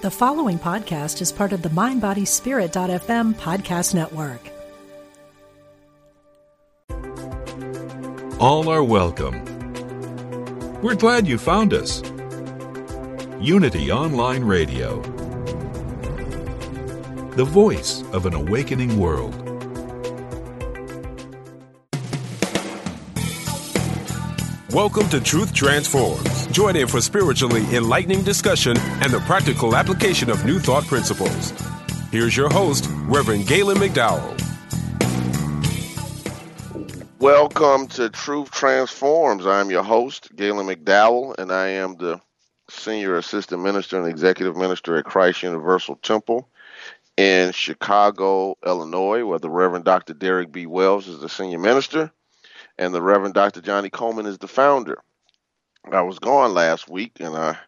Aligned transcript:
The 0.00 0.12
following 0.12 0.60
podcast 0.60 1.20
is 1.20 1.32
part 1.32 1.52
of 1.52 1.62
the 1.62 1.70
MindBodySpirit.fm 1.70 3.34
podcast 3.34 3.96
network. 3.96 4.38
All 8.40 8.68
are 8.68 8.84
welcome. 8.84 9.44
We're 10.82 10.94
glad 10.94 11.26
you 11.26 11.36
found 11.36 11.74
us. 11.74 12.00
Unity 13.40 13.90
Online 13.90 14.44
Radio, 14.44 15.02
the 17.32 17.44
voice 17.44 18.04
of 18.12 18.24
an 18.24 18.34
awakening 18.34 19.00
world. 19.00 19.47
Welcome 24.74 25.08
to 25.08 25.20
Truth 25.20 25.54
Transforms. 25.54 26.46
Join 26.48 26.76
in 26.76 26.88
for 26.88 27.00
spiritually 27.00 27.64
enlightening 27.74 28.22
discussion 28.22 28.76
and 28.76 29.10
the 29.10 29.20
practical 29.20 29.74
application 29.74 30.28
of 30.28 30.44
new 30.44 30.58
thought 30.58 30.86
principles. 30.86 31.54
Here's 32.12 32.36
your 32.36 32.50
host, 32.50 32.86
Reverend 33.06 33.46
Galen 33.46 33.78
McDowell. 33.78 34.38
Welcome 37.18 37.86
to 37.88 38.10
Truth 38.10 38.50
Transforms. 38.50 39.46
I'm 39.46 39.70
your 39.70 39.82
host, 39.82 40.36
Galen 40.36 40.66
McDowell, 40.66 41.38
and 41.38 41.50
I 41.50 41.68
am 41.68 41.96
the 41.96 42.20
Senior 42.68 43.16
Assistant 43.16 43.62
Minister 43.62 43.98
and 43.98 44.06
Executive 44.06 44.54
Minister 44.54 44.98
at 44.98 45.06
Christ 45.06 45.42
Universal 45.42 45.96
Temple 46.02 46.46
in 47.16 47.52
Chicago, 47.52 48.58
Illinois, 48.66 49.24
where 49.24 49.38
the 49.38 49.48
Reverend 49.48 49.86
Dr. 49.86 50.12
Derrick 50.12 50.52
B. 50.52 50.66
Wells 50.66 51.08
is 51.08 51.20
the 51.20 51.30
Senior 51.30 51.58
Minister 51.58 52.12
and 52.78 52.94
the 52.94 53.02
Reverend 53.02 53.34
Dr. 53.34 53.60
Johnnie 53.60 53.90
Colemon 53.90 54.26
is 54.26 54.38
the 54.38 54.48
founder. 54.48 54.98
I 55.90 56.02
was 56.02 56.18
gone 56.18 56.54
last 56.54 56.88
week, 56.88 57.18
and 57.20 57.36
I 57.36 57.58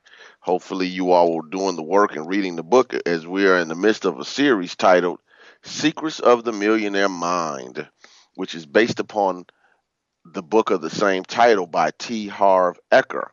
hopefully 0.41 0.87
you 0.87 1.13
all 1.13 1.35
were 1.35 1.49
doing 1.49 1.77
the 1.77 1.83
work 1.83 2.17
and 2.17 2.29
reading 2.29 2.57
the 2.57 2.63
book 2.63 2.95
as 3.07 3.27
we 3.27 3.47
are 3.47 3.59
in 3.59 3.69
the 3.69 3.75
midst 3.75 4.05
of 4.05 4.19
a 4.19 4.25
series 4.25 4.77
titled 4.77 5.19
Secrets 5.63 6.21
of 6.21 6.45
the 6.45 6.53
Millionaire 6.53 7.09
Mind, 7.09 7.89
which 8.35 8.55
is 8.55 8.67
based 8.67 9.01
upon 9.01 9.47
the 10.25 10.43
book 10.43 10.71
of 10.71 10.81
the 10.81 10.91
same 10.91 11.25
title 11.25 11.67
by 11.67 11.91
T. 11.99 12.29
Harv 12.29 12.79
Eker. 12.93 13.31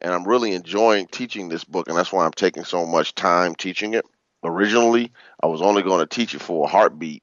And 0.00 0.12
I'm 0.12 0.26
really 0.26 0.52
enjoying 0.52 1.06
teaching 1.06 1.48
this 1.48 1.64
book, 1.64 1.88
and 1.88 1.96
that's 1.96 2.12
why 2.12 2.24
I'm 2.24 2.32
taking 2.32 2.64
so 2.64 2.86
much 2.86 3.14
time 3.14 3.54
teaching 3.54 3.94
it. 3.94 4.04
Originally, 4.42 5.12
I 5.42 5.46
was 5.46 5.60
only 5.60 5.82
going 5.82 6.00
to 6.00 6.06
teach 6.06 6.34
it 6.34 6.40
for 6.40 6.64
a 6.64 6.70
heartbeat, 6.70 7.22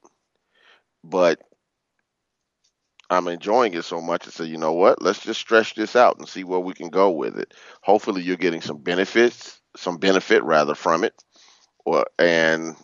but 1.03 1.41
I'm 3.09 3.27
enjoying 3.27 3.73
it 3.73 3.85
so 3.85 4.01
much. 4.01 4.27
I 4.27 4.31
said, 4.31 4.47
you 4.47 4.57
know 4.57 4.73
what? 4.73 5.01
Let's 5.01 5.19
just 5.19 5.39
stretch 5.39 5.75
this 5.75 5.95
out 5.95 6.17
and 6.17 6.27
see 6.27 6.43
where 6.43 6.59
we 6.59 6.73
can 6.73 6.89
go 6.89 7.09
with 7.11 7.37
it. 7.37 7.53
Hopefully, 7.81 8.21
you're 8.21 8.35
getting 8.35 8.61
some 8.61 8.77
benefits, 8.77 9.61
some 9.75 9.97
benefit 9.97 10.43
rather 10.43 10.75
from 10.75 11.03
it, 11.03 11.13
or 11.85 12.05
and 12.19 12.75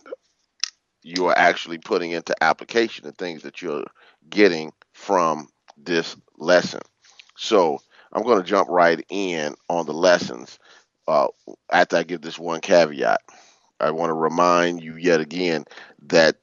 you 1.02 1.26
are 1.26 1.36
actually 1.36 1.78
putting 1.78 2.12
into 2.12 2.34
application 2.42 3.04
the 3.04 3.12
things 3.12 3.42
that 3.42 3.60
you're 3.60 3.84
getting 4.30 4.72
from 4.94 5.48
this 5.76 6.16
lesson. 6.38 6.80
So 7.36 7.78
I'm 8.12 8.22
going 8.22 8.38
to 8.38 8.48
jump 8.48 8.68
right 8.70 9.04
in 9.10 9.54
on 9.68 9.84
the 9.86 9.92
lessons. 9.92 10.58
Uh, 11.06 11.28
after 11.70 11.96
I 11.96 12.02
give 12.04 12.22
this 12.22 12.38
one 12.38 12.62
caveat, 12.62 13.20
I 13.78 13.90
want 13.90 14.08
to 14.08 14.14
remind 14.14 14.82
you 14.82 14.96
yet 14.96 15.20
again 15.20 15.66
that 16.06 16.36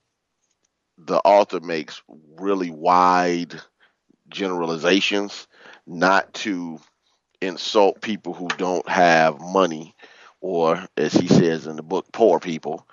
the 1.05 1.17
author 1.19 1.59
makes 1.59 2.01
really 2.37 2.69
wide 2.69 3.59
generalizations, 4.29 5.47
not 5.87 6.33
to 6.33 6.79
insult 7.41 8.01
people 8.01 8.33
who 8.33 8.47
don't 8.49 8.87
have 8.87 9.39
money, 9.39 9.95
or 10.41 10.85
as 10.97 11.13
he 11.13 11.27
says 11.27 11.67
in 11.67 11.75
the 11.75 11.83
book, 11.83 12.05
poor 12.11 12.39
people. 12.39 12.87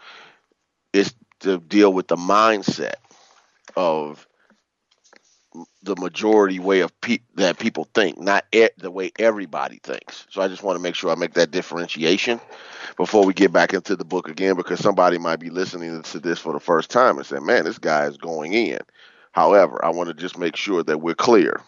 It's 0.93 1.15
to 1.41 1.59
deal 1.59 1.93
with 1.93 2.09
the 2.09 2.17
mindset 2.17 2.95
of 3.77 4.27
the 5.83 5.97
majority 5.97 6.59
way 6.59 6.81
of 6.81 6.99
pe- 7.01 7.21
that 7.37 7.59
people 7.59 7.89
think, 7.95 8.21
not 8.21 8.45
e- 8.53 8.69
the 8.79 8.91
way 8.91 9.13
everybody 9.19 9.81
thinks. 9.83 10.27
So 10.31 10.43
I 10.43 10.49
just 10.49 10.63
want 10.63 10.77
to 10.79 10.83
make 10.83 10.95
sure 10.95 11.11
I 11.11 11.17
make 11.17 11.35
that 11.35 11.51
differentiation 11.53 12.41
before 12.97 13.25
we 13.27 13.35
get 13.35 13.53
back 13.53 13.75
into 13.75 13.97
the 13.97 14.05
book 14.05 14.29
again, 14.29 14.57
because 14.57 14.81
somebody 14.81 15.19
might 15.19 15.41
be 15.41 15.51
listening 15.51 16.03
to 16.03 16.21
this 16.21 16.39
for 16.41 16.53
the 16.53 16.61
first 16.61 16.91
time 16.91 17.19
and 17.19 17.27
say, 17.27 17.39
"Man, 17.41 17.65
this 17.65 17.79
guy 17.79 18.07
is 18.07 18.17
going 18.19 18.55
in." 18.55 18.81
However, 19.33 19.85
I 19.85 19.91
want 19.91 20.09
to 20.09 20.15
just 20.15 20.39
make 20.39 20.57
sure 20.57 20.83
that 20.85 21.01
we're 21.01 21.15
clear. 21.15 21.61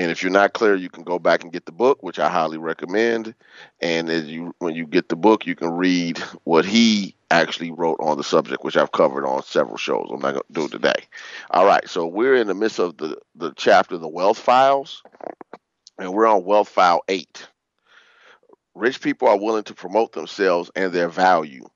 And 0.00 0.10
if 0.10 0.22
you're 0.22 0.32
not 0.32 0.54
clear, 0.54 0.74
you 0.74 0.88
can 0.88 1.04
go 1.04 1.18
back 1.18 1.42
and 1.42 1.52
get 1.52 1.66
the 1.66 1.72
book, 1.72 2.02
which 2.02 2.18
I 2.18 2.30
highly 2.30 2.56
recommend. 2.56 3.34
And 3.82 4.08
as 4.08 4.28
you 4.28 4.54
when 4.58 4.74
you 4.74 4.86
get 4.86 5.10
the 5.10 5.16
book, 5.16 5.46
you 5.46 5.54
can 5.54 5.72
read 5.72 6.16
what 6.44 6.64
he 6.64 7.14
actually 7.30 7.70
wrote 7.70 7.98
on 8.00 8.16
the 8.16 8.24
subject, 8.24 8.64
which 8.64 8.78
I've 8.78 8.92
covered 8.92 9.26
on 9.26 9.42
several 9.42 9.76
shows. 9.76 10.08
I'm 10.10 10.22
not 10.22 10.32
going 10.32 10.42
to 10.46 10.52
do 10.54 10.64
it 10.64 10.70
today. 10.70 11.04
All 11.50 11.66
right, 11.66 11.86
so 11.86 12.06
we're 12.06 12.34
in 12.36 12.46
the 12.46 12.54
midst 12.54 12.78
of 12.78 12.96
the 12.96 13.18
the 13.34 13.52
chapter, 13.56 13.98
the 13.98 14.08
Wealth 14.08 14.38
Files, 14.38 15.02
and 15.98 16.14
we're 16.14 16.26
on 16.26 16.46
Wealth 16.46 16.70
File 16.70 17.02
Eight. 17.08 17.46
Rich 18.74 19.02
people 19.02 19.28
are 19.28 19.38
willing 19.38 19.64
to 19.64 19.74
promote 19.74 20.12
themselves 20.12 20.70
and 20.74 20.94
their 20.94 21.10
value. 21.10 21.66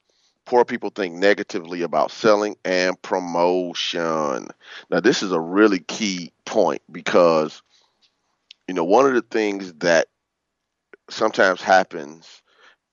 Poor 0.47 0.65
people 0.65 0.89
think 0.89 1.15
negatively 1.15 1.83
about 1.83 2.11
selling 2.11 2.57
and 2.65 3.01
promotion. 3.03 4.49
Now, 4.91 5.01
this 5.01 5.23
is 5.23 5.31
a 5.31 5.41
really 5.41 5.81
key 5.81 6.33
point 6.47 6.81
because, 6.91 7.63
you 8.69 8.75
know, 8.75 8.85
one 8.85 9.07
of 9.07 9.15
the 9.15 9.23
things 9.23 9.73
that 9.75 10.09
sometimes 11.11 11.61
happens 11.61 12.43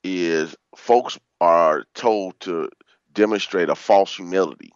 is 0.04 0.54
folks 0.76 1.18
are 1.40 1.84
told 1.94 2.38
to 2.40 2.68
demonstrate 3.12 3.68
a 3.68 3.74
false 3.74 4.14
humility. 4.14 4.72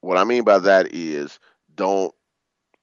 What 0.00 0.18
I 0.18 0.24
mean 0.24 0.44
by 0.44 0.58
that 0.60 0.94
is 0.94 1.38
don't 1.74 2.14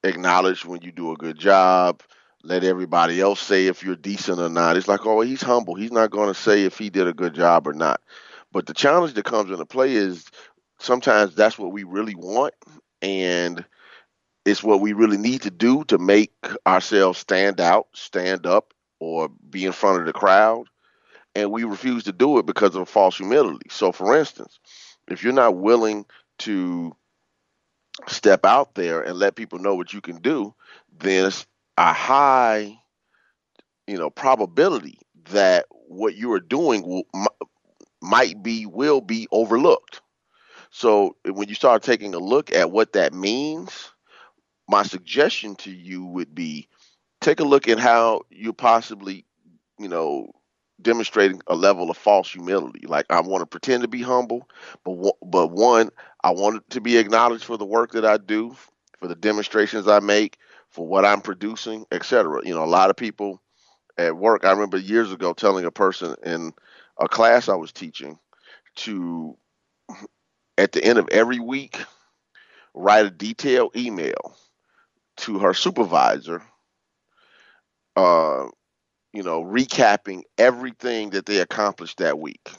acknowledge 0.04 0.64
when 0.64 0.82
you 0.82 0.92
do 0.92 1.12
a 1.12 1.16
good 1.16 1.38
job. 1.38 2.02
Let 2.44 2.62
everybody 2.62 3.20
else 3.20 3.40
say 3.40 3.66
if 3.66 3.82
you're 3.82 3.96
decent 3.96 4.38
or 4.40 4.48
not. 4.48 4.76
It's 4.76 4.88
like, 4.88 5.04
oh, 5.04 5.20
he's 5.20 5.42
humble. 5.42 5.74
He's 5.74 5.92
not 5.92 6.10
going 6.10 6.28
to 6.28 6.34
say 6.34 6.64
if 6.64 6.78
he 6.78 6.88
did 6.88 7.08
a 7.08 7.12
good 7.12 7.34
job 7.34 7.66
or 7.66 7.72
not. 7.72 8.00
But 8.52 8.66
the 8.66 8.74
challenge 8.74 9.14
that 9.14 9.24
comes 9.24 9.50
into 9.50 9.66
play 9.66 9.94
is 9.94 10.24
sometimes 10.78 11.34
that's 11.34 11.58
what 11.58 11.72
we 11.72 11.82
really 11.82 12.14
want, 12.14 12.54
and 13.02 13.64
it's 14.44 14.62
what 14.62 14.80
we 14.80 14.92
really 14.92 15.18
need 15.18 15.42
to 15.42 15.50
do 15.50 15.84
to 15.84 15.98
make 15.98 16.32
ourselves 16.66 17.18
stand 17.18 17.60
out, 17.60 17.88
stand 17.92 18.46
up, 18.46 18.72
or 19.00 19.28
be 19.50 19.64
in 19.64 19.72
front 19.72 20.00
of 20.00 20.06
the 20.06 20.12
crowd. 20.12 20.66
And 21.34 21.52
we 21.52 21.64
refuse 21.64 22.04
to 22.04 22.12
do 22.12 22.38
it 22.38 22.46
because 22.46 22.74
of 22.74 22.88
false 22.88 23.16
humility. 23.16 23.66
So, 23.70 23.92
for 23.92 24.16
instance, 24.16 24.58
if 25.08 25.22
you're 25.22 25.32
not 25.32 25.56
willing 25.56 26.06
to 26.38 26.96
step 28.06 28.44
out 28.44 28.74
there 28.74 29.02
and 29.02 29.18
let 29.18 29.36
people 29.36 29.58
know 29.58 29.74
what 29.74 29.92
you 29.92 30.00
can 30.00 30.16
do, 30.16 30.54
then 30.98 31.26
it's 31.26 31.46
a 31.76 31.92
high, 31.92 32.78
you 33.86 33.98
know, 33.98 34.10
probability 34.10 34.98
that 35.30 35.66
what 35.70 36.16
you 36.16 36.32
are 36.32 36.40
doing 36.40 36.82
will, 36.82 37.04
might 38.00 38.42
be, 38.42 38.66
will 38.66 39.00
be 39.00 39.28
overlooked. 39.30 40.00
So 40.70 41.16
when 41.24 41.48
you 41.48 41.54
start 41.54 41.82
taking 41.82 42.14
a 42.14 42.18
look 42.18 42.52
at 42.52 42.70
what 42.70 42.92
that 42.92 43.12
means, 43.12 43.90
my 44.68 44.82
suggestion 44.82 45.56
to 45.56 45.70
you 45.70 46.04
would 46.04 46.34
be 46.34 46.68
take 47.20 47.40
a 47.40 47.44
look 47.44 47.68
at 47.68 47.78
how 47.78 48.22
you're 48.30 48.52
possibly, 48.52 49.24
you 49.78 49.88
know, 49.88 50.30
demonstrating 50.80 51.40
a 51.48 51.54
level 51.54 51.90
of 51.90 51.96
false 51.96 52.30
humility. 52.30 52.86
Like 52.86 53.06
I 53.10 53.20
want 53.20 53.42
to 53.42 53.46
pretend 53.46 53.82
to 53.82 53.88
be 53.88 54.02
humble, 54.02 54.48
but 54.84 55.14
but 55.22 55.50
one, 55.50 55.90
I 56.22 56.30
want 56.30 56.68
to 56.70 56.80
be 56.80 56.98
acknowledged 56.98 57.44
for 57.44 57.56
the 57.56 57.64
work 57.64 57.92
that 57.92 58.04
I 58.04 58.18
do, 58.18 58.54
for 58.98 59.08
the 59.08 59.14
demonstrations 59.14 59.88
I 59.88 60.00
make, 60.00 60.38
for 60.68 60.86
what 60.86 61.04
I'm 61.04 61.20
producing, 61.20 61.86
etc. 61.90 62.42
You 62.44 62.54
know, 62.54 62.64
a 62.64 62.66
lot 62.66 62.90
of 62.90 62.96
people 62.96 63.42
at 63.96 64.16
work. 64.16 64.44
I 64.44 64.52
remember 64.52 64.76
years 64.76 65.12
ago 65.12 65.32
telling 65.32 65.64
a 65.64 65.70
person 65.70 66.14
in 66.24 66.52
a 66.98 67.08
class 67.08 67.48
I 67.48 67.56
was 67.56 67.72
teaching 67.72 68.18
to, 68.76 69.36
at 70.56 70.72
the 70.72 70.84
end 70.84 70.98
of 70.98 71.08
every 71.10 71.40
week, 71.40 71.80
write 72.74 73.06
a 73.06 73.10
detailed 73.10 73.76
email 73.76 74.36
to 75.18 75.38
her 75.38 75.54
supervisor, 75.54 76.42
uh, 77.96 78.46
you 79.12 79.22
know, 79.22 79.42
recapping 79.42 80.22
everything 80.36 81.10
that 81.10 81.26
they 81.26 81.38
accomplished 81.38 81.98
that 81.98 82.18
week. 82.18 82.50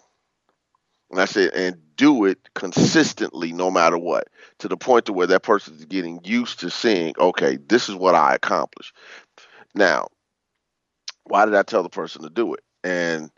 And 1.12 1.20
I 1.20 1.26
said, 1.26 1.54
and 1.54 1.78
do 1.96 2.26
it 2.26 2.38
consistently, 2.54 3.52
no 3.52 3.72
matter 3.72 3.98
what, 3.98 4.28
to 4.60 4.68
the 4.68 4.78
point 4.78 5.06
to 5.06 5.14
where 5.14 5.28
that 5.28 5.44
person 5.44 5.76
is 5.76 5.86
getting 5.86 6.22
used 6.24 6.60
to 6.60 6.70
seeing, 6.70 7.16
okay, 7.20 7.58
this 7.58 7.90
is 7.90 7.96
what 7.96 8.16
I 8.16 8.36
accomplished. 8.36 8.96
Now, 9.74 10.08
why 11.24 11.46
did 11.46 11.56
I 11.56 11.64
tell 11.64 11.84
the 11.84 11.90
person 11.90 12.24
to 12.24 12.30
do 12.30 12.54
it? 12.54 12.64
And 12.84 13.32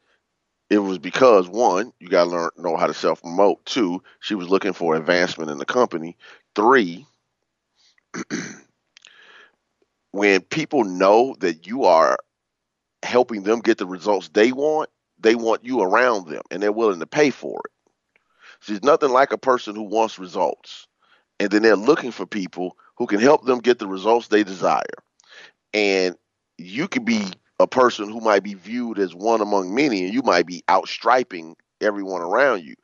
it 0.70 0.80
was 0.80 0.98
because 0.98 1.50
one, 1.50 1.92
you 2.00 2.08
got 2.08 2.26
to 2.26 2.30
learn 2.30 2.50
know 2.58 2.78
how 2.78 2.88
to 2.88 2.94
self 2.94 3.22
promote. 3.22 3.66
Two, 3.66 4.02
she 4.22 4.36
was 4.36 4.50
looking 4.50 4.74
for 4.74 4.96
advancement 4.96 5.52
in 5.52 5.58
the 5.58 5.66
company. 5.66 6.18
Three, 6.56 7.06
when 10.12 10.42
people 10.42 10.84
know 10.84 11.36
that 11.40 11.66
you 11.68 11.86
are 11.86 12.18
helping 13.04 13.44
them 13.44 13.60
get 13.60 13.78
the 13.78 13.86
results 13.86 14.30
they 14.30 14.52
want, 14.52 14.90
they 15.20 15.36
want 15.36 15.64
you 15.64 15.82
around 15.82 16.28
them 16.28 16.42
and 16.52 16.62
they're 16.62 16.72
willing 16.72 17.00
to 17.00 17.08
pay 17.08 17.30
for 17.30 17.62
it. 17.66 17.72
So 18.62 18.74
it's 18.74 18.86
nothing 18.86 19.10
like 19.10 19.32
a 19.32 19.38
person 19.38 19.76
who 19.76 19.84
wants 19.84 20.20
results. 20.20 20.88
And 21.40 21.50
then 21.50 21.64
they're 21.64 21.76
looking 21.76 22.12
for 22.12 22.26
people 22.26 22.78
who 22.96 23.08
can 23.08 23.20
help 23.20 23.46
them 23.46 23.60
get 23.60 23.80
the 23.80 23.88
results 23.88 24.28
they 24.28 24.44
desire. 24.44 24.84
And 25.74 26.16
you 26.58 26.88
could 26.88 27.06
be 27.06 27.24
a 27.60 27.68
person 27.68 28.10
who 28.10 28.20
might 28.22 28.44
be 28.44 28.54
viewed 28.54 29.00
as 29.00 29.16
one 29.16 29.42
among 29.42 29.74
many, 29.74 30.04
and 30.04 30.14
you 30.14 30.22
might 30.22 30.46
be 30.46 30.64
outstriping 30.70 31.56
everyone 31.80 32.22
around 32.22 32.64
you. 32.64 32.76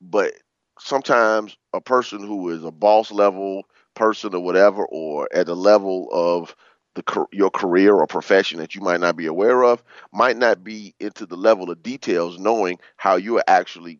But 0.00 0.34
sometimes 0.78 1.56
a 1.72 1.80
person 1.80 2.20
who 2.20 2.50
is 2.50 2.64
a 2.64 2.70
boss 2.70 3.10
level 3.10 3.62
person 3.94 4.34
or 4.34 4.40
whatever, 4.40 4.84
or 4.86 5.28
at 5.34 5.46
the 5.46 5.56
level 5.56 6.08
of 6.12 6.54
the 6.94 7.26
your 7.32 7.50
career 7.50 7.94
or 7.94 8.06
profession 8.06 8.58
that 8.58 8.74
you 8.74 8.80
might 8.80 9.00
not 9.00 9.16
be 9.16 9.26
aware 9.26 9.64
of, 9.64 9.82
might 10.12 10.36
not 10.36 10.62
be 10.62 10.94
into 11.00 11.26
the 11.26 11.36
level 11.36 11.70
of 11.70 11.82
details, 11.82 12.38
knowing 12.38 12.78
how 12.96 13.16
you 13.16 13.36
are 13.38 13.44
actually 13.48 13.98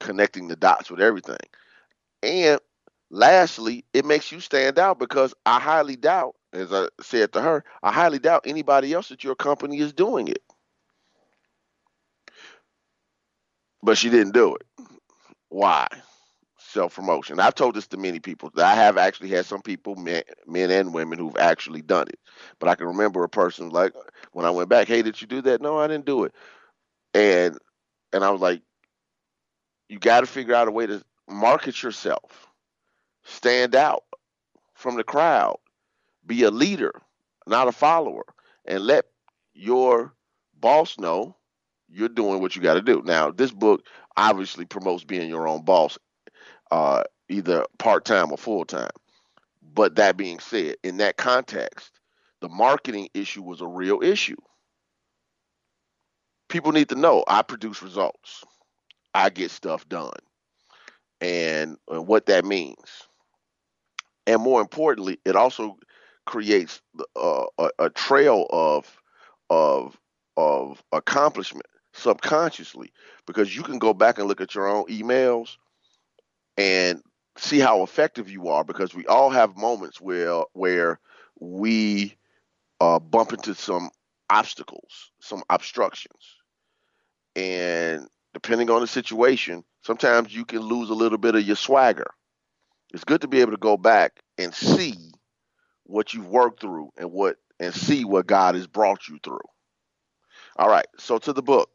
connecting 0.00 0.48
the 0.48 0.56
dots 0.56 0.90
with 0.90 1.00
everything. 1.00 1.36
And 2.22 2.60
lastly, 3.10 3.84
it 3.92 4.04
makes 4.04 4.32
you 4.32 4.40
stand 4.40 4.78
out 4.78 4.98
because 4.98 5.34
I 5.46 5.60
highly 5.60 5.96
doubt, 5.96 6.34
as 6.52 6.72
I 6.72 6.88
said 7.00 7.32
to 7.32 7.40
her, 7.40 7.64
I 7.82 7.92
highly 7.92 8.18
doubt 8.18 8.42
anybody 8.46 8.92
else 8.92 9.10
at 9.12 9.24
your 9.24 9.34
company 9.36 9.78
is 9.78 9.92
doing 9.92 10.28
it. 10.28 10.42
But 13.82 13.98
she 13.98 14.10
didn't 14.10 14.34
do 14.34 14.56
it. 14.56 14.66
Why? 15.48 15.86
Self 16.72 16.94
promotion. 16.94 17.38
I've 17.38 17.54
told 17.54 17.74
this 17.74 17.86
to 17.88 17.98
many 17.98 18.18
people. 18.18 18.50
I 18.56 18.74
have 18.74 18.96
actually 18.96 19.28
had 19.28 19.44
some 19.44 19.60
people, 19.60 19.94
men, 19.94 20.22
men 20.46 20.70
and 20.70 20.94
women, 20.94 21.18
who've 21.18 21.36
actually 21.36 21.82
done 21.82 22.08
it. 22.08 22.18
But 22.58 22.70
I 22.70 22.74
can 22.76 22.86
remember 22.86 23.22
a 23.22 23.28
person 23.28 23.68
like 23.68 23.92
when 24.32 24.46
I 24.46 24.50
went 24.50 24.70
back, 24.70 24.88
hey, 24.88 25.02
did 25.02 25.20
you 25.20 25.26
do 25.26 25.42
that? 25.42 25.60
No, 25.60 25.78
I 25.78 25.86
didn't 25.86 26.06
do 26.06 26.24
it. 26.24 26.32
And 27.12 27.58
and 28.14 28.24
I 28.24 28.30
was 28.30 28.40
like, 28.40 28.62
you 29.90 29.98
got 29.98 30.20
to 30.20 30.26
figure 30.26 30.54
out 30.54 30.66
a 30.66 30.70
way 30.70 30.86
to 30.86 31.02
market 31.28 31.82
yourself, 31.82 32.46
stand 33.22 33.74
out 33.76 34.04
from 34.74 34.96
the 34.96 35.04
crowd, 35.04 35.58
be 36.26 36.42
a 36.44 36.50
leader, 36.50 37.02
not 37.46 37.68
a 37.68 37.72
follower, 37.72 38.24
and 38.64 38.84
let 38.84 39.04
your 39.52 40.14
boss 40.58 40.98
know 40.98 41.36
you're 41.90 42.08
doing 42.08 42.40
what 42.40 42.56
you 42.56 42.62
got 42.62 42.74
to 42.74 42.82
do. 42.82 43.02
Now, 43.04 43.30
this 43.30 43.50
book 43.52 43.84
obviously 44.16 44.64
promotes 44.64 45.04
being 45.04 45.28
your 45.28 45.46
own 45.46 45.64
boss, 45.64 45.98
uh, 46.72 47.02
either 47.28 47.66
part 47.78 48.04
time 48.06 48.32
or 48.32 48.38
full 48.38 48.64
time. 48.64 48.90
But 49.74 49.96
that 49.96 50.16
being 50.16 50.40
said, 50.40 50.76
in 50.82 50.96
that 50.96 51.18
context, 51.18 51.92
the 52.40 52.48
marketing 52.48 53.08
issue 53.14 53.42
was 53.42 53.60
a 53.60 53.66
real 53.66 54.02
issue. 54.02 54.38
People 56.48 56.72
need 56.72 56.88
to 56.88 56.94
know 56.94 57.24
I 57.28 57.42
produce 57.42 57.82
results. 57.82 58.42
I 59.14 59.28
get 59.28 59.50
stuff 59.50 59.86
done 59.88 60.18
and, 61.20 61.76
and 61.88 62.06
what 62.06 62.26
that 62.26 62.46
means. 62.46 63.06
And 64.26 64.40
more 64.40 64.62
importantly, 64.62 65.20
it 65.26 65.36
also 65.36 65.76
creates 66.24 66.80
uh, 67.20 67.44
a, 67.58 67.70
a 67.78 67.90
trail 67.90 68.46
of 68.50 68.98
of 69.50 69.98
of 70.36 70.82
accomplishment 70.92 71.66
subconsciously 71.92 72.92
because 73.26 73.54
you 73.54 73.62
can 73.62 73.78
go 73.78 73.92
back 73.92 74.18
and 74.18 74.28
look 74.28 74.40
at 74.40 74.54
your 74.54 74.68
own 74.68 74.86
emails 74.86 75.56
and 76.56 77.02
see 77.36 77.58
how 77.58 77.82
effective 77.82 78.30
you 78.30 78.48
are 78.48 78.64
because 78.64 78.94
we 78.94 79.06
all 79.06 79.30
have 79.30 79.56
moments 79.56 80.00
where 80.00 80.42
where 80.52 81.00
we 81.40 82.16
uh, 82.80 82.98
bump 82.98 83.32
into 83.32 83.54
some 83.54 83.90
obstacles, 84.30 85.10
some 85.20 85.42
obstructions, 85.50 86.36
and 87.36 88.06
depending 88.34 88.70
on 88.70 88.80
the 88.80 88.86
situation, 88.86 89.64
sometimes 89.82 90.34
you 90.34 90.44
can 90.44 90.60
lose 90.60 90.90
a 90.90 90.94
little 90.94 91.18
bit 91.18 91.34
of 91.34 91.42
your 91.42 91.56
swagger. 91.56 92.10
It's 92.92 93.04
good 93.04 93.22
to 93.22 93.28
be 93.28 93.40
able 93.40 93.52
to 93.52 93.58
go 93.58 93.76
back 93.76 94.20
and 94.38 94.54
see 94.54 94.94
what 95.84 96.14
you've 96.14 96.28
worked 96.28 96.60
through 96.60 96.90
and 96.98 97.10
what 97.10 97.36
and 97.60 97.74
see 97.74 98.04
what 98.04 98.26
God 98.26 98.54
has 98.54 98.66
brought 98.66 99.08
you 99.08 99.18
through. 99.22 99.38
All 100.56 100.68
right, 100.68 100.86
so 100.98 101.18
to 101.18 101.32
the 101.32 101.42
book. 101.42 101.70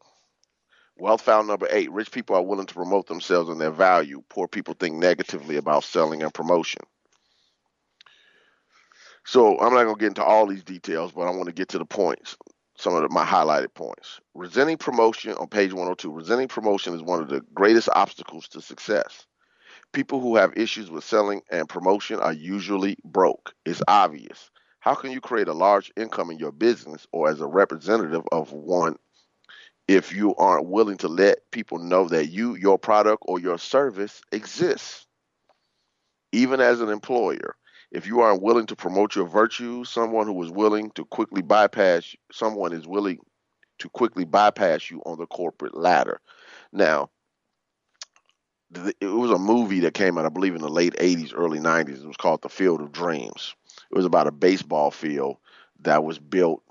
Wealth 0.98 1.22
found 1.22 1.46
number 1.46 1.68
eight. 1.70 1.92
Rich 1.92 2.10
people 2.10 2.34
are 2.36 2.42
willing 2.42 2.66
to 2.66 2.74
promote 2.74 3.06
themselves 3.06 3.48
and 3.48 3.60
their 3.60 3.70
value. 3.70 4.22
Poor 4.28 4.48
people 4.48 4.74
think 4.74 4.96
negatively 4.96 5.56
about 5.56 5.84
selling 5.84 6.22
and 6.22 6.34
promotion. 6.34 6.82
So 9.24 9.58
I'm 9.60 9.74
not 9.74 9.84
going 9.84 9.94
to 9.94 10.00
get 10.00 10.08
into 10.08 10.24
all 10.24 10.46
these 10.46 10.64
details, 10.64 11.12
but 11.12 11.22
I 11.22 11.30
want 11.30 11.46
to 11.46 11.52
get 11.52 11.68
to 11.70 11.78
the 11.78 11.84
points 11.84 12.36
some 12.78 12.94
of 12.94 13.02
the, 13.02 13.08
my 13.10 13.24
highlighted 13.24 13.74
points. 13.74 14.20
Resenting 14.34 14.78
promotion 14.78 15.32
on 15.34 15.48
page 15.48 15.72
102. 15.72 16.10
Resenting 16.10 16.48
promotion 16.48 16.94
is 16.94 17.02
one 17.02 17.20
of 17.20 17.28
the 17.28 17.42
greatest 17.52 17.88
obstacles 17.94 18.48
to 18.48 18.60
success. 18.60 19.26
People 19.92 20.20
who 20.20 20.36
have 20.36 20.56
issues 20.56 20.90
with 20.90 21.04
selling 21.04 21.42
and 21.50 21.68
promotion 21.68 22.20
are 22.20 22.32
usually 22.32 22.96
broke. 23.04 23.52
It's 23.64 23.82
obvious. 23.88 24.50
How 24.80 24.94
can 24.94 25.10
you 25.10 25.20
create 25.20 25.48
a 25.48 25.54
large 25.54 25.90
income 25.96 26.30
in 26.30 26.38
your 26.38 26.52
business 26.52 27.06
or 27.12 27.28
as 27.28 27.40
a 27.40 27.46
representative 27.46 28.22
of 28.30 28.52
one 28.52 28.96
if 29.88 30.14
you 30.14 30.34
aren't 30.36 30.68
willing 30.68 30.98
to 30.98 31.08
let 31.08 31.50
people 31.50 31.78
know 31.78 32.06
that 32.08 32.26
you, 32.26 32.54
your 32.54 32.78
product, 32.78 33.22
or 33.26 33.40
your 33.40 33.58
service 33.58 34.20
exists? 34.30 35.06
Even 36.30 36.60
as 36.60 36.80
an 36.82 36.90
employer, 36.90 37.56
if 37.90 38.06
you 38.06 38.20
aren't 38.20 38.42
willing 38.42 38.66
to 38.66 38.76
promote 38.76 39.16
your 39.16 39.26
virtues, 39.26 39.88
someone 39.88 40.26
who 40.26 40.42
is 40.42 40.50
willing 40.50 40.90
to 40.90 41.06
quickly 41.06 41.40
bypass 41.40 42.14
someone 42.30 42.72
is 42.72 42.86
willing 42.86 43.18
to 43.78 43.88
quickly 43.88 44.24
bypass 44.24 44.90
you 44.90 45.00
on 45.06 45.18
the 45.18 45.26
corporate 45.26 45.76
ladder. 45.76 46.20
Now, 46.72 47.10
it 49.00 49.06
was 49.06 49.30
a 49.30 49.38
movie 49.38 49.80
that 49.80 49.94
came 49.94 50.18
out, 50.18 50.26
I 50.26 50.30
believe, 50.30 50.54
in 50.54 50.60
the 50.60 50.68
late 50.68 50.94
80s, 50.96 51.32
early 51.34 51.58
90s. 51.58 52.02
It 52.02 52.06
was 52.06 52.16
called 52.18 52.42
The 52.42 52.50
Field 52.50 52.82
of 52.82 52.92
Dreams. 52.92 53.54
It 53.90 53.96
was 53.96 54.04
about 54.04 54.26
a 54.26 54.32
baseball 54.32 54.90
field 54.90 55.38
that 55.80 56.04
was 56.04 56.18
built 56.18 56.62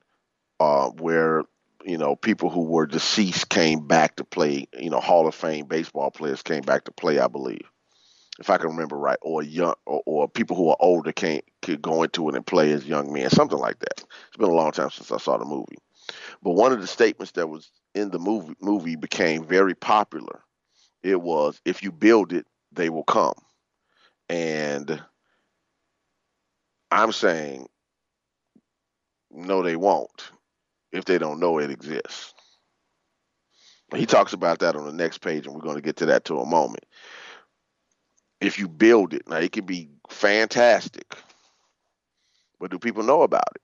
uh, 0.59 0.89
where 0.89 1.43
you 1.87 1.97
know 1.97 2.15
people 2.17 2.51
who 2.51 2.63
were 2.63 2.87
deceased 2.87 3.49
came 3.49 3.87
back 3.87 4.17
to 4.17 4.25
play. 4.25 4.67
You 4.79 4.91
know, 4.91 5.01
Hall 5.01 5.27
of 5.27 5.35
Fame 5.35 5.67
baseball 5.67 6.11
players 6.11 6.43
came 6.43 6.63
back 6.63 6.85
to 6.85 6.91
play, 6.91 7.19
I 7.19 7.27
believe 7.27 7.61
if 8.39 8.49
I 8.49 8.57
can 8.57 8.69
remember 8.69 8.97
right, 8.97 9.17
or 9.21 9.41
young, 9.43 9.75
or, 9.85 10.03
or 10.05 10.29
people 10.29 10.55
who 10.55 10.69
are 10.69 10.77
older 10.79 11.11
can't 11.11 11.43
could 11.61 11.81
go 11.81 12.03
into 12.03 12.29
it 12.29 12.35
and 12.35 12.45
play 12.45 12.71
as 12.71 12.85
young 12.85 13.11
men, 13.11 13.29
something 13.29 13.57
like 13.57 13.79
that. 13.79 14.03
It's 14.27 14.37
been 14.37 14.49
a 14.49 14.53
long 14.53 14.71
time 14.71 14.91
since 14.91 15.11
I 15.11 15.17
saw 15.17 15.37
the 15.37 15.45
movie, 15.45 15.77
but 16.43 16.51
one 16.51 16.71
of 16.71 16.81
the 16.81 16.87
statements 16.87 17.33
that 17.33 17.49
was 17.49 17.71
in 17.95 18.11
the 18.11 18.19
movie 18.19 18.55
movie 18.61 18.95
became 18.95 19.45
very 19.45 19.75
popular. 19.75 20.41
It 21.03 21.21
was, 21.21 21.61
"If 21.65 21.83
you 21.83 21.91
build 21.91 22.33
it, 22.33 22.45
they 22.71 22.89
will 22.89 23.03
come," 23.03 23.35
and 24.29 25.03
I'm 26.91 27.11
saying, 27.11 27.67
no, 29.31 29.61
they 29.61 29.75
won't 29.75 30.31
if 30.91 31.05
they 31.05 31.17
don't 31.17 31.39
know 31.39 31.59
it 31.59 31.71
exists. 31.71 32.33
He 33.95 34.05
talks 34.05 34.33
about 34.33 34.59
that 34.59 34.75
on 34.75 34.85
the 34.85 34.93
next 34.93 35.19
page, 35.19 35.45
and 35.45 35.55
we're 35.55 35.61
going 35.61 35.77
to 35.77 35.81
get 35.81 35.97
to 35.97 36.07
that 36.07 36.25
to 36.25 36.39
a 36.39 36.45
moment 36.45 36.83
if 38.41 38.59
you 38.59 38.67
build 38.67 39.13
it. 39.13 39.23
Now 39.27 39.37
it 39.37 39.51
can 39.51 39.65
be 39.65 39.89
fantastic, 40.09 41.15
but 42.59 42.71
do 42.71 42.79
people 42.79 43.03
know 43.03 43.21
about 43.21 43.49
it? 43.55 43.61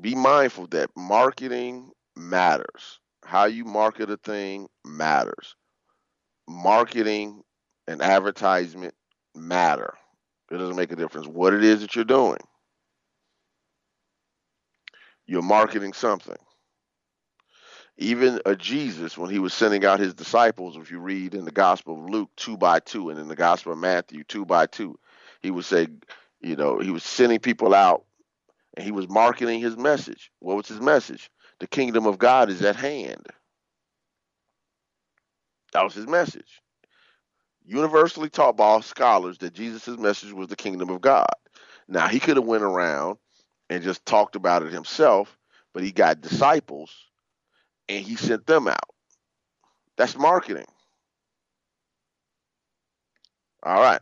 Be 0.00 0.14
mindful 0.14 0.66
that 0.68 0.90
marketing 0.96 1.90
matters. 2.16 3.00
How 3.24 3.44
you 3.46 3.64
market 3.64 4.10
a 4.10 4.16
thing 4.16 4.68
matters. 4.84 5.56
Marketing 6.48 7.42
and 7.86 8.02
advertisement 8.02 8.94
matter. 9.34 9.94
It 10.50 10.58
doesn't 10.58 10.76
make 10.76 10.92
a 10.92 10.96
difference 10.96 11.26
what 11.26 11.54
it 11.54 11.64
is 11.64 11.80
that 11.80 11.96
you're 11.96 12.04
doing. 12.04 12.38
You're 15.26 15.42
marketing 15.42 15.92
something 15.92 16.36
even 17.96 18.40
a 18.44 18.56
Jesus, 18.56 19.16
when 19.16 19.30
he 19.30 19.38
was 19.38 19.54
sending 19.54 19.84
out 19.84 20.00
his 20.00 20.14
disciples, 20.14 20.76
if 20.76 20.90
you 20.90 20.98
read 20.98 21.34
in 21.34 21.44
the 21.44 21.52
Gospel 21.52 21.94
of 21.94 22.10
Luke 22.10 22.30
two 22.36 22.56
by 22.56 22.80
two 22.80 23.10
and 23.10 23.18
in 23.18 23.28
the 23.28 23.36
Gospel 23.36 23.72
of 23.72 23.78
Matthew 23.78 24.24
two 24.24 24.44
by 24.44 24.66
two, 24.66 24.98
he 25.42 25.50
would 25.50 25.64
say, 25.64 25.86
you 26.40 26.56
know, 26.56 26.78
he 26.78 26.90
was 26.90 27.04
sending 27.04 27.38
people 27.38 27.74
out 27.74 28.04
and 28.76 28.84
he 28.84 28.90
was 28.90 29.08
marketing 29.08 29.60
his 29.60 29.76
message. 29.76 30.32
What 30.40 30.56
was 30.56 30.68
his 30.68 30.80
message? 30.80 31.30
The 31.60 31.68
kingdom 31.68 32.06
of 32.06 32.18
God 32.18 32.50
is 32.50 32.62
at 32.62 32.76
hand. 32.76 33.26
That 35.72 35.84
was 35.84 35.94
his 35.94 36.06
message. 36.06 36.60
Universally 37.64 38.28
taught 38.28 38.56
by 38.56 38.64
all 38.64 38.82
scholars 38.82 39.38
that 39.38 39.54
Jesus' 39.54 39.86
message 39.86 40.32
was 40.32 40.48
the 40.48 40.56
kingdom 40.56 40.90
of 40.90 41.00
God. 41.00 41.32
Now 41.86 42.08
he 42.08 42.18
could 42.18 42.36
have 42.36 42.46
went 42.46 42.64
around 42.64 43.18
and 43.70 43.82
just 43.82 44.04
talked 44.06 44.36
about 44.36 44.62
it 44.62 44.72
himself, 44.72 45.36
but 45.72 45.82
he 45.82 45.92
got 45.92 46.20
disciples 46.20 46.94
and 47.88 48.04
he 48.04 48.16
sent 48.16 48.46
them 48.46 48.68
out. 48.68 48.90
That's 49.96 50.16
marketing. 50.16 50.66
All 53.62 53.80
right. 53.80 54.00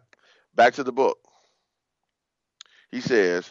Back 0.55 0.75
to 0.75 0.85
the 0.85 0.93
book. 0.93 1.19
He 2.91 3.01
says, 3.01 3.49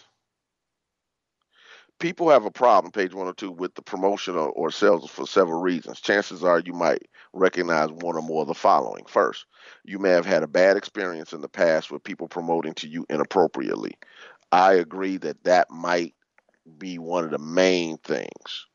people 2.00 2.30
have 2.30 2.46
a 2.46 2.52
problem, 2.52 2.92
page 2.92 3.14
102, 3.14 3.52
with 3.52 3.74
the 3.76 3.82
promotion 3.82 4.36
or, 4.36 4.50
or 4.50 4.72
sales 4.72 5.10
for 5.10 5.26
several 5.26 5.62
reasons. 5.62 6.02
Chances 6.02 6.44
are 6.44 6.60
you 6.60 6.74
might 6.74 7.08
recognize 7.34 7.90
one 7.92 8.16
or 8.16 8.22
more 8.22 8.42
of 8.42 8.48
the 8.48 8.54
following. 8.54 9.06
First, 9.08 9.46
you 9.86 10.00
may 10.00 10.10
have 10.10 10.26
had 10.26 10.44
a 10.44 10.48
bad 10.48 10.78
experience 10.78 11.32
in 11.32 11.42
the 11.42 11.50
past 11.50 11.92
with 11.92 12.04
people 12.04 12.28
promoting 12.28 12.74
to 12.76 12.88
you 12.88 13.06
inappropriately. 13.10 13.94
I 14.52 14.74
agree 14.74 15.18
that 15.18 15.44
that 15.46 15.70
might 15.70 16.16
be 16.78 17.00
one 17.00 17.24
of 17.24 17.32
the 17.32 17.38
main 17.40 17.98
things. 18.00 18.68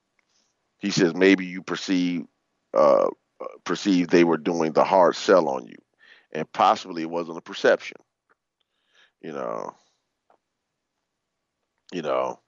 He 0.79 0.91
says 0.91 1.15
maybe 1.15 1.47
you 1.47 1.63
perceive 1.63 2.25
uh, 2.75 3.09
perceive 3.65 4.09
they 4.09 4.25
were 4.25 4.39
doing 4.39 4.73
the 4.73 4.85
hard 4.85 5.17
sell 5.17 5.49
on 5.49 5.67
you, 5.67 5.77
and 6.33 6.51
possibly 6.53 7.03
it 7.03 7.11
wasn't 7.11 7.39
a 7.39 7.43
perception. 7.43 7.99
You 9.21 9.33
know, 9.33 9.75
you 11.93 12.03
know. 12.03 12.41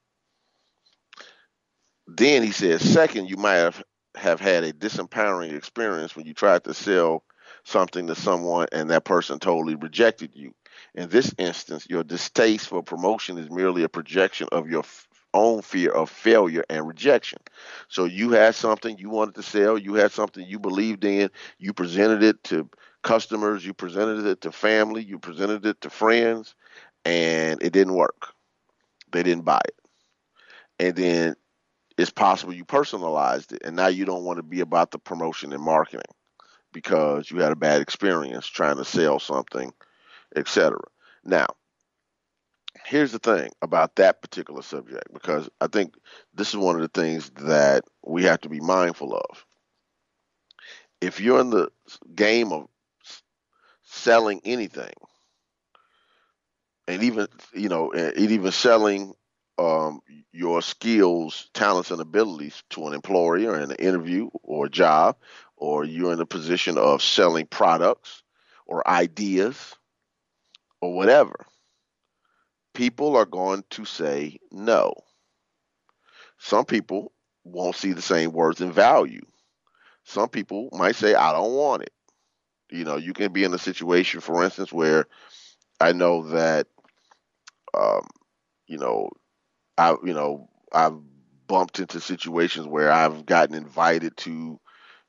Then 2.07 2.43
he 2.43 2.53
says, 2.53 2.83
second, 2.83 3.29
you 3.29 3.37
might 3.37 3.57
have 3.57 3.83
have 4.17 4.41
had 4.41 4.65
a 4.65 4.73
disempowering 4.73 5.55
experience 5.55 6.17
when 6.17 6.27
you 6.27 6.35
tried 6.35 6.65
to 6.65 6.75
sell 6.75 7.23
something 7.65 8.07
to 8.09 8.15
someone 8.15 8.67
and 8.73 8.91
that 8.91 9.05
person 9.05 9.39
totally 9.39 9.75
rejected 9.77 10.31
you. 10.35 10.53
In 10.95 11.09
this 11.09 11.35
instance, 11.39 11.87
your 11.89 12.05
distaste 12.05 12.69
for 12.69 12.83
promotion 12.83 13.39
is 13.39 13.51
merely 13.51 13.83
a 13.83 13.89
projection 13.89 14.49
of 14.53 14.69
your 14.69 14.81
f- 14.81 15.09
own 15.35 15.63
fear 15.63 15.91
of 15.91 16.11
failure 16.11 16.65
and 16.71 16.87
rejection. 16.87 17.39
So 17.89 18.05
you 18.05 18.31
had 18.31 18.55
something 18.55 18.99
you 18.99 19.11
wanted 19.11 19.35
to 19.37 19.43
sell, 19.43 19.79
you 19.79 19.95
had 19.95 20.13
something 20.13 20.45
you 20.47 20.59
believed 20.59 21.05
in, 21.05 21.31
you 21.59 21.73
presented 21.73 22.23
it 22.23 22.43
to 22.45 22.69
customers, 23.03 23.65
you 23.65 23.75
presented 23.75 24.27
it 24.27 24.41
to 24.43 24.53
family, 24.53 25.03
you 25.03 25.19
presented 25.19 25.65
it 25.67 25.81
to 25.83 25.91
friends, 25.91 26.55
and 27.05 27.63
it 27.63 27.73
didn't 27.73 27.95
work. 27.95 28.35
They 29.13 29.23
didn't 29.23 29.45
buy 29.45 29.61
it. 29.65 29.77
And 30.81 30.97
then 30.97 31.37
it's 31.99 32.11
possible 32.11 32.55
you 32.55 32.65
personalized 32.65 33.53
it 33.53 33.63
and 33.65 33.77
now 33.77 33.89
you 33.89 34.05
don't 34.05 34.25
want 34.25 34.39
to 34.39 34.43
be 34.43 34.61
about 34.61 34.93
the 34.93 34.99
promotion 34.99 35.53
and 35.53 35.63
marketing 35.63 36.01
because 36.73 37.31
you 37.31 37.41
had 37.41 37.53
a 37.53 37.57
bad 37.57 37.81
experience 37.81 38.47
trying 38.47 38.77
to 38.77 38.85
sell 38.85 39.19
something, 39.19 39.73
etc. 40.37 40.79
Now, 41.25 41.47
here's 42.85 43.13
the 43.13 43.19
thing 43.19 43.51
about 43.63 43.97
that 43.97 44.23
particular 44.23 44.63
subject 44.63 45.13
because 45.13 45.49
I 45.61 45.67
think 45.67 45.95
this 46.35 46.49
is 46.49 46.57
one 46.57 46.75
of 46.77 46.83
the 46.83 47.01
things 47.01 47.31
that 47.37 47.85
we 48.05 48.25
have 48.25 48.41
to 48.43 48.49
be 48.49 48.61
mindful 48.61 49.15
of. 49.15 49.45
If 51.01 51.21
you're 51.21 51.41
in 51.41 51.51
the 51.51 51.69
game 52.15 52.53
of 52.53 52.67
selling 53.83 54.41
anything, 54.45 54.93
and 56.87 57.03
even 57.03 57.29
you 57.53 57.69
know, 57.69 57.93
and 57.93 58.17
even 58.17 58.51
selling 58.51 59.15
um, 59.59 60.01
your 60.33 60.63
skills, 60.63 61.51
talents, 61.53 61.91
and 61.91 62.01
abilities 62.01 62.63
to 62.71 62.87
an 62.87 62.95
employer 62.95 63.57
in 63.57 63.71
an 63.71 63.77
interview 63.77 64.31
or 64.43 64.67
a 64.67 64.71
job, 64.71 65.17
or 65.57 65.85
you're 65.85 66.13
in 66.13 66.21
a 66.21 66.27
position 66.27 66.79
of 66.79 67.03
selling 67.03 67.47
products 67.47 68.23
or 68.67 68.87
ideas 68.89 69.75
or 70.81 70.95
whatever, 70.95 71.35
people 72.75 73.17
are 73.17 73.27
going 73.27 73.65
to 73.71 73.85
say 73.85 74.39
no. 74.51 74.95
Some 76.39 76.65
people 76.65 77.13
won't 77.45 77.77
see 77.77 77.93
the 77.93 78.03
same 78.03 78.33
words 78.33 78.61
in 78.61 78.73
value. 78.73 79.25
Some 80.05 80.29
people 80.29 80.69
might 80.73 80.97
say, 80.97 81.15
I 81.15 81.33
don't 81.33 81.55
want 81.55 81.83
it. 81.83 81.93
You 82.71 82.85
know, 82.85 82.97
you 82.97 83.13
can 83.13 83.33
be 83.33 83.45
in 83.45 83.55
a 83.55 83.59
situation, 83.59 84.21
for 84.21 84.45
instance, 84.45 84.73
where 84.73 85.07
I 85.81 85.93
know 85.93 86.23
that, 86.29 86.67
um, 87.75 88.07
you 88.67 88.79
know, 88.79 89.11
I 89.79 89.95
you 90.05 90.13
know 90.13 90.49
I've 90.73 90.99
bumped 91.47 91.79
into 91.79 92.01
situations 92.01 92.67
where 92.67 92.91
I've 92.91 93.25
gotten 93.25 93.55
invited 93.55 94.17
to 94.19 94.61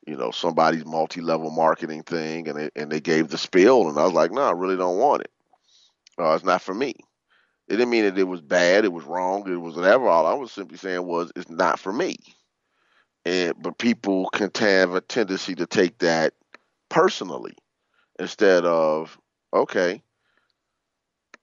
you 0.07 0.15
know 0.15 0.31
somebody's 0.31 0.85
multi-level 0.85 1.49
marketing 1.51 2.03
thing 2.03 2.47
and 2.47 2.57
they, 2.57 2.69
and 2.75 2.91
they 2.91 3.01
gave 3.01 3.27
the 3.27 3.37
spiel 3.37 3.89
and 3.89 3.97
I 3.97 4.05
was 4.05 4.13
like 4.13 4.31
no 4.31 4.41
I 4.41 4.51
really 4.51 4.77
don't 4.77 4.97
want 4.97 5.23
it 5.23 5.31
uh, 6.19 6.33
it's 6.33 6.45
not 6.45 6.61
for 6.61 6.73
me. 6.73 6.95
It 7.67 7.77
didn't 7.77 7.91
mean 7.91 8.05
that 8.05 8.17
it 8.17 8.23
was 8.23 8.41
bad 8.41 8.85
it 8.85 8.93
was 8.93 9.05
wrong 9.05 9.47
it 9.51 9.55
was 9.57 9.75
whatever. 9.75 10.07
All 10.07 10.25
I 10.25 10.33
was 10.33 10.51
simply 10.51 10.77
saying 10.77 11.05
was 11.05 11.31
it's 11.35 11.49
not 11.49 11.79
for 11.79 11.93
me. 11.93 12.17
And 13.25 13.53
but 13.61 13.77
people 13.77 14.29
can 14.31 14.51
have 14.59 14.95
a 14.95 15.01
tendency 15.01 15.55
to 15.55 15.65
take 15.67 15.99
that 15.99 16.33
personally 16.89 17.55
instead 18.19 18.65
of 18.65 19.17
okay 19.53 20.01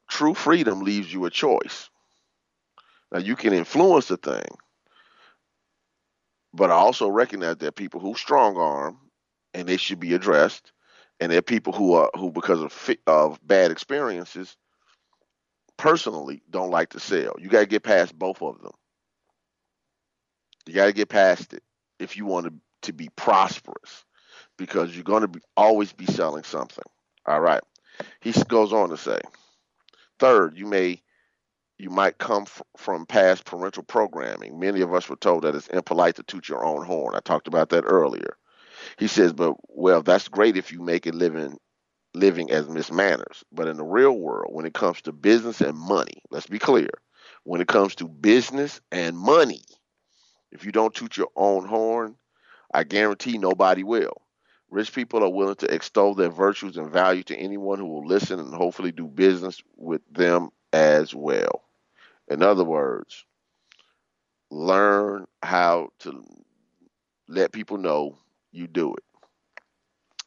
true 0.08 0.34
freedom 0.34 0.80
leaves 0.80 1.12
you 1.12 1.24
a 1.24 1.30
choice. 1.30 1.90
Now 3.12 3.20
you 3.20 3.36
can 3.36 3.52
influence 3.52 4.08
the 4.08 4.16
thing, 4.16 4.46
but 6.52 6.70
I 6.70 6.74
also 6.74 7.08
recognize 7.08 7.58
that 7.58 7.76
people 7.76 8.00
who 8.00 8.14
strong 8.14 8.56
arm 8.56 8.98
and 9.54 9.68
they 9.68 9.76
should 9.76 10.00
be 10.00 10.14
addressed, 10.14 10.72
and 11.20 11.32
there 11.32 11.38
are 11.38 11.42
people 11.42 11.72
who 11.72 11.94
are 11.94 12.10
who 12.16 12.30
because 12.32 12.60
of 12.62 12.90
of 13.06 13.38
bad 13.46 13.70
experiences 13.70 14.56
personally 15.76 16.42
don't 16.50 16.70
like 16.70 16.90
to 16.90 17.00
sell. 17.00 17.36
You 17.38 17.48
got 17.48 17.60
to 17.60 17.66
get 17.66 17.82
past 17.82 18.18
both 18.18 18.42
of 18.42 18.60
them. 18.60 18.72
You 20.66 20.74
got 20.74 20.86
to 20.86 20.92
get 20.92 21.08
past 21.08 21.52
it 21.52 21.62
if 21.98 22.16
you 22.16 22.26
want 22.26 22.46
to 22.46 22.54
to 22.82 22.92
be 22.92 23.08
prosperous, 23.16 24.04
because 24.58 24.94
you're 24.94 25.02
going 25.02 25.22
to 25.22 25.28
be 25.28 25.40
always 25.56 25.92
be 25.92 26.06
selling 26.06 26.44
something. 26.44 26.84
All 27.26 27.40
right. 27.40 27.62
He 28.20 28.32
goes 28.32 28.72
on 28.72 28.90
to 28.90 28.96
say, 28.96 29.18
third, 30.18 30.56
you 30.56 30.66
may 30.66 31.02
you 31.78 31.90
might 31.90 32.18
come 32.18 32.42
f- 32.42 32.62
from 32.76 33.06
past 33.06 33.44
parental 33.44 33.82
programming. 33.82 34.58
Many 34.58 34.80
of 34.80 34.94
us 34.94 35.08
were 35.08 35.16
told 35.16 35.44
that 35.44 35.54
it's 35.54 35.68
impolite 35.68 36.16
to 36.16 36.22
toot 36.22 36.48
your 36.48 36.64
own 36.64 36.84
horn. 36.84 37.14
I 37.14 37.20
talked 37.20 37.48
about 37.48 37.70
that 37.70 37.84
earlier. 37.84 38.36
He 38.98 39.08
says, 39.08 39.32
but 39.32 39.54
well, 39.68 40.02
that's 40.02 40.28
great 40.28 40.56
if 40.56 40.72
you 40.72 40.80
make 40.80 41.06
a 41.06 41.10
living 41.10 41.58
living 42.16 42.50
as 42.50 42.68
Miss 42.68 42.90
Manners. 42.90 43.44
But 43.52 43.68
in 43.68 43.76
the 43.76 43.84
real 43.84 44.12
world, 44.18 44.52
when 44.54 44.66
it 44.66 44.74
comes 44.74 45.02
to 45.02 45.12
business 45.12 45.60
and 45.60 45.76
money, 45.76 46.22
let's 46.30 46.46
be 46.46 46.58
clear. 46.58 46.90
When 47.44 47.60
it 47.60 47.68
comes 47.68 47.94
to 47.96 48.08
business 48.08 48.80
and 48.90 49.16
money, 49.16 49.62
if 50.50 50.64
you 50.64 50.72
don't 50.72 50.94
toot 50.94 51.16
your 51.16 51.28
own 51.36 51.66
horn, 51.66 52.16
I 52.72 52.84
guarantee 52.84 53.38
nobody 53.38 53.84
will. 53.84 54.22
Rich 54.70 54.94
people 54.94 55.22
are 55.22 55.30
willing 55.30 55.54
to 55.56 55.72
extol 55.72 56.14
their 56.14 56.30
virtues 56.30 56.76
and 56.76 56.90
value 56.90 57.22
to 57.24 57.36
anyone 57.36 57.78
who 57.78 57.86
will 57.86 58.06
listen 58.06 58.40
and 58.40 58.52
hopefully 58.52 58.90
do 58.90 59.06
business 59.06 59.60
with 59.76 60.02
them 60.10 60.48
as 60.72 61.14
well. 61.14 61.62
In 62.28 62.42
other 62.42 62.64
words, 62.64 63.24
learn 64.50 65.26
how 65.42 65.90
to 66.00 66.24
let 67.28 67.52
people 67.52 67.78
know 67.78 68.18
you 68.52 68.66
do 68.66 68.94
it. 68.94 69.04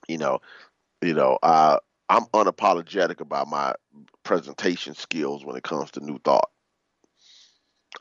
You 0.07 0.17
know, 0.17 0.39
you 1.01 1.13
know, 1.13 1.37
uh, 1.43 1.77
I'm 2.09 2.25
unapologetic 2.25 3.21
about 3.21 3.47
my 3.47 3.73
presentation 4.23 4.95
skills 4.95 5.45
when 5.45 5.55
it 5.55 5.63
comes 5.63 5.91
to 5.91 5.99
new 5.99 6.19
thought. 6.19 6.49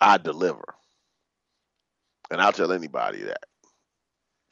I 0.01 0.19
deliver. 0.19 0.75
And 2.31 2.41
I'll 2.41 2.53
tell 2.53 2.73
anybody 2.73 3.23
that. 3.23 3.45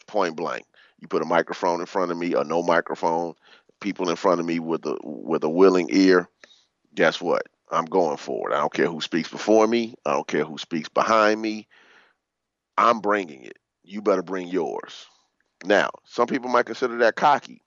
Point 0.07 0.37
blank. 0.37 0.65
You 1.01 1.09
put 1.09 1.23
a 1.23 1.27
microphone 1.27 1.81
in 1.81 1.87
front 1.87 2.11
of 2.11 2.17
me 2.17 2.35
or 2.35 2.45
no 2.45 2.63
microphone, 2.63 3.35
people 3.81 4.09
in 4.09 4.17
front 4.17 4.41
of 4.41 4.47
me 4.47 4.59
with 4.61 4.87
a 4.87 4.97
with 5.03 5.45
a 5.45 5.49
willing 5.49 5.89
ear, 5.91 6.29
guess 6.95 7.21
what? 7.21 7.43
I'm 7.71 7.85
going 7.85 8.17
for 8.17 8.51
it. 8.51 8.55
I 8.55 8.59
don't 8.59 8.73
care 8.73 8.87
who 8.87 9.01
speaks 9.01 9.29
before 9.29 9.67
me. 9.67 9.95
I 10.07 10.13
don't 10.13 10.27
care 10.27 10.45
who 10.45 10.59
speaks 10.59 10.89
behind 10.89 11.43
me. 11.43 11.67
I'm 12.79 13.01
bringing 13.01 13.43
it. 13.43 13.59
You 13.83 14.01
better 14.01 14.23
bring 14.23 14.49
yours. 14.49 15.07
Now, 15.65 15.91
some 16.05 16.27
people 16.27 16.49
might 16.49 16.67
consider 16.67 16.97
that 16.99 17.17
cocky. 17.17 17.63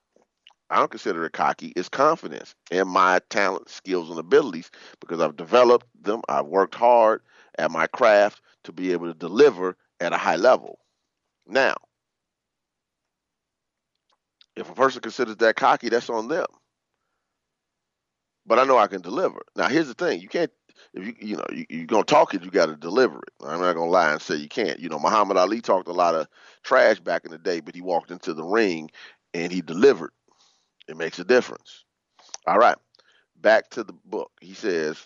I 0.70 0.76
don't 0.78 0.90
consider 0.90 1.24
it 1.26 1.32
cocky. 1.32 1.72
It's 1.76 1.88
confidence 1.88 2.54
in 2.70 2.88
my 2.88 3.20
talent, 3.30 3.68
skills, 3.70 4.10
and 4.10 4.18
abilities 4.18 4.70
because 5.00 5.20
I've 5.20 5.36
developed 5.36 5.86
them. 6.00 6.22
I've 6.28 6.46
worked 6.46 6.76
hard 6.76 7.22
at 7.58 7.70
my 7.72 7.86
craft 7.88 8.42
to 8.64 8.72
be 8.72 8.92
able 8.92 9.06
to 9.08 9.14
deliver 9.18 9.76
at 10.00 10.12
a 10.14 10.18
high 10.18 10.36
level. 10.36 10.78
Now, 11.46 11.76
if 14.56 14.70
a 14.70 14.74
person 14.74 15.02
considers 15.02 15.36
that 15.38 15.56
cocky, 15.56 15.88
that's 15.90 16.10
on 16.10 16.28
them 16.28 16.46
but 18.46 18.58
I 18.58 18.64
know 18.64 18.78
I 18.78 18.88
can 18.88 19.00
deliver. 19.02 19.40
Now, 19.56 19.68
here's 19.68 19.88
the 19.88 19.94
thing: 19.94 20.20
you 20.20 20.28
can't 20.28 20.50
if 20.94 21.06
you 21.06 21.14
you 21.20 21.36
know 21.36 21.46
you, 21.52 21.66
you're 21.70 21.86
gonna 21.86 22.04
talk 22.04 22.34
it, 22.34 22.44
you 22.44 22.50
got 22.50 22.66
to 22.66 22.76
deliver 22.76 23.18
it. 23.18 23.32
I'm 23.46 23.60
not 23.60 23.74
gonna 23.74 23.90
lie 23.90 24.12
and 24.12 24.22
say 24.22 24.36
you 24.36 24.48
can't. 24.48 24.80
You 24.80 24.88
know, 24.88 24.98
Muhammad 24.98 25.36
Ali 25.36 25.60
talked 25.60 25.88
a 25.88 25.92
lot 25.92 26.14
of 26.14 26.28
trash 26.64 27.00
back 27.00 27.24
in 27.24 27.30
the 27.30 27.38
day, 27.38 27.60
but 27.60 27.74
he 27.74 27.80
walked 27.80 28.10
into 28.10 28.34
the 28.34 28.44
ring 28.44 28.90
and 29.34 29.52
he 29.52 29.60
delivered. 29.62 30.10
It 30.90 30.96
makes 30.98 31.18
a 31.18 31.24
difference. 31.24 31.84
All 32.46 32.58
right, 32.58 32.76
back 33.40 33.70
to 33.70 33.84
the 33.84 33.94
book. 34.04 34.30
He 34.40 34.54
says, 34.54 34.98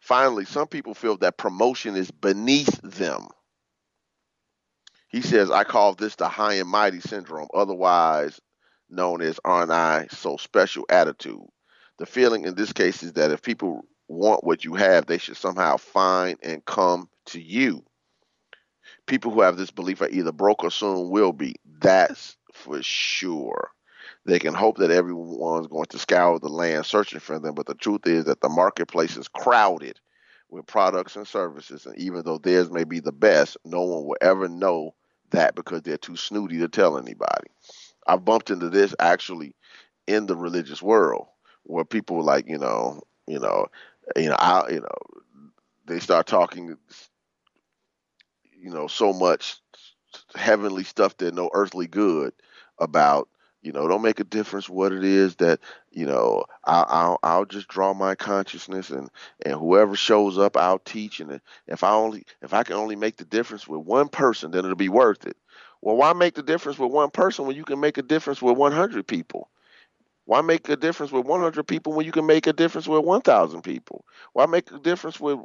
finally, 0.00 0.44
some 0.44 0.66
people 0.66 0.94
feel 0.94 1.16
that 1.18 1.36
promotion 1.36 1.96
is 1.96 2.10
beneath 2.10 2.80
them. 2.82 3.28
He 5.08 5.20
says, 5.22 5.50
I 5.50 5.64
call 5.64 5.94
this 5.94 6.16
the 6.16 6.28
high 6.28 6.54
and 6.54 6.68
mighty 6.68 7.00
syndrome, 7.00 7.48
otherwise 7.54 8.40
known 8.90 9.22
as 9.22 9.38
aren't 9.44 9.70
I 9.70 10.08
so 10.10 10.36
special 10.36 10.84
attitude 10.88 11.46
the 12.02 12.06
feeling 12.06 12.44
in 12.44 12.56
this 12.56 12.72
case 12.72 13.04
is 13.04 13.12
that 13.12 13.30
if 13.30 13.42
people 13.42 13.82
want 14.08 14.42
what 14.42 14.64
you 14.64 14.74
have, 14.74 15.06
they 15.06 15.18
should 15.18 15.36
somehow 15.36 15.76
find 15.76 16.36
and 16.42 16.64
come 16.64 17.08
to 17.26 17.40
you. 17.40 17.84
People 19.06 19.30
who 19.30 19.42
have 19.42 19.56
this 19.56 19.70
belief 19.70 20.00
are 20.00 20.08
either 20.08 20.32
broke 20.32 20.64
or 20.64 20.72
soon 20.72 21.10
will 21.10 21.32
be. 21.32 21.54
That's 21.80 22.36
for 22.52 22.82
sure. 22.82 23.70
They 24.24 24.38
can 24.38 24.54
hope 24.54 24.78
that 24.78 24.90
everyone's 24.90 25.66
going 25.66 25.86
to 25.86 25.98
scour 25.98 26.38
the 26.38 26.48
land 26.48 26.86
searching 26.86 27.20
for 27.20 27.38
them, 27.38 27.54
but 27.54 27.66
the 27.66 27.74
truth 27.74 28.06
is 28.06 28.24
that 28.26 28.40
the 28.40 28.48
marketplace 28.48 29.16
is 29.16 29.28
crowded 29.28 29.98
with 30.48 30.66
products 30.66 31.16
and 31.16 31.26
services, 31.26 31.86
and 31.86 31.98
even 31.98 32.22
though 32.24 32.38
theirs 32.38 32.70
may 32.70 32.84
be 32.84 33.00
the 33.00 33.12
best, 33.12 33.56
no 33.64 33.82
one 33.82 34.04
will 34.04 34.16
ever 34.20 34.48
know 34.48 34.94
that 35.30 35.54
because 35.54 35.82
they're 35.82 35.96
too 35.96 36.16
snooty 36.16 36.58
to 36.58 36.68
tell 36.68 36.98
anybody. 36.98 37.48
I've 38.06 38.24
bumped 38.24 38.50
into 38.50 38.68
this 38.68 38.94
actually 39.00 39.54
in 40.06 40.26
the 40.26 40.36
religious 40.36 40.82
world 40.82 41.26
where 41.64 41.84
people 41.84 42.22
like, 42.22 42.46
you 42.48 42.58
know, 42.58 43.00
you 43.26 43.38
know, 43.38 43.66
you 44.16 44.28
know, 44.28 44.36
I, 44.38 44.68
you 44.70 44.80
know, 44.80 45.20
they 45.86 46.00
start 46.00 46.26
talking, 46.26 46.76
you 48.60 48.70
know, 48.70 48.86
so 48.86 49.12
much 49.12 49.56
heavenly 50.34 50.84
stuff 50.84 51.16
that 51.18 51.34
no 51.34 51.50
earthly 51.54 51.86
good 51.86 52.32
about 52.78 53.28
you 53.62 53.72
know 53.72 53.88
don't 53.88 54.02
make 54.02 54.20
a 54.20 54.24
difference 54.24 54.68
what 54.68 54.92
it 54.92 55.04
is 55.04 55.36
that 55.36 55.60
you 55.90 56.06
know 56.06 56.44
I'll, 56.64 56.86
I'll, 56.88 57.18
I'll 57.22 57.44
just 57.44 57.68
draw 57.68 57.94
my 57.94 58.14
consciousness 58.14 58.90
and 58.90 59.08
and 59.44 59.54
whoever 59.54 59.96
shows 59.96 60.38
up 60.38 60.56
i'll 60.56 60.80
teach. 60.80 61.20
And 61.20 61.40
if 61.66 61.84
i 61.84 61.92
only 61.92 62.24
if 62.42 62.52
i 62.52 62.62
can 62.62 62.76
only 62.76 62.96
make 62.96 63.16
the 63.16 63.24
difference 63.24 63.66
with 63.66 63.80
one 63.80 64.08
person 64.08 64.50
then 64.50 64.64
it'll 64.64 64.76
be 64.76 64.88
worth 64.88 65.26
it. 65.26 65.36
Well 65.80 65.96
why 65.96 66.12
make 66.12 66.34
the 66.34 66.42
difference 66.42 66.78
with 66.78 66.92
one 66.92 67.10
person 67.10 67.46
when 67.46 67.56
you 67.56 67.64
can 67.64 67.80
make 67.80 67.98
a 67.98 68.02
difference 68.02 68.42
with 68.42 68.56
100 68.56 69.06
people? 69.06 69.48
Why 70.24 70.40
make 70.40 70.68
a 70.68 70.76
difference 70.76 71.10
with 71.12 71.26
100 71.26 71.64
people 71.66 71.92
when 71.92 72.06
you 72.06 72.12
can 72.12 72.26
make 72.26 72.46
a 72.46 72.52
difference 72.52 72.86
with 72.86 73.04
1000 73.04 73.62
people? 73.62 74.04
Why 74.32 74.46
make 74.46 74.70
a 74.70 74.78
difference 74.78 75.18
with 75.18 75.38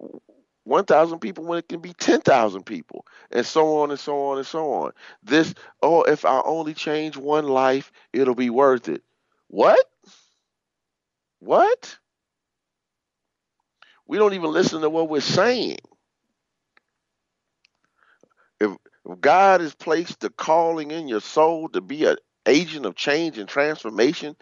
1,000 0.68 1.20
people 1.20 1.46
when 1.46 1.60
it 1.60 1.70
can 1.70 1.80
be 1.80 1.94
10,000 1.94 2.64
people, 2.64 3.06
and 3.32 3.46
so 3.46 3.78
on 3.78 3.90
and 3.90 4.00
so 4.00 4.28
on 4.28 4.38
and 4.38 4.46
so 4.46 4.72
on. 4.74 4.92
This, 5.24 5.54
oh, 5.82 6.04
if 6.04 6.26
I 6.26 6.42
only 6.46 6.74
change 6.74 7.16
one 7.16 7.48
life, 7.48 7.92
it'll 8.12 8.36
be 8.36 8.50
worth 8.50 8.90
it. 8.90 9.02
What? 9.48 9.84
What? 11.40 11.98
We 14.08 14.18
don't 14.18 14.34
even 14.34 14.52
listen 14.52 14.82
to 14.82 14.90
what 14.90 15.10
we're 15.10 15.22
saying. 15.22 15.78
If, 18.60 18.72
if 19.06 19.22
God 19.22 19.62
has 19.62 19.74
placed 19.74 20.20
the 20.20 20.30
calling 20.30 20.92
in 20.92 21.08
your 21.08 21.22
soul 21.22 21.70
to 21.70 21.82
be 21.82 22.06
an 22.06 22.18
agent 22.46 22.86
of 22.86 22.96
change 22.96 23.38
and 23.38 23.48
transformation 23.48 24.36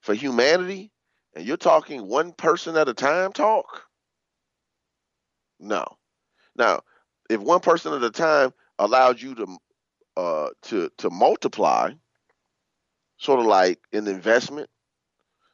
for 0.00 0.14
humanity, 0.14 0.90
and 1.34 1.44
you're 1.44 1.56
talking 1.56 2.08
one 2.08 2.32
person 2.32 2.76
at 2.76 2.88
a 2.88 2.94
time 2.94 3.32
talk, 3.32 3.84
no. 5.58 5.84
Now, 6.56 6.82
if 7.30 7.40
one 7.40 7.60
person 7.60 7.92
at 7.94 8.02
a 8.02 8.10
time 8.10 8.52
allows 8.78 9.22
you 9.22 9.34
to 9.34 9.58
uh, 10.16 10.48
to 10.62 10.90
to 10.98 11.10
multiply, 11.10 11.90
sort 13.18 13.40
of 13.40 13.46
like 13.46 13.80
an 13.92 14.06
investment. 14.06 14.68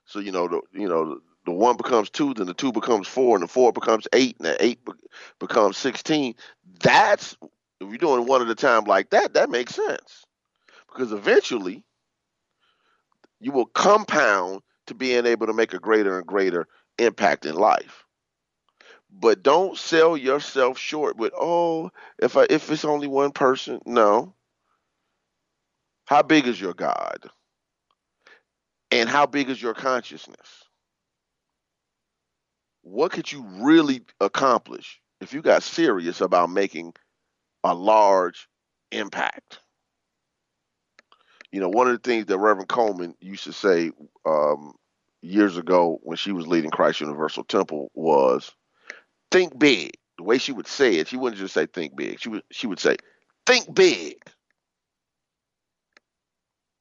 So 0.05 0.19
you 0.19 0.33
know 0.33 0.49
the 0.49 0.61
you 0.73 0.89
know 0.89 1.15
the, 1.15 1.21
the 1.47 1.53
one 1.53 1.77
becomes 1.77 2.11
two, 2.11 2.35
then 2.35 2.47
the 2.47 2.55
two 2.55 2.73
becomes 2.73 3.09
four, 3.09 3.37
and 3.37 3.43
the 3.43 3.49
four 3.49 3.73
becomes 3.73 4.07
eight, 4.13 4.37
and 4.39 4.47
the 4.47 4.63
eight 4.63 4.85
be- 4.85 4.93
becomes 5.39 5.77
sixteen. 5.77 6.35
That's 6.83 7.37
if 7.81 7.89
you're 7.89 7.99
doing 7.99 8.27
one 8.27 8.43
at 8.43 8.49
a 8.49 8.55
time 8.55 8.85
like 8.85 9.11
that, 9.11 9.35
that 9.35 9.51
makes 9.51 9.75
sense 9.75 10.25
because 10.93 11.13
eventually 11.13 11.85
you 13.41 13.53
will 13.53 13.67
compound 13.67 14.61
to 14.87 14.95
being 14.95 15.25
able 15.25 15.47
to 15.47 15.53
make 15.53 15.73
a 15.73 15.79
greater 15.79 16.19
and 16.19 16.27
greater 16.27 16.67
impact 16.99 17.47
in 17.47 17.55
life 17.55 18.05
but 19.13 19.43
don't 19.43 19.77
sell 19.77 20.17
yourself 20.17 20.79
short 20.79 21.17
with 21.17 21.33
oh 21.37 21.91
if 22.19 22.37
I, 22.37 22.47
if 22.49 22.71
it's 22.71 22.85
only 22.85 23.07
one 23.07 23.33
person. 23.33 23.81
No. 23.87 24.35
How 26.07 26.23
big 26.23 26.47
is 26.47 26.61
your 26.61 26.75
god? 26.75 27.31
And 28.91 29.09
how 29.09 29.27
big 29.27 29.49
is 29.49 29.63
your 29.63 29.75
consciousness? 29.75 30.65
What 32.83 33.13
could 33.13 33.31
you 33.31 33.45
really 33.61 34.03
accomplish 34.21 35.01
if 35.21 35.33
you 35.33 35.43
got 35.43 35.63
serious 35.63 36.21
about 36.21 36.51
making 36.51 36.95
a 37.63 37.75
large 37.75 38.49
impact? 38.91 39.61
You 41.53 41.61
know 41.61 41.69
one 41.69 41.89
of 41.89 41.93
the 41.93 42.09
things 42.09 42.27
that 42.27 42.39
reverend 42.39 42.69
Colemon 42.69 43.15
used 43.21 43.45
to 43.45 43.53
say 43.53 43.91
um, 44.25 44.75
years 45.23 45.57
ago 45.57 45.99
when 46.03 46.17
she 46.17 46.33
was 46.33 46.47
leading 46.47 46.71
christ 46.71 47.01
universal 47.01 47.45
temple 47.45 47.91
was 47.95 48.53
think 49.31 49.59
big. 49.59 49.93
The 50.19 50.25
way 50.25 50.39
she 50.39 50.53
would 50.53 50.67
say 50.67 50.97
it, 50.97 51.09
she 51.09 51.17
wouldn't 51.17 51.41
just 51.41 51.55
say 51.55 51.67
think 51.67 51.97
big. 51.97 52.21
She 52.21 52.29
would 52.29 52.43
she 52.51 52.67
would 52.67 52.79
say, 52.81 52.97
think 53.47 53.73
big. 53.75 54.17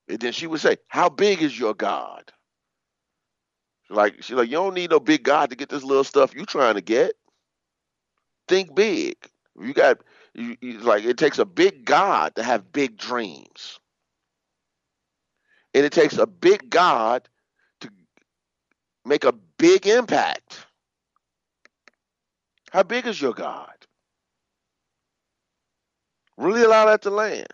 And 0.10 0.20
then 0.20 0.34
she 0.34 0.48
would 0.48 0.60
say, 0.60 0.78
How 0.88 1.10
big 1.10 1.42
is 1.42 1.58
your 1.58 1.74
God? 1.74 2.32
Like 3.90 4.22
she's 4.24 4.36
like, 4.36 4.50
You 4.50 4.58
don't 4.58 4.74
need 4.74 4.90
no 4.90 5.00
big 5.00 5.24
God 5.24 5.52
to 5.52 5.56
get 5.56 5.70
this 5.70 5.84
little 5.84 6.04
stuff 6.04 6.36
you 6.36 6.46
trying 6.46 6.76
to 6.76 6.82
get. 6.82 7.14
Think 8.48 8.76
big. 8.76 9.16
You 9.60 9.74
got 9.74 9.98
you, 10.34 10.58
you, 10.62 10.80
like 10.80 11.06
it 11.06 11.18
takes 11.18 11.40
a 11.40 11.46
big 11.46 11.86
God 11.86 12.36
to 12.36 12.44
have 12.44 12.72
big 12.72 12.98
dreams. 12.98 13.80
And 15.74 15.86
it 15.86 15.92
takes 15.94 16.18
a 16.18 16.26
big 16.26 16.70
God 16.70 17.30
to 17.82 17.90
make 19.06 19.24
a 19.24 19.34
big 19.58 19.86
impact. 19.86 20.66
How 22.72 22.84
big 22.84 23.08
is 23.08 23.22
your 23.22 23.34
God? 23.34 23.74
Really 26.38 26.64
allow 26.64 26.86
that 26.86 27.02
to 27.04 27.10
land. 27.10 27.48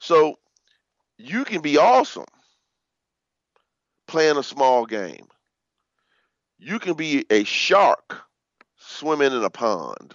So 0.00 0.38
you 1.18 1.44
can 1.44 1.60
be 1.62 1.78
awesome 1.78 2.24
playing 4.06 4.36
a 4.36 4.42
small 4.42 4.86
game. 4.86 5.26
You 6.58 6.78
can 6.78 6.94
be 6.94 7.24
a 7.30 7.44
shark 7.44 8.22
swimming 8.76 9.32
in 9.32 9.44
a 9.44 9.50
pond. 9.50 10.14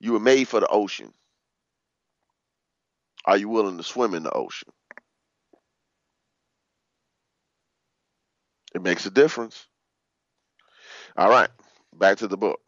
You 0.00 0.12
were 0.12 0.20
made 0.20 0.48
for 0.48 0.60
the 0.60 0.68
ocean. 0.68 1.12
Are 3.24 3.36
you 3.36 3.48
willing 3.48 3.76
to 3.76 3.82
swim 3.84 4.14
in 4.14 4.22
the 4.22 4.30
ocean? 4.32 4.70
It 8.78 8.84
makes 8.84 9.06
a 9.06 9.10
difference. 9.10 9.66
All 11.16 11.28
right, 11.28 11.48
back 11.96 12.18
to 12.18 12.28
the 12.28 12.36
book. 12.36 12.60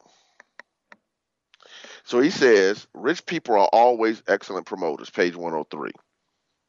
So 2.03 2.19
he 2.19 2.31
says, 2.31 2.89
rich 2.95 3.25
people 3.27 3.55
are 3.55 3.69
always 3.73 4.21
excellent 4.27 4.67
promoters, 4.67 5.09
page 5.09 5.37
103. 5.37 5.93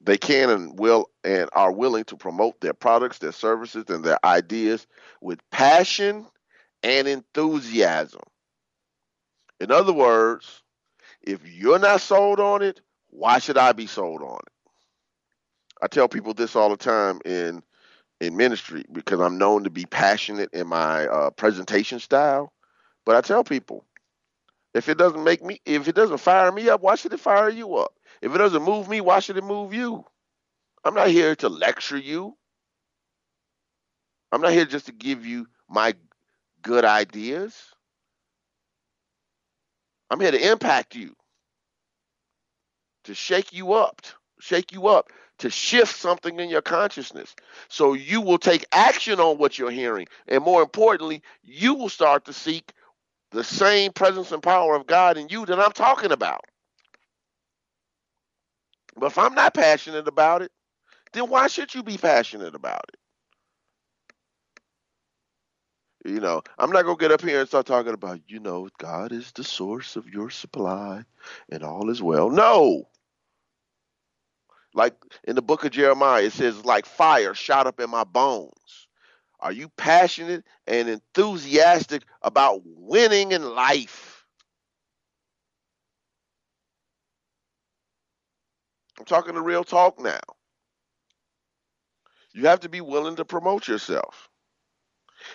They 0.02 0.20
can 0.20 0.52
and 0.52 0.78
will 0.78 1.10
and 1.24 1.50
are 1.54 1.72
willing 1.72 2.04
to 2.06 2.16
promote 2.16 2.62
their 2.62 2.76
products, 2.76 3.18
their 3.18 3.32
services, 3.32 3.86
and 3.90 4.04
their 4.04 4.24
ideas 4.24 4.86
with 5.22 5.40
passion 5.50 6.28
and 6.84 7.08
enthusiasm. 7.08 8.22
In 9.60 9.72
other 9.72 9.94
words, 9.94 10.62
if 11.24 11.44
you're 11.52 11.80
not 11.80 12.02
sold 12.02 12.40
on 12.40 12.62
it, 12.62 12.80
why 13.10 13.40
should 13.40 13.58
I 13.58 13.72
be 13.72 13.88
sold 13.88 14.22
on 14.22 14.38
it? 14.38 14.54
I 15.82 15.88
tell 15.88 16.08
people 16.08 16.36
this 16.36 16.56
all 16.56 16.70
the 16.70 16.78
time 16.78 17.22
in 17.26 17.64
in 18.22 18.38
ministry 18.38 18.86
because 18.94 19.20
I'm 19.20 19.38
known 19.40 19.66
to 19.66 19.72
be 19.72 19.86
passionate 19.86 20.52
in 20.54 20.68
my 20.68 21.08
uh, 21.08 21.32
presentation 21.32 22.00
style. 22.00 22.54
But 23.06 23.16
I 23.18 23.22
tell 23.22 23.44
people, 23.44 23.84
if 24.76 24.88
it 24.90 24.98
doesn't 24.98 25.24
make 25.24 25.44
me, 25.44 25.60
if 25.66 25.88
it 25.88 25.96
doesn't 25.96 26.20
fire 26.20 26.52
me 26.52 26.70
up, 26.70 26.82
why 26.82 26.96
should 26.96 27.14
it 27.14 27.20
fire 27.20 27.50
you 27.50 27.76
up? 27.76 27.94
If 28.22 28.34
it 28.34 28.38
doesn't 28.38 28.64
move 28.64 28.88
me, 28.88 29.02
why 29.02 29.20
should 29.20 29.38
it 29.38 29.44
move 29.44 29.74
you? 29.74 30.06
I'm 30.86 30.94
not 30.94 31.10
here 31.10 31.36
to 31.38 31.50
lecture 31.50 31.98
you. 31.98 32.38
I'm 34.32 34.42
not 34.42 34.54
here 34.54 34.66
just 34.66 34.86
to 34.86 34.94
give 34.94 35.26
you 35.26 35.48
my 35.70 35.96
good 36.62 36.86
ideas. 36.86 37.56
I'm 40.10 40.20
here 40.20 40.32
to 40.32 40.52
impact 40.52 40.96
you, 40.96 41.16
to 43.06 43.16
shake 43.16 43.54
you 43.54 43.74
up, 43.74 44.02
shake 44.42 44.72
you 44.72 44.88
up, 44.88 45.10
to 45.40 45.50
shift 45.50 45.96
something 45.96 46.40
in 46.40 46.50
your 46.50 46.62
consciousness. 46.62 47.36
So 47.70 47.94
you 47.94 48.22
will 48.22 48.38
take 48.38 48.66
action 48.72 49.20
on 49.20 49.38
what 49.38 49.58
you're 49.58 49.72
hearing. 49.72 50.08
And 50.28 50.44
more 50.44 50.62
importantly, 50.62 51.22
you 51.44 51.74
will 51.74 51.90
start 51.90 52.26
to 52.26 52.34
seek 52.34 52.74
the 53.32 53.44
same 53.44 53.94
presence 53.94 54.32
and 54.32 54.44
power 54.44 54.76
of 54.76 54.88
God 54.88 55.18
in 55.18 55.30
you 55.30 55.46
that 55.46 55.60
I'm 55.60 55.72
talking 55.72 56.12
about. 56.12 56.42
But 58.98 59.08
if 59.08 59.18
I'm 59.18 59.36
not 59.36 59.54
passionate 59.54 60.08
about 60.08 60.42
it, 60.42 60.52
then 61.14 61.30
why 61.30 61.48
should 61.48 61.74
you 61.74 61.84
be 61.84 61.98
passionate 61.98 62.56
about 62.56 62.86
it? 62.90 63.00
You 66.06 66.20
know, 66.20 66.42
I'm 66.58 66.72
not 66.72 66.84
going 66.84 66.98
to 66.98 67.02
get 67.02 67.12
up 67.12 67.22
here 67.22 67.42
and 67.42 67.48
start 67.48 67.68
talking 67.68 67.94
about, 67.94 68.22
you 68.28 68.40
know, 68.40 68.68
God 68.80 69.12
is 69.12 69.32
the 69.34 69.44
source 69.44 69.96
of 69.96 70.10
your 70.10 70.32
supply 70.32 71.04
and 71.50 71.64
all 71.64 71.90
is 71.90 72.02
well. 72.02 72.30
No. 72.30 72.88
Like 74.74 74.96
in 75.26 75.36
the 75.36 75.42
book 75.42 75.66
of 75.66 75.72
Jeremiah, 75.72 76.24
it 76.24 76.34
says, 76.34 76.64
like 76.66 76.86
fire 76.86 77.34
shot 77.34 77.68
up 77.68 77.80
in 77.80 77.90
my 77.90 78.04
bones. 78.04 78.88
Are 79.40 79.52
you 79.52 79.70
passionate 79.70 80.46
and 80.68 80.88
enthusiastic 80.88 82.04
about 82.22 82.62
winning 82.66 83.32
in 83.32 83.44
life? 83.44 84.26
I'm 89.00 89.06
talking 89.06 89.34
the 89.34 89.42
real 89.42 89.64
talk 89.64 90.00
now. 90.00 90.20
You 92.34 92.48
have 92.48 92.62
to 92.62 92.70
be 92.70 92.82
willing 92.82 93.16
to 93.18 93.26
promote 93.26 93.68
yourself. 93.68 94.30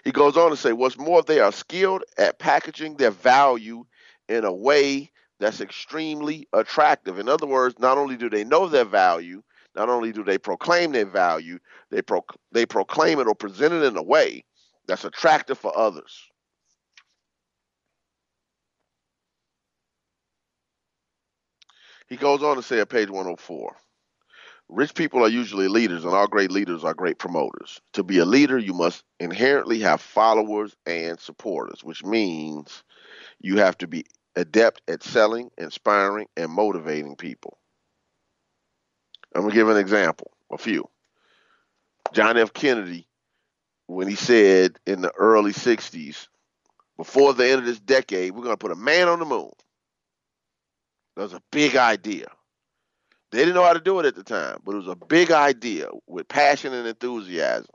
He 0.05 0.13
goes 0.13 0.37
on 0.37 0.51
to 0.51 0.57
say, 0.57 0.73
What's 0.73 0.99
more, 0.99 1.23
they 1.23 1.41
are 1.41 1.53
skilled 1.53 2.05
at 2.17 2.39
packaging 2.39 2.97
their 2.97 3.11
value 3.11 3.85
in 4.29 4.45
a 4.45 4.53
way 4.53 5.11
that's 5.41 5.61
extremely 5.61 6.49
attractive. 6.53 7.19
In 7.19 7.29
other 7.29 7.47
words, 7.47 7.79
not 7.79 7.99
only 7.99 8.17
do 8.17 8.31
they 8.31 8.45
know 8.45 8.69
their 8.69 8.85
value, 8.85 9.43
not 9.75 9.89
only 9.89 10.13
do 10.13 10.25
they 10.25 10.39
proclaim 10.39 10.93
their 10.93 11.07
value, 11.07 11.59
they, 11.91 12.03
pro- 12.03 12.25
they 12.53 12.65
proclaim 12.67 13.21
it 13.21 13.27
or 13.27 13.35
present 13.35 13.75
it 13.75 13.83
in 13.83 13.97
a 13.97 14.03
way 14.03 14.45
that's 14.87 15.05
attractive 15.05 15.59
for 15.59 15.77
others. 15.77 16.19
He 22.09 22.17
goes 22.17 22.43
on 22.43 22.57
to 22.57 22.63
say 22.63 22.81
at 22.81 22.89
page 22.89 23.11
104 23.11 23.77
Rich 24.69 24.95
people 24.95 25.25
are 25.25 25.29
usually 25.29 25.69
leaders, 25.69 26.05
and 26.05 26.13
all 26.13 26.27
great 26.27 26.51
leaders 26.51 26.83
are 26.83 26.95
great 26.95 27.19
promoters. 27.19 27.81
To 27.93 28.03
be 28.03 28.19
a 28.19 28.25
leader, 28.25 28.59
you 28.59 28.75
must 28.75 29.05
inherently 29.21 29.79
have 29.81 30.01
followers 30.01 30.75
and 30.87 31.21
supporters, 31.21 31.85
which 31.85 32.05
means 32.05 32.83
you 33.41 33.59
have 33.59 33.79
to 33.79 33.87
be 33.87 34.05
adept 34.37 34.83
at 34.89 35.03
selling, 35.03 35.51
inspiring, 35.59 36.29
and 36.37 36.51
motivating 36.51 37.17
people. 37.17 37.59
I'm 39.35 39.43
going 39.43 39.53
to 39.53 39.57
give 39.57 39.69
an 39.69 39.77
example, 39.77 40.31
a 40.53 40.59
few. 40.59 40.89
John 42.13 42.37
F. 42.37 42.53
Kennedy, 42.53 43.09
when 43.87 44.09
he 44.09 44.15
said 44.15 44.79
in 44.87 45.01
the 45.01 45.13
early 45.13 45.53
60s, 45.53 46.29
before 46.97 47.35
the 47.35 47.47
end 47.47 47.61
of 47.61 47.67
this 47.67 47.81
decade, 47.81 48.33
we're 48.33 48.43
going 48.43 48.55
to 48.55 48.57
put 48.57 48.71
a 48.71 48.77
man 48.77 49.09
on 49.09 49.19
the 49.19 49.25
moon. 49.25 49.51
That 51.17 51.23
was 51.23 51.33
a 51.33 51.43
big 51.51 51.77
idea. 51.77 52.27
They 53.33 53.39
didn't 53.39 53.55
know 53.55 53.65
how 53.65 53.73
to 53.73 53.81
do 53.81 53.99
it 53.99 54.07
at 54.07 54.15
the 54.15 54.23
time, 54.23 54.59
but 54.65 54.73
it 54.73 54.79
was 54.79 54.89
a 54.89 54.95
big 54.95 55.31
idea 55.31 55.89
with 56.07 56.29
passion 56.29 56.73
and 56.73 56.87
enthusiasm. 56.87 57.75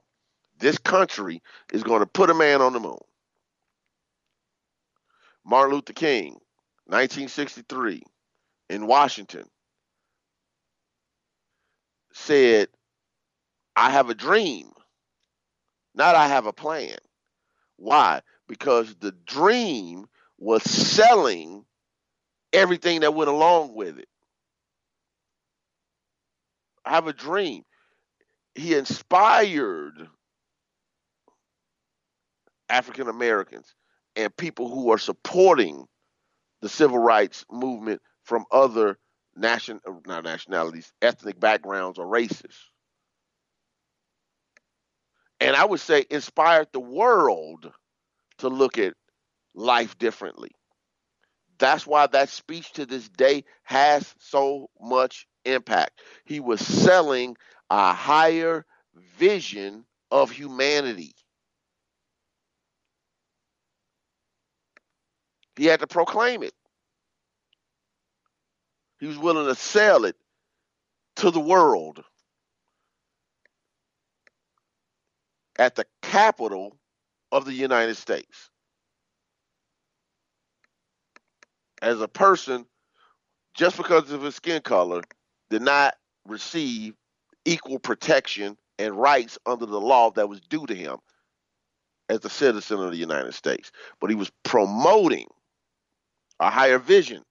This 0.60 0.78
country 0.78 1.42
is 1.74 1.84
going 1.84 2.00
to 2.00 2.06
put 2.08 2.30
a 2.30 2.34
man 2.34 2.62
on 2.62 2.74
the 2.74 2.80
moon. 2.80 2.98
Martin 5.44 5.76
Luther 5.76 5.94
King, 5.94 6.40
1963, 6.86 8.04
in 8.70 8.88
Washington, 8.88 9.46
said, 12.14 12.68
I 13.76 13.92
have 13.92 14.10
a 14.10 14.16
dream, 14.16 14.72
not 15.96 16.16
I 16.16 16.28
have 16.28 16.46
a 16.46 16.54
plan. 16.54 16.98
Why? 17.78 18.22
Because 18.48 18.96
the 18.96 19.12
dream 19.26 20.06
was 20.38 20.64
selling 20.64 21.66
everything 22.54 23.02
that 23.02 23.14
went 23.14 23.30
along 23.30 23.76
with 23.76 23.98
it. 23.98 24.10
I 26.86 26.92
have 26.92 27.08
a 27.08 27.14
dream. 27.14 27.64
He 28.56 28.76
inspired 28.76 30.08
African 32.70 33.08
Americans 33.08 33.74
and 34.16 34.36
people 34.36 34.70
who 34.70 34.92
are 34.92 34.98
supporting 34.98 35.88
the 36.62 36.70
civil 36.70 37.00
rights 37.00 37.46
movement 37.52 38.02
from 38.24 38.46
other 38.52 38.98
nation 39.36 39.80
uh, 39.88 39.94
not 40.06 40.24
nationalities, 40.24 40.92
ethnic 41.02 41.40
backgrounds 41.40 42.00
or 42.00 42.08
races. 42.08 42.56
And 45.40 45.56
I 45.56 45.66
would 45.66 45.80
say 45.80 46.06
inspired 46.10 46.68
the 46.72 46.80
world 46.80 47.72
to 48.40 48.50
look 48.50 48.78
at 48.78 48.94
life 49.56 49.98
differently. 49.98 50.52
That's 51.58 51.86
why 51.86 52.08
that 52.08 52.30
speech 52.30 52.72
to 52.74 52.86
this 52.86 53.08
day 53.10 53.44
has 53.64 54.14
so 54.20 54.70
much 54.80 55.28
impact. 55.46 56.02
He 56.26 56.40
was 56.40 56.60
selling 56.60 57.38
a 57.70 57.94
higher 57.94 58.66
vision 59.18 59.86
of 60.10 60.32
humanity. 60.32 61.14
He 65.56 65.66
had 65.66 65.82
to 65.82 65.88
proclaim 65.88 66.44
it. 66.44 66.54
He 69.00 69.08
was 69.08 69.18
willing 69.18 69.48
to 69.48 69.56
sell 69.56 70.06
it 70.06 70.16
to 71.18 71.32
the 71.32 71.40
world 71.40 72.04
at 75.58 75.76
the 75.76 75.86
capital 76.02 76.78
of 77.32 77.46
the 77.46 77.54
United 77.54 77.96
States. 77.96 78.50
As 81.82 82.00
a 82.00 82.08
person, 82.08 82.66
just 83.56 83.78
because 83.78 84.12
of 84.12 84.22
his 84.22 84.36
skin 84.36 84.62
color, 84.62 85.02
did 85.50 85.62
not 85.62 85.96
receive 86.26 86.96
equal 87.46 87.80
protection 87.80 88.58
and 88.78 88.96
rights 88.96 89.38
under 89.46 89.66
the 89.66 89.82
law 89.82 90.12
that 90.12 90.30
was 90.30 90.42
due 90.42 90.66
to 90.68 90.76
him 90.76 90.98
as 92.10 92.24
a 92.24 92.30
citizen 92.30 92.80
of 92.80 92.92
the 92.92 92.98
United 92.98 93.34
States. 93.34 93.72
But 94.00 94.10
he 94.10 94.16
was 94.16 94.32
promoting 94.44 95.28
a 96.42 96.50
higher 96.50 96.80
vision. 96.80 97.24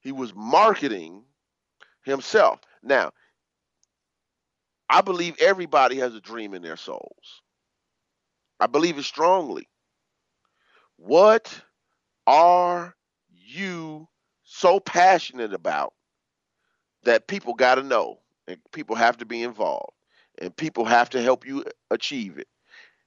He 0.00 0.12
was 0.12 0.34
marketing 0.34 1.24
himself. 2.04 2.60
Now, 2.82 3.10
I 4.88 5.00
believe 5.00 5.34
everybody 5.40 5.96
has 5.96 6.14
a 6.14 6.20
dream 6.20 6.54
in 6.54 6.62
their 6.62 6.76
souls. 6.76 7.42
I 8.60 8.66
believe 8.66 8.98
it 8.98 9.04
strongly. 9.04 9.68
What 10.96 11.62
are 12.26 12.94
you 13.30 14.08
so 14.44 14.78
passionate 14.78 15.54
about 15.54 15.94
that 17.04 17.28
people 17.28 17.54
got 17.54 17.76
to 17.76 17.82
know 17.82 18.18
and 18.46 18.58
people 18.72 18.96
have 18.96 19.16
to 19.18 19.24
be 19.24 19.42
involved 19.42 19.92
and 20.40 20.54
people 20.54 20.84
have 20.84 21.08
to 21.10 21.22
help 21.22 21.46
you 21.46 21.64
achieve 21.90 22.38
it. 22.38 22.48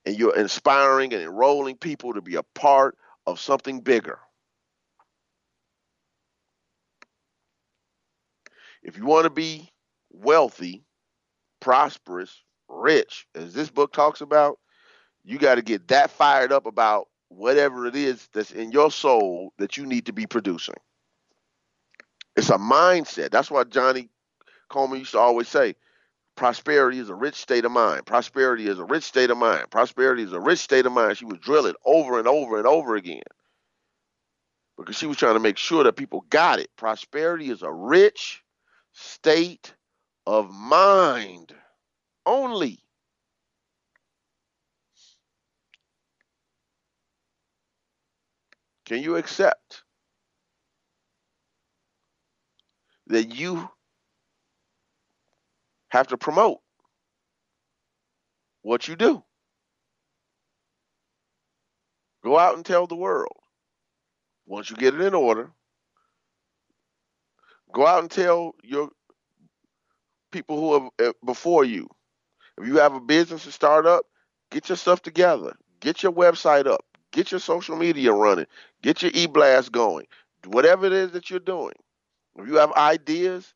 And 0.06 0.18
you're 0.18 0.36
inspiring 0.36 1.14
and 1.14 1.22
enrolling 1.22 1.78
people 1.78 2.14
to 2.14 2.22
be 2.22 2.36
a 2.36 2.44
part 2.56 2.98
of 3.28 3.40
something 3.40 3.82
bigger. 3.82 4.20
If 8.84 8.98
you 8.98 9.06
want 9.06 9.26
to 9.26 9.30
be 9.30 9.70
wealthy, 10.12 10.84
prosperous, 11.60 12.44
rich, 12.68 13.28
as 13.36 13.54
this 13.54 13.70
book 13.70 13.94
talks 13.94 14.22
about, 14.22 14.60
you 15.24 15.38
got 15.38 15.56
to 15.56 15.62
get 15.62 15.88
that 15.90 16.10
fired 16.10 16.52
up 16.52 16.66
about 16.66 17.08
whatever 17.30 17.86
it 17.86 17.96
is 17.96 18.28
that's 18.34 18.52
in 18.52 18.72
your 18.72 18.92
soul 18.92 19.54
that 19.58 19.78
you 19.78 19.86
need 19.86 20.06
to 20.08 20.14
be 20.14 20.26
producing. 20.26 20.76
It's 22.36 22.50
a 22.50 22.58
mindset. 22.58 23.30
That's 23.32 23.52
why 23.52 23.64
Johnnie 23.66 24.10
Colemon 24.70 25.00
used 25.00 25.12
to 25.12 25.20
always 25.20 25.48
say, 25.48 25.76
prosperity 26.36 27.00
is 27.00 27.10
a 27.10 27.16
rich 27.16 27.36
state 27.36 27.66
of 27.66 27.72
mind. 27.72 28.06
Prosperity 28.06 28.68
is 28.68 28.80
a 28.80 28.84
rich 28.84 29.04
state 29.04 29.30
of 29.30 29.38
mind. 29.38 29.70
Prosperity 29.70 30.24
is 30.24 30.34
a 30.34 30.40
rich 30.40 30.60
state 30.60 30.86
of 30.86 30.92
mind. 30.92 31.18
She 31.18 31.26
would 31.26 31.42
drill 31.42 31.66
it 31.66 31.76
over 31.86 32.18
and 32.18 32.28
over 32.28 32.58
and 32.58 32.66
over 32.66 32.96
again 32.96 33.22
because 34.78 34.96
she 34.96 35.06
was 35.06 35.18
trying 35.18 35.36
to 35.36 35.40
make 35.40 35.58
sure 35.58 35.84
that 35.84 35.96
people 35.96 36.26
got 36.30 36.60
it. 36.60 36.70
Prosperity 36.78 37.50
is 37.50 37.62
a 37.62 37.72
rich 37.72 38.44
state 38.94 39.74
of 40.26 40.52
mind 40.52 41.54
only. 42.26 42.80
Can 48.86 49.02
you 49.02 49.16
accept 49.16 49.84
that 53.08 53.36
you 53.36 53.70
have 55.90 56.08
to 56.08 56.18
promote 56.18 56.60
what 58.62 58.88
you 58.88 58.96
do. 58.96 59.24
Go 62.24 62.38
out 62.38 62.56
and 62.56 62.66
tell 62.66 62.88
the 62.88 62.96
world. 62.96 63.36
Once 64.46 64.70
you 64.70 64.76
get 64.76 64.94
it 64.94 65.02
in 65.02 65.14
order, 65.14 65.52
go 67.74 67.88
out 67.88 68.02
and 68.02 68.12
tell 68.12 68.56
your 68.64 68.90
people 70.32 70.60
who 70.60 70.74
are 70.74 71.10
uh, 71.10 71.14
before 71.26 71.66
you. 71.66 71.88
If 72.58 72.68
you 72.68 72.78
have 72.78 72.94
a 72.94 73.00
business 73.00 73.44
to 73.44 73.52
start 73.52 73.86
up, 73.86 74.06
get 74.52 74.70
your 74.70 74.76
stuff 74.78 75.02
together. 75.02 75.56
Get 75.80 76.04
your 76.04 76.12
website 76.12 76.68
up. 76.68 76.86
Get 77.12 77.32
your 77.32 77.40
social 77.40 77.76
media 77.76 78.14
running. 78.14 78.46
Get 78.82 79.02
your 79.02 79.12
e-blast 79.14 79.72
going. 79.72 80.08
Whatever 80.46 80.86
it 80.86 80.94
is 80.94 81.12
that 81.12 81.30
you're 81.30 81.40
doing. 81.40 81.74
If 82.38 82.48
you 82.48 82.56
have 82.56 82.72
ideas, 82.74 83.54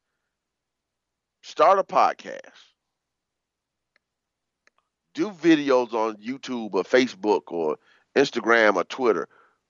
start 1.42 1.80
a 1.80 1.84
podcast. 1.84 2.74
Do 5.14 5.32
videos 5.32 5.94
on 5.94 6.18
YouTube 6.18 6.74
or 6.74 6.84
Facebook 6.84 7.44
or 7.48 7.78
Instagram 8.16 8.76
or 8.76 8.84
Twitter, 8.84 9.28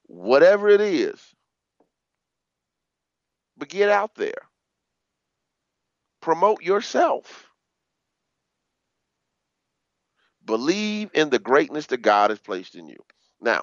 whatever 0.07 0.69
it 0.69 0.81
is. 0.81 1.34
But 3.57 3.69
get 3.69 3.89
out 3.89 4.15
there. 4.15 4.33
Promote 6.21 6.61
yourself. 6.63 7.49
Believe 10.45 11.09
in 11.13 11.29
the 11.29 11.39
greatness 11.39 11.87
that 11.87 12.01
God 12.01 12.29
has 12.29 12.39
placed 12.39 12.75
in 12.75 12.87
you. 12.87 12.97
Now, 13.41 13.61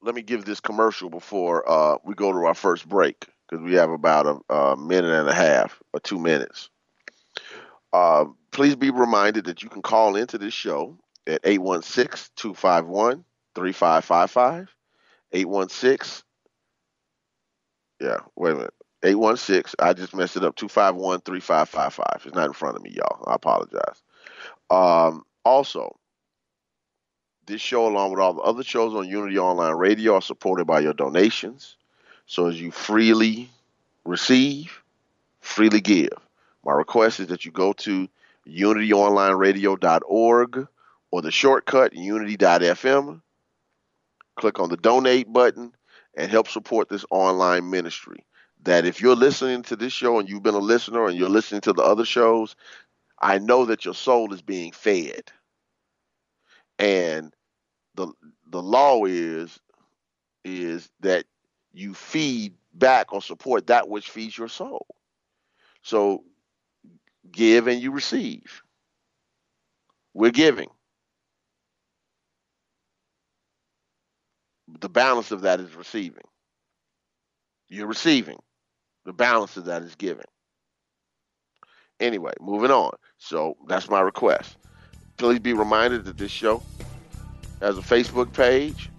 let 0.00 0.14
me 0.14 0.22
give 0.22 0.44
this 0.44 0.60
commercial 0.60 1.10
before 1.10 1.68
uh, 1.68 1.98
we 2.04 2.14
go 2.14 2.32
to 2.32 2.46
our 2.46 2.54
first 2.54 2.88
break 2.88 3.26
because 3.48 3.64
we 3.64 3.74
have 3.74 3.90
about 3.90 4.26
a, 4.26 4.54
a, 4.54 4.76
minute 4.76 5.10
and 5.10 5.28
a 5.28 5.34
half 5.34 5.80
or 5.92 6.00
two 6.00 6.18
minutes. 6.18 6.70
Uh, 7.92 8.26
please 8.52 8.76
be 8.76 8.90
reminded 8.90 9.46
that 9.46 9.62
you 9.62 9.68
can 9.68 9.82
call 9.82 10.14
into 10.14 10.38
this 10.38 10.54
show 10.54 10.96
at 11.26 11.40
816 11.44 12.30
251 12.36 13.24
3555. 13.54 14.74
816. 15.32 16.24
Yeah, 18.00 18.18
wait 18.36 18.52
a 18.52 18.54
minute. 18.54 18.74
816. 19.02 19.74
I 19.78 19.92
just 19.92 20.14
messed 20.14 20.36
it 20.36 20.44
up. 20.44 20.56
251 20.56 21.20
3555. 21.20 22.26
It's 22.26 22.34
not 22.34 22.46
in 22.46 22.52
front 22.52 22.76
of 22.76 22.82
me, 22.82 22.90
y'all. 22.90 23.24
I 23.26 23.34
apologize. 23.34 24.02
Um, 24.70 25.24
also, 25.44 25.96
this 27.46 27.60
show, 27.60 27.86
along 27.86 28.10
with 28.10 28.20
all 28.20 28.34
the 28.34 28.42
other 28.42 28.62
shows 28.62 28.94
on 28.94 29.08
Unity 29.08 29.38
Online 29.38 29.74
Radio, 29.74 30.14
are 30.14 30.22
supported 30.22 30.66
by 30.66 30.80
your 30.80 30.94
donations. 30.94 31.76
So 32.26 32.46
as 32.46 32.60
you 32.60 32.70
freely 32.70 33.50
receive, 34.04 34.82
freely 35.40 35.80
give. 35.80 36.12
My 36.64 36.72
request 36.72 37.20
is 37.20 37.28
that 37.28 37.44
you 37.44 37.52
go 37.52 37.72
to 37.74 38.08
unityonlineradio.org 38.46 40.68
or 41.10 41.22
the 41.22 41.30
shortcut 41.30 41.94
unity.fm, 41.94 43.22
click 44.36 44.60
on 44.60 44.68
the 44.68 44.76
donate 44.76 45.32
button, 45.32 45.72
and 46.18 46.30
help 46.30 46.48
support 46.48 46.88
this 46.88 47.04
online 47.10 47.70
ministry. 47.70 48.24
That 48.64 48.84
if 48.84 49.00
you're 49.00 49.16
listening 49.16 49.62
to 49.62 49.76
this 49.76 49.92
show 49.92 50.18
and 50.18 50.28
you've 50.28 50.42
been 50.42 50.54
a 50.54 50.58
listener 50.58 51.06
and 51.06 51.16
you're 51.16 51.28
listening 51.28 51.60
to 51.62 51.72
the 51.72 51.82
other 51.82 52.04
shows, 52.04 52.56
I 53.22 53.38
know 53.38 53.64
that 53.66 53.84
your 53.84 53.94
soul 53.94 54.34
is 54.34 54.42
being 54.42 54.72
fed. 54.72 55.30
And 56.78 57.32
the 57.94 58.12
the 58.50 58.62
law 58.62 59.04
is 59.04 59.60
is 60.44 60.90
that 61.00 61.24
you 61.72 61.94
feed 61.94 62.54
back 62.74 63.12
or 63.12 63.22
support 63.22 63.68
that 63.68 63.88
which 63.88 64.10
feeds 64.10 64.36
your 64.36 64.48
soul. 64.48 64.86
So 65.82 66.24
give 67.30 67.68
and 67.68 67.80
you 67.80 67.92
receive. 67.92 68.62
We're 70.14 70.30
giving. 70.30 70.68
The 74.80 74.88
balance 74.88 75.30
of 75.30 75.42
that 75.42 75.60
is 75.60 75.74
receiving. 75.74 76.24
You're 77.68 77.86
receiving. 77.86 78.38
The 79.04 79.12
balance 79.12 79.56
of 79.56 79.66
that 79.66 79.82
is 79.82 79.94
giving. 79.94 80.26
Anyway, 82.00 82.32
moving 82.40 82.70
on. 82.70 82.92
So 83.18 83.56
that's 83.66 83.88
my 83.88 84.00
request. 84.00 84.56
Please 85.16 85.40
be 85.40 85.52
reminded 85.52 86.04
that 86.04 86.18
this 86.18 86.30
show 86.30 86.62
has 87.60 87.76
a 87.76 87.80
Facebook 87.80 88.32
page 88.32 88.90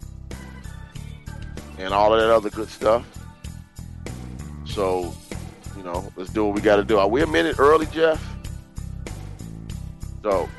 and 1.77 1.93
all 1.93 2.13
of 2.13 2.19
that 2.19 2.29
other 2.29 2.49
good 2.49 2.67
stuff. 2.67 3.05
So, 4.65 5.13
you 5.77 5.83
know, 5.83 6.11
let's 6.15 6.31
do 6.31 6.45
what 6.45 6.55
we 6.55 6.61
got 6.61 6.75
to 6.75 6.83
do. 6.83 6.97
Are 6.99 7.07
we 7.07 7.21
a 7.21 7.27
minute 7.27 7.57
early, 7.59 7.85
Jeff? 7.87 8.21
So, 10.21 10.49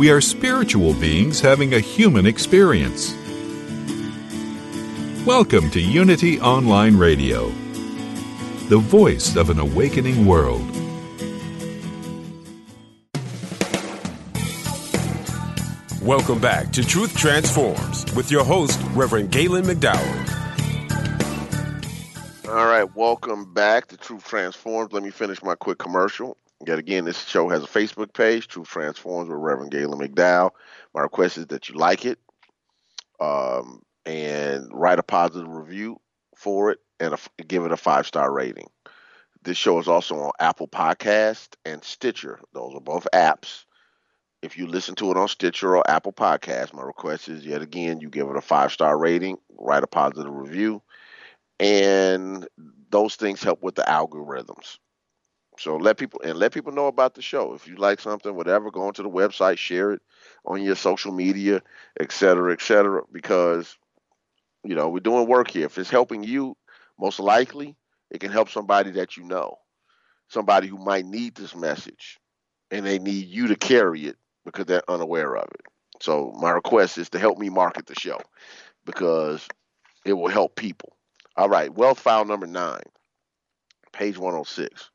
We 0.00 0.10
are 0.10 0.22
spiritual 0.22 0.94
beings 0.94 1.42
having 1.42 1.74
a 1.74 1.78
human 1.78 2.24
experience. 2.24 3.14
Welcome 5.26 5.68
to 5.72 5.78
Unity 5.78 6.40
Online 6.40 6.96
Radio, 6.96 7.50
the 8.70 8.78
voice 8.78 9.36
of 9.36 9.50
an 9.50 9.58
awakening 9.58 10.24
world. 10.24 10.62
Welcome 16.00 16.40
back 16.40 16.72
to 16.72 16.82
Truth 16.82 17.14
Transforms 17.14 18.10
with 18.14 18.30
your 18.30 18.42
host, 18.42 18.80
Reverend 18.94 19.30
Galen 19.30 19.64
McDowell. 19.64 20.28
All 22.48 22.64
right, 22.64 22.96
welcome 22.96 23.52
back 23.52 23.88
to 23.88 23.98
Truth 23.98 24.26
Transforms. 24.26 24.94
Let 24.94 25.02
me 25.02 25.10
finish 25.10 25.42
my 25.42 25.56
quick 25.56 25.76
commercial. 25.76 26.38
Yet 26.66 26.78
again, 26.78 27.06
this 27.06 27.24
show 27.24 27.48
has 27.48 27.62
a 27.62 27.66
Facebook 27.66 28.12
page, 28.12 28.46
Truth 28.46 28.68
Transforms 28.68 29.30
with 29.30 29.38
Reverend 29.38 29.70
Galen 29.70 29.98
McDowell. 29.98 30.50
My 30.94 31.00
request 31.00 31.38
is 31.38 31.46
that 31.46 31.68
you 31.68 31.74
like 31.76 32.04
it 32.04 32.18
um, 33.18 33.82
and 34.04 34.68
write 34.70 34.98
a 34.98 35.02
positive 35.02 35.48
review 35.48 36.00
for 36.36 36.70
it 36.70 36.78
and 36.98 37.14
a, 37.14 37.42
give 37.44 37.64
it 37.64 37.72
a 37.72 37.78
five 37.78 38.06
star 38.06 38.30
rating. 38.30 38.68
This 39.42 39.56
show 39.56 39.78
is 39.78 39.88
also 39.88 40.16
on 40.16 40.32
Apple 40.38 40.68
Podcast 40.68 41.48
and 41.64 41.82
Stitcher. 41.82 42.40
Those 42.52 42.74
are 42.74 42.80
both 42.80 43.08
apps. 43.14 43.64
If 44.42 44.58
you 44.58 44.66
listen 44.66 44.94
to 44.96 45.10
it 45.10 45.16
on 45.16 45.28
Stitcher 45.28 45.76
or 45.76 45.90
Apple 45.90 46.12
Podcast, 46.12 46.74
my 46.74 46.82
request 46.82 47.28
is 47.30 47.44
yet 47.44 47.62
again 47.62 48.00
you 48.00 48.10
give 48.10 48.28
it 48.28 48.36
a 48.36 48.42
five 48.42 48.70
star 48.70 48.98
rating, 48.98 49.38
write 49.58 49.82
a 49.82 49.86
positive 49.86 50.32
review, 50.32 50.82
and 51.58 52.46
those 52.90 53.16
things 53.16 53.42
help 53.42 53.62
with 53.62 53.76
the 53.76 53.82
algorithms. 53.82 54.76
So 55.60 55.76
let 55.76 55.98
people 55.98 56.22
and 56.24 56.38
let 56.38 56.54
people 56.54 56.72
know 56.72 56.86
about 56.86 57.14
the 57.14 57.20
show. 57.20 57.52
If 57.52 57.68
you 57.68 57.76
like 57.76 58.00
something, 58.00 58.34
whatever, 58.34 58.70
go 58.70 58.86
onto 58.86 59.02
the 59.02 59.10
website, 59.10 59.58
share 59.58 59.92
it 59.92 60.00
on 60.46 60.62
your 60.62 60.74
social 60.74 61.12
media, 61.12 61.60
et 62.00 62.12
cetera, 62.12 62.54
et 62.54 62.62
cetera, 62.62 63.02
because 63.12 63.76
you 64.64 64.74
know 64.74 64.88
we're 64.88 65.00
doing 65.00 65.28
work 65.28 65.50
here. 65.50 65.66
If 65.66 65.76
it's 65.76 65.90
helping 65.90 66.24
you, 66.24 66.56
most 66.98 67.20
likely 67.20 67.76
it 68.10 68.20
can 68.20 68.32
help 68.32 68.48
somebody 68.48 68.90
that 68.92 69.18
you 69.18 69.24
know, 69.24 69.58
somebody 70.28 70.66
who 70.66 70.78
might 70.78 71.04
need 71.04 71.34
this 71.34 71.54
message, 71.54 72.18
and 72.70 72.86
they 72.86 72.98
need 72.98 73.26
you 73.26 73.46
to 73.48 73.54
carry 73.54 74.06
it 74.06 74.16
because 74.46 74.64
they're 74.64 74.90
unaware 74.90 75.36
of 75.36 75.48
it. 75.52 75.66
So 76.00 76.32
my 76.40 76.52
request 76.52 76.96
is 76.96 77.10
to 77.10 77.18
help 77.18 77.36
me 77.36 77.50
market 77.50 77.84
the 77.84 77.94
show 77.94 78.18
because 78.86 79.46
it 80.06 80.14
will 80.14 80.30
help 80.30 80.56
people. 80.56 80.96
All 81.36 81.50
right, 81.50 81.70
wealth 81.70 82.00
file 82.00 82.24
number 82.24 82.46
nine, 82.46 82.80
page 83.92 84.16
106. 84.16 84.90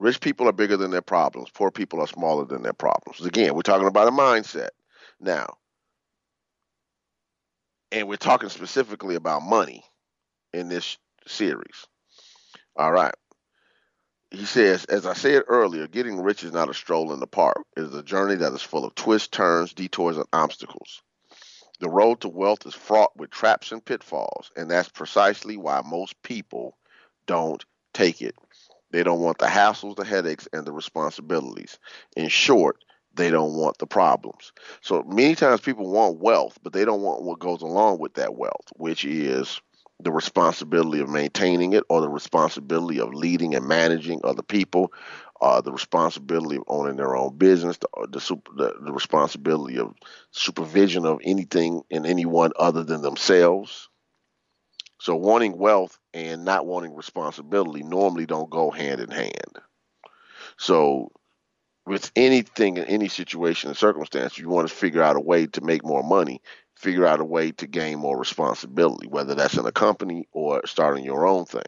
Rich 0.00 0.20
people 0.20 0.48
are 0.48 0.52
bigger 0.52 0.76
than 0.76 0.90
their 0.90 1.02
problems. 1.02 1.50
Poor 1.54 1.70
people 1.70 2.00
are 2.00 2.08
smaller 2.08 2.44
than 2.44 2.62
their 2.62 2.72
problems. 2.72 3.24
Again, 3.24 3.54
we're 3.54 3.62
talking 3.62 3.86
about 3.86 4.08
a 4.08 4.10
mindset. 4.10 4.70
Now, 5.20 5.58
and 7.92 8.08
we're 8.08 8.16
talking 8.16 8.48
specifically 8.48 9.14
about 9.14 9.42
money 9.42 9.84
in 10.52 10.68
this 10.68 10.98
series. 11.26 11.86
All 12.76 12.90
right 12.90 13.14
he 14.30 14.44
says, 14.44 14.84
as 14.84 15.06
I 15.06 15.14
said 15.14 15.42
earlier, 15.48 15.88
getting 15.88 16.20
rich 16.20 16.44
is 16.44 16.52
not 16.52 16.70
a 16.70 16.74
stroll 16.74 17.12
in 17.12 17.20
the 17.20 17.26
park. 17.26 17.64
It 17.76 17.82
is 17.82 17.94
a 17.94 18.02
journey 18.02 18.36
that 18.36 18.52
is 18.52 18.62
full 18.62 18.84
of 18.84 18.94
twists, 18.94 19.28
turns, 19.28 19.74
detours, 19.74 20.16
and 20.16 20.26
obstacles. 20.32 21.02
The 21.80 21.88
road 21.88 22.20
to 22.20 22.28
wealth 22.28 22.64
is 22.66 22.74
fraught 22.74 23.16
with 23.16 23.30
traps 23.30 23.72
and 23.72 23.84
pitfalls, 23.84 24.52
and 24.56 24.70
that's 24.70 24.88
precisely 24.88 25.56
why 25.56 25.82
most 25.84 26.20
people 26.22 26.76
don't 27.26 27.64
take 27.92 28.22
it. 28.22 28.36
They 28.90 29.02
don't 29.02 29.20
want 29.20 29.38
the 29.38 29.46
hassles, 29.46 29.96
the 29.96 30.04
headaches, 30.04 30.48
and 30.52 30.66
the 30.66 30.72
responsibilities. 30.72 31.78
In 32.16 32.28
short, 32.28 32.78
they 33.14 33.30
don't 33.30 33.54
want 33.54 33.78
the 33.78 33.86
problems. 33.86 34.52
So 34.82 35.02
many 35.04 35.34
times 35.34 35.60
people 35.60 35.90
want 35.90 36.18
wealth, 36.20 36.58
but 36.62 36.72
they 36.72 36.84
don't 36.84 37.02
want 37.02 37.22
what 37.22 37.38
goes 37.38 37.62
along 37.62 38.00
with 38.00 38.14
that 38.14 38.36
wealth, 38.36 38.72
which 38.76 39.04
is 39.04 39.60
the 40.02 40.12
responsibility 40.12 41.00
of 41.00 41.10
maintaining 41.10 41.74
it 41.74 41.84
or 41.90 42.00
the 42.00 42.08
responsibility 42.08 43.00
of 43.00 43.14
leading 43.14 43.54
and 43.54 43.66
managing 43.66 44.20
other 44.24 44.42
people, 44.42 44.92
uh, 45.42 45.60
the 45.60 45.72
responsibility 45.72 46.56
of 46.56 46.64
owning 46.68 46.96
their 46.96 47.16
own 47.16 47.36
business, 47.36 47.78
the, 47.78 47.88
uh, 47.98 48.06
the, 48.10 48.20
super, 48.20 48.50
the, 48.56 48.74
the 48.82 48.92
responsibility 48.92 49.78
of 49.78 49.94
supervision 50.32 51.06
of 51.06 51.20
anything 51.22 51.82
and 51.90 52.06
anyone 52.06 52.52
other 52.58 52.84
than 52.84 53.02
themselves. 53.02 53.88
So 54.98 55.16
wanting 55.16 55.58
wealth 55.58 55.99
and 56.14 56.44
not 56.44 56.66
wanting 56.66 56.94
responsibility 56.94 57.82
normally 57.82 58.26
don't 58.26 58.50
go 58.50 58.70
hand 58.70 59.00
in 59.00 59.10
hand. 59.10 59.58
So 60.56 61.12
with 61.86 62.10
anything 62.16 62.76
in 62.76 62.84
any 62.84 63.08
situation 63.08 63.68
and 63.68 63.76
circumstance, 63.76 64.38
you 64.38 64.48
want 64.48 64.68
to 64.68 64.74
figure 64.74 65.02
out 65.02 65.16
a 65.16 65.20
way 65.20 65.46
to 65.46 65.60
make 65.60 65.84
more 65.84 66.02
money 66.02 66.40
figure 66.80 67.06
out 67.06 67.20
a 67.20 67.24
way 67.24 67.52
to 67.52 67.66
gain 67.66 67.98
more 67.98 68.18
responsibility, 68.18 69.06
whether 69.06 69.34
that's 69.34 69.58
in 69.58 69.66
a 69.66 69.72
company 69.72 70.26
or 70.32 70.66
starting 70.66 71.04
your 71.04 71.26
own 71.26 71.44
thing. 71.44 71.62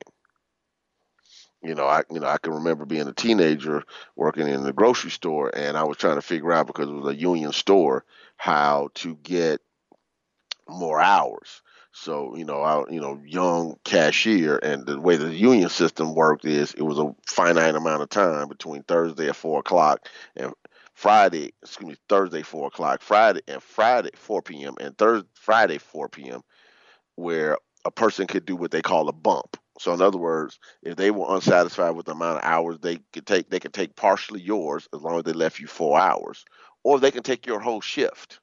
You 1.62 1.74
know, 1.74 1.87
I 1.87 2.02
you 2.11 2.18
know 2.18 2.26
I 2.26 2.38
can 2.38 2.55
remember 2.55 2.87
being 2.87 3.07
a 3.07 3.12
teenager 3.12 3.85
working 4.16 4.48
in 4.48 4.64
the 4.64 4.72
grocery 4.72 5.11
store, 5.11 5.50
and 5.55 5.76
I 5.76 5.85
was 5.85 5.98
trying 5.98 6.16
to 6.16 6.22
figure 6.22 6.50
out 6.50 6.66
because 6.66 6.88
it 6.88 6.92
was 6.92 7.14
a 7.14 7.18
union 7.18 7.52
store 7.52 8.05
how 8.37 8.88
to 8.94 9.14
get 9.16 9.61
more 10.66 11.00
hours. 11.00 11.62
So 11.92 12.37
you 12.37 12.44
know, 12.44 12.62
I 12.62 12.85
you 12.90 13.00
know 13.00 13.20
young 13.24 13.76
cashier, 13.85 14.59
and 14.62 14.87
the 14.87 15.00
way 15.00 15.16
the 15.16 15.33
union 15.35 15.68
system 15.68 16.14
worked 16.14 16.44
is 16.44 16.72
it 16.74 16.83
was 16.83 16.98
a 16.98 17.14
finite 17.26 17.74
amount 17.74 18.02
of 18.02 18.09
time 18.09 18.48
between 18.48 18.83
Thursday 18.83 19.28
at 19.28 19.37
four 19.37 19.61
o'clock 19.61 20.09
and 20.37 20.52
Friday, 20.94 21.52
excuse 21.62 21.88
me, 21.90 21.96
Thursday 22.09 22.42
four 22.42 22.68
o'clock, 22.68 23.02
Friday 23.02 23.42
and 23.46 23.62
Friday 23.62 24.11
four 24.14 24.42
p.m. 24.42 24.74
and 24.81 24.96
Thursday 24.96 25.28
Friday 25.35 25.78
four 25.78 26.09
p.m. 26.09 26.42
where 27.16 27.59
a 27.85 27.90
person 27.90 28.26
could 28.26 28.46
do 28.46 28.57
what 28.57 28.70
they 28.70 28.83
call 28.83 29.09
a 29.09 29.12
bump. 29.12 29.57
So 29.78 29.92
in 29.92 30.00
other 30.00 30.18
words, 30.18 30.59
if 30.83 30.96
they 30.96 31.11
were 31.11 31.35
unsatisfied 31.35 31.96
with 31.96 32.07
the 32.07 32.12
amount 32.12 32.38
of 32.38 32.44
hours, 32.44 32.78
they 32.81 32.98
could 33.12 33.26
take 33.26 33.50
they 33.50 33.61
could 33.61 33.74
take 33.74 33.96
partially 33.96 34.40
yours 34.40 34.88
as 34.94 35.02
long 35.02 35.18
as 35.18 35.24
they 35.24 35.33
left 35.33 35.61
you 35.61 35.66
four 35.66 35.98
hours, 35.98 36.44
or 36.85 36.98
they 37.00 37.11
can 37.11 37.22
take 37.22 37.46
your 37.46 37.61
whole 37.61 37.81
shift. 37.81 38.40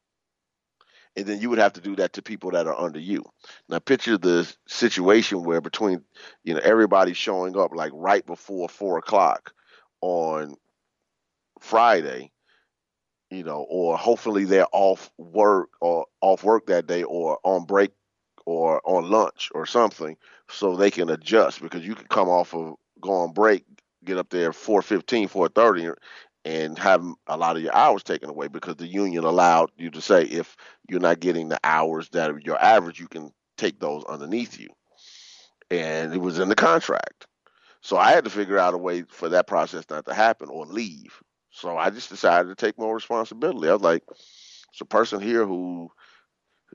And 1.15 1.26
then 1.26 1.41
you 1.41 1.50
would 1.50 1.60
have 1.60 1.74
to 1.74 1.82
do 1.82 1.95
that 1.98 2.13
to 2.13 2.22
people 2.22 2.52
that 2.52 2.67
are 2.67 2.80
under 2.80 3.00
you. 3.00 3.26
Now 3.67 3.80
picture 3.80 4.17
the 4.17 4.52
situation 4.67 5.43
where 5.43 5.62
between 5.62 6.04
you 6.43 6.54
know 6.54 6.62
everybody 6.63 7.13
showing 7.13 7.58
up 7.58 7.72
like 7.74 7.91
right 7.93 8.26
before 8.26 8.69
four 8.69 8.98
o'clock 8.98 9.54
on 10.02 10.56
Friday, 11.60 12.32
you 13.30 13.43
know, 13.43 13.65
or 13.69 13.98
hopefully 13.98 14.45
they're 14.45 14.67
off 14.72 15.12
work 15.17 15.69
or 15.82 16.06
off 16.22 16.43
work 16.43 16.67
that 16.67 16.88
day 16.88 17.04
or 17.04 17.39
on 17.43 17.65
break 17.65 17.91
or 18.45 18.82
on 18.86 19.10
lunch 19.10 19.50
or 19.54 19.65
something 19.65 20.17
so 20.50 20.76
they 20.76 20.91
can 20.91 21.10
adjust 21.10 21.62
because 21.62 21.86
you 21.86 21.95
can 21.95 22.08
come 22.08 22.30
off 22.30 22.54
of 22.54 22.76
go 23.02 23.12
on 23.12 23.34
break, 23.34 23.65
get 24.04 24.17
up 24.17 24.30
there 24.30 24.54
415, 24.54 25.28
430 25.28 26.00
and 26.45 26.78
have 26.80 27.04
a 27.28 27.38
lot 27.38 27.58
of 27.58 27.62
your 27.62 27.75
hours 27.75 28.04
taken 28.04 28.30
away 28.30 28.47
because 28.47 28.75
the 28.75 28.88
union 28.88 29.23
allowed 29.23 29.71
you 29.78 29.89
to 29.91 30.02
say 30.02 30.23
if 30.23 30.56
you're 30.88 30.99
not 30.99 31.19
getting 31.19 31.49
the 31.49 31.60
hours 31.63 32.10
that 32.10 32.32
are 32.32 32.39
your 32.39 32.62
average, 32.62 32.99
you 32.99 33.08
can 33.08 33.32
take 33.58 33.80
those 33.80 34.04
underneath 34.06 34.60
you. 34.60 34.69
And 35.69 36.13
it 36.13 36.19
was 36.19 36.39
in 36.39 36.49
the 36.49 36.56
contract. 36.56 37.28
So 37.82 37.97
I 37.97 38.12
had 38.12 38.23
to 38.23 38.30
figure 38.30 38.58
out 38.58 38.73
a 38.73 38.78
way 38.78 39.04
for 39.04 39.30
that 39.30 39.47
process 39.47 39.86
not 39.89 40.06
to 40.06 40.13
happen 40.13 40.49
or 40.49 40.65
leave. 40.65 41.21
So 41.52 41.78
I 41.78 41.89
just 41.89 42.10
decided 42.10 42.49
to 42.49 42.56
take 42.56 42.78
more 42.78 42.95
responsibility. 42.95 43.69
I 43.69 43.73
was 43.73 43.82
like, 43.82 44.04
it's 44.10 44.82
a 44.82 44.86
person 44.86 45.21
here 45.21 45.45
who 45.45 45.89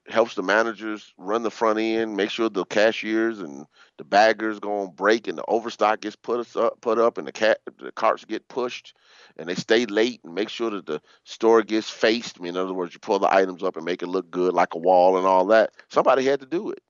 helps 0.09 0.35
the 0.35 0.43
managers 0.43 1.13
run 1.17 1.43
the 1.43 1.51
front 1.51 1.79
end, 1.79 2.17
make 2.17 2.31
sure 2.31 2.49
the 2.49 2.65
cashiers 2.65 3.41
and 3.41 3.67
the 3.97 4.05
baggers 4.05 4.59
go 4.59 4.81
on 4.81 4.91
break 4.95 5.29
and 5.29 5.39
the 5.39 5.45
overstock 5.47 6.01
gets 6.01 6.17
put 6.17 6.57
up, 6.57 6.81
put 6.81 6.99
up, 6.99 7.19
and 7.19 7.27
the 7.27 7.33
cat 7.33 7.61
the 7.79 7.93
carts 7.93 8.25
get 8.25 8.49
pushed, 8.49 8.95
and 9.37 9.49
they 9.49 9.55
stay 9.55 9.87
late 9.87 10.21
and 10.25 10.35
make 10.35 10.49
sure 10.49 10.71
that 10.71 10.87
the 10.87 11.01
store 11.25 11.63
gets 11.63 11.89
faced. 11.89 12.39
I 12.39 12.43
mean, 12.43 12.51
in 12.51 12.61
other 12.61 12.75
words, 12.75 12.95
you 12.95 13.01
pull 13.01 13.19
the 13.19 13.33
items 13.33 13.63
up 13.63 13.77
and 13.77 13.85
make 13.85 14.03
it 14.03 14.09
look 14.09 14.31
good 14.31 14.53
like 14.53 14.75
a 14.75 14.79
wall 14.79 15.17
and 15.17 15.27
all 15.27 15.47
that. 15.47 15.71
Somebody 15.89 16.25
had 16.25 16.41
to 16.41 16.47
do 16.47 16.71
it. 16.71 16.81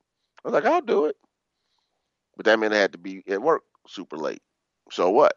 I 0.45 0.49
was 0.49 0.55
like, 0.55 0.65
I'll 0.65 0.81
do 0.81 1.07
it, 1.07 1.17
but 2.37 2.47
that 2.47 2.59
meant 2.59 2.75
I 2.75 2.79
had 2.79 2.93
to 2.93 2.99
be 2.99 3.23
at 3.29 3.43
work 3.43 3.63
super 3.87 4.17
late. 4.17 4.43
So 4.91 5.11
what? 5.11 5.37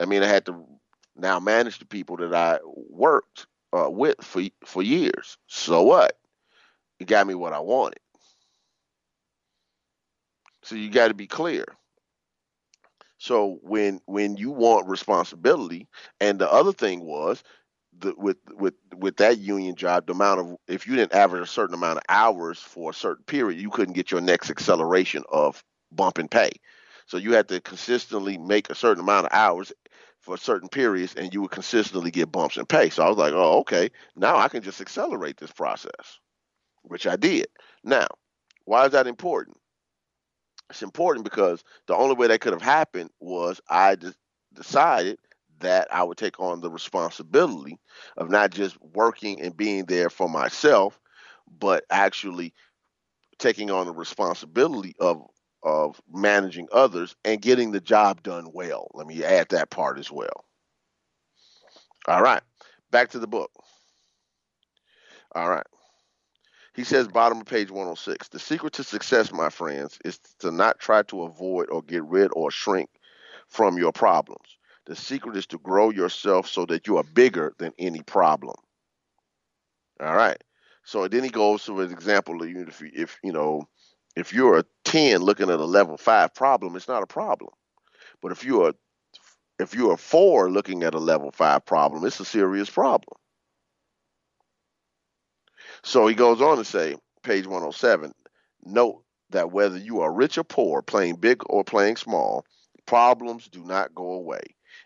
I 0.00 0.06
mean, 0.06 0.22
I 0.22 0.26
had 0.26 0.46
to 0.46 0.64
now 1.16 1.38
manage 1.38 1.78
the 1.78 1.86
people 1.86 2.16
that 2.18 2.34
I 2.34 2.58
worked 2.64 3.46
uh, 3.72 3.90
with 3.90 4.16
for 4.22 4.42
for 4.64 4.82
years. 4.82 5.38
So 5.46 5.82
what? 5.82 6.18
It 6.98 7.06
got 7.06 7.26
me 7.26 7.34
what 7.34 7.52
I 7.52 7.60
wanted. 7.60 7.98
So 10.62 10.74
you 10.74 10.90
got 10.90 11.08
to 11.08 11.14
be 11.14 11.26
clear. 11.26 11.66
So 13.18 13.58
when 13.62 14.00
when 14.06 14.36
you 14.36 14.50
want 14.50 14.88
responsibility, 14.88 15.88
and 16.20 16.38
the 16.38 16.50
other 16.50 16.72
thing 16.72 17.04
was 17.04 17.42
the, 17.98 18.14
with 18.16 18.38
with 18.52 18.74
with 18.96 19.16
that 19.18 19.38
union 19.38 19.76
job, 19.76 20.06
the 20.06 20.12
amount 20.12 20.40
of 20.40 20.56
if 20.68 20.86
you 20.86 20.96
didn't 20.96 21.14
average 21.14 21.44
a 21.44 21.46
certain 21.46 21.74
amount 21.74 21.98
of 21.98 22.04
hours 22.08 22.58
for 22.58 22.90
a 22.90 22.94
certain 22.94 23.24
period, 23.24 23.60
you 23.60 23.70
couldn't 23.70 23.94
get 23.94 24.10
your 24.10 24.20
next 24.20 24.50
acceleration 24.50 25.22
of 25.30 25.62
bump 25.92 26.18
in 26.18 26.28
pay. 26.28 26.50
So 27.06 27.16
you 27.16 27.32
had 27.32 27.48
to 27.48 27.60
consistently 27.60 28.38
make 28.38 28.70
a 28.70 28.74
certain 28.74 29.02
amount 29.02 29.26
of 29.26 29.32
hours 29.32 29.72
for 30.20 30.36
certain 30.36 30.68
periods, 30.68 31.14
and 31.14 31.34
you 31.34 31.42
would 31.42 31.50
consistently 31.50 32.10
get 32.10 32.32
bumps 32.32 32.56
in 32.56 32.66
pay. 32.66 32.90
So 32.90 33.04
I 33.04 33.08
was 33.08 33.18
like, 33.18 33.34
oh, 33.34 33.60
okay, 33.60 33.90
now 34.16 34.36
I 34.36 34.48
can 34.48 34.62
just 34.62 34.80
accelerate 34.80 35.36
this 35.36 35.52
process, 35.52 36.18
which 36.82 37.06
I 37.06 37.16
did. 37.16 37.46
Now, 37.84 38.06
why 38.64 38.86
is 38.86 38.92
that 38.92 39.08
important? 39.08 39.56
It's 40.70 40.82
important 40.82 41.24
because 41.24 41.62
the 41.86 41.94
only 41.94 42.14
way 42.14 42.28
that 42.28 42.40
could 42.40 42.52
have 42.52 42.62
happened 42.62 43.10
was 43.20 43.60
I 43.68 43.96
just 43.96 44.16
decided 44.54 45.18
that 45.60 45.88
I 45.92 46.02
would 46.02 46.18
take 46.18 46.40
on 46.40 46.60
the 46.60 46.70
responsibility 46.70 47.78
of 48.16 48.30
not 48.30 48.50
just 48.50 48.80
working 48.80 49.40
and 49.40 49.56
being 49.56 49.84
there 49.86 50.10
for 50.10 50.28
myself, 50.28 50.98
but 51.58 51.84
actually 51.90 52.54
taking 53.38 53.70
on 53.70 53.86
the 53.86 53.92
responsibility 53.92 54.94
of 55.00 55.22
of 55.62 56.00
managing 56.12 56.68
others 56.72 57.14
and 57.24 57.40
getting 57.40 57.70
the 57.70 57.80
job 57.80 58.22
done 58.22 58.50
well. 58.52 58.90
Let 58.94 59.06
me 59.06 59.22
add 59.24 59.48
that 59.50 59.70
part 59.70 59.98
as 59.98 60.10
well. 60.10 60.44
All 62.08 62.22
right, 62.22 62.42
back 62.90 63.10
to 63.10 63.20
the 63.20 63.28
book. 63.28 63.50
All 65.34 65.48
right. 65.48 65.66
He 66.74 66.84
says, 66.84 67.06
bottom 67.06 67.40
of 67.40 67.46
page 67.46 67.70
106 67.70 68.28
The 68.28 68.38
secret 68.38 68.72
to 68.74 68.84
success, 68.84 69.32
my 69.32 69.50
friends, 69.50 69.98
is 70.04 70.18
to 70.38 70.50
not 70.50 70.78
try 70.78 71.02
to 71.04 71.22
avoid 71.22 71.68
or 71.70 71.82
get 71.82 72.02
rid 72.04 72.30
or 72.34 72.50
shrink 72.50 72.88
from 73.48 73.76
your 73.76 73.92
problems. 73.92 74.56
The 74.86 74.96
secret 74.96 75.36
is 75.36 75.46
to 75.48 75.58
grow 75.58 75.90
yourself 75.90 76.48
so 76.48 76.66
that 76.66 76.86
you 76.86 76.96
are 76.96 77.04
bigger 77.04 77.54
than 77.58 77.72
any 77.78 78.02
problem. 78.02 78.56
All 80.00 80.16
right. 80.16 80.42
So 80.84 81.06
then 81.06 81.22
he 81.22 81.30
goes 81.30 81.64
to 81.66 81.80
an 81.80 81.92
example. 81.92 82.42
If, 82.42 82.82
if 82.82 83.18
you 83.22 83.32
know, 83.32 83.68
if 84.16 84.32
you're 84.32 84.58
a 84.58 84.64
10 84.84 85.20
looking 85.20 85.50
at 85.50 85.60
a 85.60 85.64
level 85.64 85.96
5 85.96 86.34
problem, 86.34 86.74
it's 86.74 86.88
not 86.88 87.02
a 87.02 87.06
problem. 87.06 87.50
But 88.20 88.32
if 88.32 88.44
you're 88.44 88.70
a, 88.70 88.74
if 89.60 89.74
you're 89.74 89.92
a 89.92 89.98
4 89.98 90.50
looking 90.50 90.82
at 90.82 90.94
a 90.94 90.98
level 90.98 91.30
5 91.30 91.64
problem, 91.64 92.04
it's 92.04 92.18
a 92.18 92.24
serious 92.24 92.68
problem. 92.68 93.16
So 95.84 96.06
he 96.06 96.14
goes 96.14 96.40
on 96.40 96.58
to 96.58 96.64
say, 96.64 96.96
page 97.22 97.46
107, 97.46 98.12
note 98.64 99.02
that 99.30 99.50
whether 99.50 99.78
you 99.78 100.00
are 100.00 100.12
rich 100.12 100.38
or 100.38 100.44
poor, 100.44 100.82
playing 100.82 101.16
big 101.16 101.42
or 101.46 101.64
playing 101.64 101.96
small, 101.96 102.44
problems 102.86 103.48
do 103.48 103.64
not 103.64 103.94
go 103.94 104.12
away. 104.12 104.42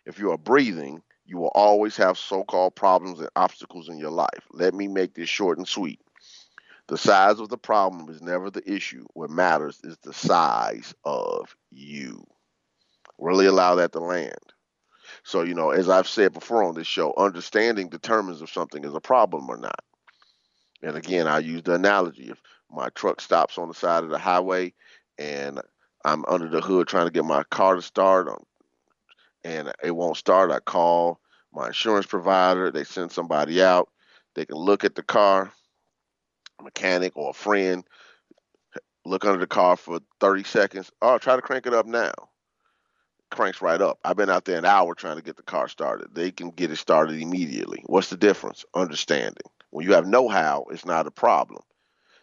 If 0.06 0.18
you 0.18 0.30
are 0.32 0.38
breathing, 0.38 1.02
you 1.26 1.38
will 1.38 1.52
always 1.54 1.96
have 1.96 2.16
so 2.16 2.44
called 2.44 2.76
problems 2.76 3.20
and 3.20 3.28
obstacles 3.37 3.88
in 3.88 3.98
your 3.98 4.11
life. 4.11 4.46
Let 4.52 4.74
me 4.74 4.88
make 4.88 5.14
this 5.14 5.28
short 5.28 5.59
and 5.59 5.66
sweet. 5.66 6.00
The 6.88 6.96
size 6.96 7.40
of 7.40 7.48
the 7.48 7.59
problem 7.59 8.09
is 8.09 8.22
never 8.22 8.48
the 8.48 8.62
issue. 8.70 9.04
What 9.14 9.30
matters 9.30 9.80
is 9.82 9.98
the 9.98 10.12
size 10.12 10.94
of 11.04 11.54
you. 11.70 12.24
Really 13.18 13.46
allow 13.46 13.74
that 13.76 13.92
to 13.92 13.98
land. 13.98 14.38
So, 15.24 15.42
you 15.42 15.54
know, 15.54 15.70
as 15.70 15.88
I've 15.88 16.06
said 16.06 16.32
before 16.32 16.62
on 16.62 16.74
this 16.74 16.87
show, 16.87 17.12
understanding 17.16 17.88
determines 17.88 18.40
if 18.40 18.52
something 18.52 18.85
is 18.85 18.94
a 18.94 19.00
problem 19.00 19.48
or 19.48 19.56
not. 19.56 19.80
And 20.82 20.96
again, 20.96 21.26
I 21.26 21.38
use 21.38 21.62
the 21.62 21.74
analogy 21.74 22.30
if 22.30 22.40
my 22.70 22.88
truck 22.90 23.20
stops 23.20 23.58
on 23.58 23.68
the 23.68 23.74
side 23.74 24.04
of 24.04 24.10
the 24.10 24.18
highway 24.18 24.72
and 25.18 25.60
I'm 26.04 26.24
under 26.26 26.48
the 26.48 26.60
hood 26.60 26.88
trying 26.88 27.06
to 27.06 27.12
get 27.12 27.24
my 27.24 27.42
car 27.44 27.76
to 27.76 27.82
start 27.82 28.28
um, 28.28 28.44
and 29.44 29.72
it 29.82 29.92
won't 29.92 30.16
start, 30.16 30.50
I 30.50 30.60
call 30.60 31.20
my 31.52 31.68
insurance 31.68 32.06
provider. 32.06 32.70
They 32.70 32.84
send 32.84 33.12
somebody 33.12 33.62
out. 33.62 33.88
They 34.34 34.44
can 34.44 34.56
look 34.56 34.84
at 34.84 34.94
the 34.94 35.02
car, 35.02 35.52
mechanic 36.62 37.16
or 37.16 37.30
a 37.30 37.32
friend, 37.32 37.84
look 39.04 39.24
under 39.24 39.38
the 39.38 39.46
car 39.46 39.76
for 39.76 40.00
30 40.20 40.44
seconds. 40.44 40.90
Oh, 41.00 41.18
try 41.18 41.36
to 41.36 41.42
crank 41.42 41.66
it 41.66 41.74
up 41.74 41.86
now. 41.86 42.12
Cranks 43.30 43.62
right 43.62 43.80
up. 43.80 43.98
I've 44.04 44.16
been 44.16 44.30
out 44.30 44.44
there 44.44 44.58
an 44.58 44.64
hour 44.64 44.94
trying 44.94 45.16
to 45.16 45.22
get 45.22 45.36
the 45.36 45.42
car 45.42 45.68
started. 45.68 46.14
They 46.14 46.30
can 46.30 46.50
get 46.50 46.70
it 46.70 46.76
started 46.76 47.20
immediately. 47.20 47.82
What's 47.86 48.10
the 48.10 48.16
difference? 48.16 48.64
Understanding. 48.74 49.46
When 49.76 49.86
you 49.86 49.92
have 49.92 50.06
know-how, 50.06 50.68
it's 50.70 50.86
not 50.86 51.06
a 51.06 51.10
problem. 51.10 51.60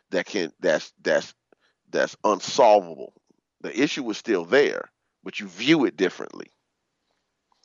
That 0.10 0.26
can 0.26 0.52
that's 0.60 0.92
that's 1.04 1.36
that's 1.92 2.18
unsolvable. 2.24 3.14
The 3.62 3.80
issue 3.80 4.10
is 4.10 4.18
still 4.18 4.44
there, 4.44 4.90
but 5.24 5.40
you 5.40 5.48
view 5.48 5.86
it 5.86 5.96
differently. 5.96 6.48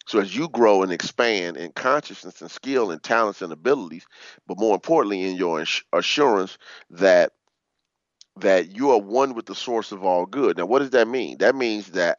So 0.07 0.21
as 0.21 0.37
you 0.37 0.51
grow 0.51 0.83
and 0.83 0.93
expand 0.93 1.57
in 1.57 1.73
consciousness 1.73 2.43
and 2.43 2.51
skill 2.51 2.91
and 2.91 3.03
talents 3.03 3.41
and 3.41 3.51
abilities, 3.51 4.05
but 4.47 4.59
more 4.59 4.75
importantly 4.75 5.23
in 5.23 5.37
your 5.37 5.65
assurance 5.95 6.59
that 6.91 7.33
that 8.41 8.77
you 8.77 8.91
are 8.91 9.01
one 9.01 9.33
with 9.33 9.47
the 9.47 9.55
source 9.55 9.91
of 9.91 10.05
all 10.05 10.27
good. 10.27 10.59
Now 10.59 10.67
what 10.67 10.81
does 10.81 10.91
that 10.91 11.09
mean? 11.09 11.39
That 11.39 11.55
means 11.55 11.93
that 11.93 12.19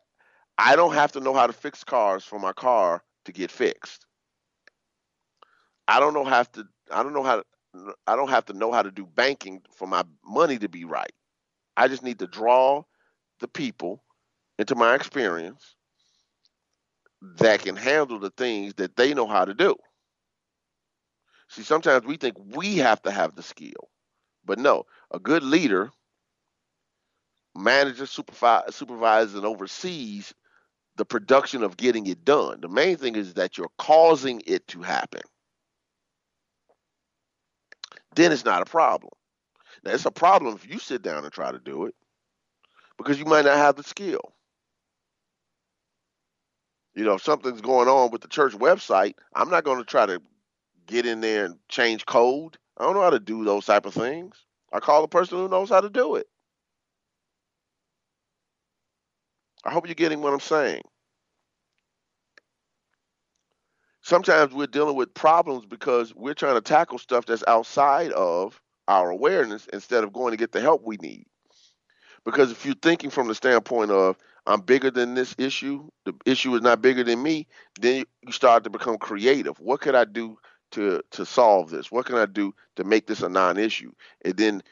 I 0.57 0.75
don't 0.75 0.95
have 0.95 1.11
to 1.11 1.19
know 1.19 1.35
how 1.35 1.45
to 1.45 1.53
fix 1.53 1.83
cars 1.83 2.23
for 2.23 2.39
my 2.39 2.51
car 2.51 3.03
to 3.25 3.31
get 3.31 3.51
fixed. 3.51 4.07
I 5.87 5.99
don't 5.99 6.15
know 6.15 6.25
how 6.25 6.41
to 6.41 6.67
I 6.91 7.03
don't 7.03 7.13
know 7.13 7.21
how 7.21 7.35
to 7.35 7.43
I 8.07 8.15
don't 8.15 8.29
have 8.29 8.45
to 8.45 8.53
know 8.53 8.71
how 8.71 8.81
to 8.81 8.91
do 8.91 9.05
banking 9.05 9.61
for 9.75 9.87
my 9.87 10.03
money 10.25 10.57
to 10.59 10.69
be 10.69 10.85
right. 10.85 11.11
I 11.77 11.87
just 11.87 12.03
need 12.03 12.19
to 12.19 12.27
draw 12.27 12.83
the 13.39 13.47
people 13.47 14.03
into 14.57 14.75
my 14.75 14.95
experience 14.95 15.75
that 17.37 17.61
can 17.61 17.75
handle 17.75 18.19
the 18.19 18.31
things 18.31 18.73
that 18.75 18.95
they 18.95 19.13
know 19.13 19.27
how 19.27 19.45
to 19.45 19.53
do. 19.53 19.75
See, 21.49 21.63
sometimes 21.63 22.05
we 22.05 22.17
think 22.17 22.35
we 22.55 22.77
have 22.77 23.01
to 23.03 23.11
have 23.11 23.35
the 23.35 23.43
skill, 23.43 23.89
but 24.45 24.59
no, 24.59 24.85
a 25.11 25.19
good 25.19 25.43
leader 25.43 25.91
manages, 27.55 28.11
supervises, 28.11 29.35
and 29.35 29.45
oversees 29.45 30.33
the 30.95 31.05
production 31.05 31.63
of 31.63 31.77
getting 31.77 32.07
it 32.07 32.25
done. 32.25 32.61
The 32.61 32.69
main 32.69 32.97
thing 32.97 33.15
is 33.15 33.33
that 33.35 33.57
you're 33.57 33.71
causing 33.77 34.41
it 34.45 34.67
to 34.69 34.81
happen. 34.81 35.21
Then 38.15 38.31
it's 38.31 38.45
not 38.45 38.61
a 38.61 38.65
problem. 38.65 39.11
Now, 39.83 39.91
it's 39.91 40.05
a 40.05 40.11
problem 40.11 40.55
if 40.55 40.69
you 40.69 40.79
sit 40.79 41.01
down 41.01 41.23
and 41.23 41.31
try 41.31 41.51
to 41.51 41.59
do 41.59 41.85
it 41.85 41.95
because 42.97 43.17
you 43.17 43.25
might 43.25 43.45
not 43.45 43.57
have 43.57 43.75
the 43.75 43.83
skill. 43.83 44.33
You 46.95 47.05
know, 47.05 47.13
if 47.13 47.23
something's 47.23 47.61
going 47.61 47.87
on 47.87 48.11
with 48.11 48.21
the 48.21 48.27
church 48.27 48.53
website, 48.53 49.13
I'm 49.33 49.49
not 49.49 49.63
going 49.63 49.77
to 49.77 49.85
try 49.85 50.05
to 50.05 50.21
get 50.85 51.05
in 51.05 51.21
there 51.21 51.45
and 51.45 51.55
change 51.69 52.05
code. 52.05 52.57
I 52.77 52.83
don't 52.83 52.95
know 52.95 53.01
how 53.01 53.11
to 53.11 53.19
do 53.19 53.45
those 53.45 53.65
type 53.65 53.85
of 53.85 53.93
things. 53.93 54.35
I 54.73 54.79
call 54.79 55.01
the 55.01 55.07
person 55.07 55.37
who 55.37 55.47
knows 55.47 55.69
how 55.69 55.81
to 55.81 55.89
do 55.89 56.15
it. 56.15 56.27
I 59.63 59.71
hope 59.71 59.87
you're 59.87 59.95
getting 59.95 60.21
what 60.21 60.33
I'm 60.33 60.39
saying. 60.39 60.81
Sometimes 64.09 64.55
we're 64.55 64.65
dealing 64.65 64.95
with 64.95 65.13
problems 65.13 65.67
because 65.67 66.15
we're 66.15 66.33
trying 66.33 66.55
to 66.55 66.61
tackle 66.61 66.97
stuff 66.97 67.27
that's 67.27 67.43
outside 67.47 68.11
of 68.13 68.59
our 68.87 69.11
awareness 69.11 69.67
instead 69.71 70.03
of 70.03 70.13
going 70.13 70.31
to 70.31 70.37
get 70.37 70.51
the 70.51 70.59
help 70.59 70.81
we 70.83 70.97
need. 70.97 71.27
Because 72.25 72.49
if 72.49 72.65
you're 72.65 72.73
thinking 72.73 73.11
from 73.11 73.27
the 73.27 73.35
standpoint 73.35 73.91
of 73.91 74.17
I'm 74.47 74.61
bigger 74.61 74.89
than 74.89 75.13
this 75.13 75.35
issue, 75.37 75.87
the 76.05 76.15
issue 76.25 76.55
is 76.55 76.63
not 76.63 76.81
bigger 76.81 77.03
than 77.03 77.21
me, 77.21 77.45
then 77.79 78.03
you 78.23 78.31
start 78.31 78.63
to 78.63 78.71
become 78.71 78.97
creative. 78.97 79.59
What 79.59 79.81
could 79.81 79.93
I 79.93 80.05
do 80.05 80.39
to 80.71 81.03
to 81.11 81.23
solve 81.23 81.69
this? 81.69 81.91
What 81.91 82.07
can 82.07 82.15
I 82.15 82.25
do 82.25 82.55
to 82.77 82.83
make 82.83 83.05
this 83.05 83.21
a 83.21 83.29
non-issue? 83.29 83.91
And 84.25 84.35
then 84.35 84.63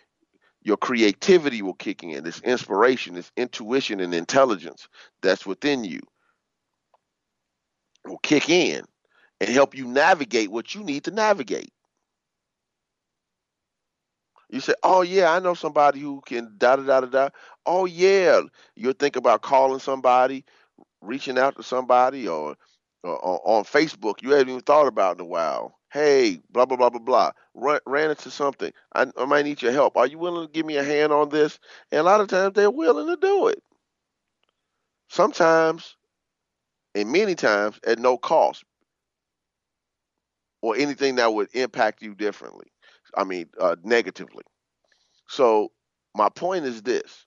your 0.63 0.77
creativity 0.77 1.61
will 1.61 1.75
kick 1.75 2.01
in. 2.01 2.23
This 2.23 2.39
inspiration, 2.39 3.13
this 3.13 3.31
intuition 3.37 3.99
and 3.99 4.15
intelligence 4.15 4.87
that's 5.21 5.45
within 5.45 5.83
you 5.83 5.99
will 8.03 8.17
kick 8.23 8.49
in 8.49 8.83
and 9.39 9.49
help 9.49 9.75
you 9.75 9.85
navigate 9.85 10.51
what 10.51 10.73
you 10.75 10.83
need 10.83 11.03
to 11.05 11.11
navigate. 11.11 11.71
You 14.49 14.61
say, 14.61 14.73
"Oh 14.83 15.01
yeah, 15.01 15.31
I 15.33 15.39
know 15.39 15.53
somebody 15.53 15.99
who 15.99 16.21
can 16.25 16.55
da 16.57 16.77
da 16.77 16.83
da 16.83 17.01
da 17.01 17.07
da." 17.07 17.29
Oh 17.65 17.85
yeah, 17.85 18.41
you'll 18.75 18.93
think 18.93 19.15
about 19.17 19.41
calling 19.41 19.79
somebody, 19.79 20.45
reaching 21.01 21.37
out 21.37 21.57
to 21.57 21.63
somebody, 21.63 22.27
or, 22.27 22.55
or 23.03 23.41
on 23.45 23.63
Facebook 23.65 24.21
you 24.21 24.31
haven't 24.31 24.49
even 24.49 24.61
thought 24.61 24.87
about 24.87 25.17
in 25.17 25.21
a 25.21 25.25
while. 25.25 25.77
Hey, 25.91 26.39
blah 26.51 26.65
blah 26.65 26.77
blah 26.77 26.89
blah 26.89 27.31
blah. 27.53 27.79
Ran 27.85 28.09
into 28.09 28.31
something. 28.31 28.71
I, 28.95 29.07
I 29.17 29.25
might 29.25 29.45
need 29.45 29.61
your 29.61 29.73
help. 29.73 29.97
Are 29.97 30.07
you 30.07 30.17
willing 30.17 30.47
to 30.47 30.53
give 30.53 30.65
me 30.65 30.77
a 30.77 30.83
hand 30.83 31.11
on 31.11 31.29
this? 31.29 31.59
And 31.91 31.99
a 31.99 32.03
lot 32.03 32.21
of 32.21 32.27
times 32.27 32.53
they're 32.53 32.71
willing 32.71 33.07
to 33.07 33.17
do 33.17 33.47
it. 33.47 33.61
Sometimes, 35.09 35.95
and 36.95 37.11
many 37.11 37.35
times, 37.35 37.79
at 37.85 37.99
no 37.99 38.17
cost, 38.17 38.63
or 40.61 40.75
anything 40.75 41.15
that 41.15 41.33
would 41.33 41.49
impact 41.53 42.01
you 42.01 42.15
differently. 42.15 42.67
I 43.15 43.23
mean, 43.23 43.47
uh, 43.59 43.75
negatively. 43.83 44.43
So 45.29 45.71
my 46.15 46.29
point 46.29 46.65
is 46.65 46.81
this: 46.81 47.25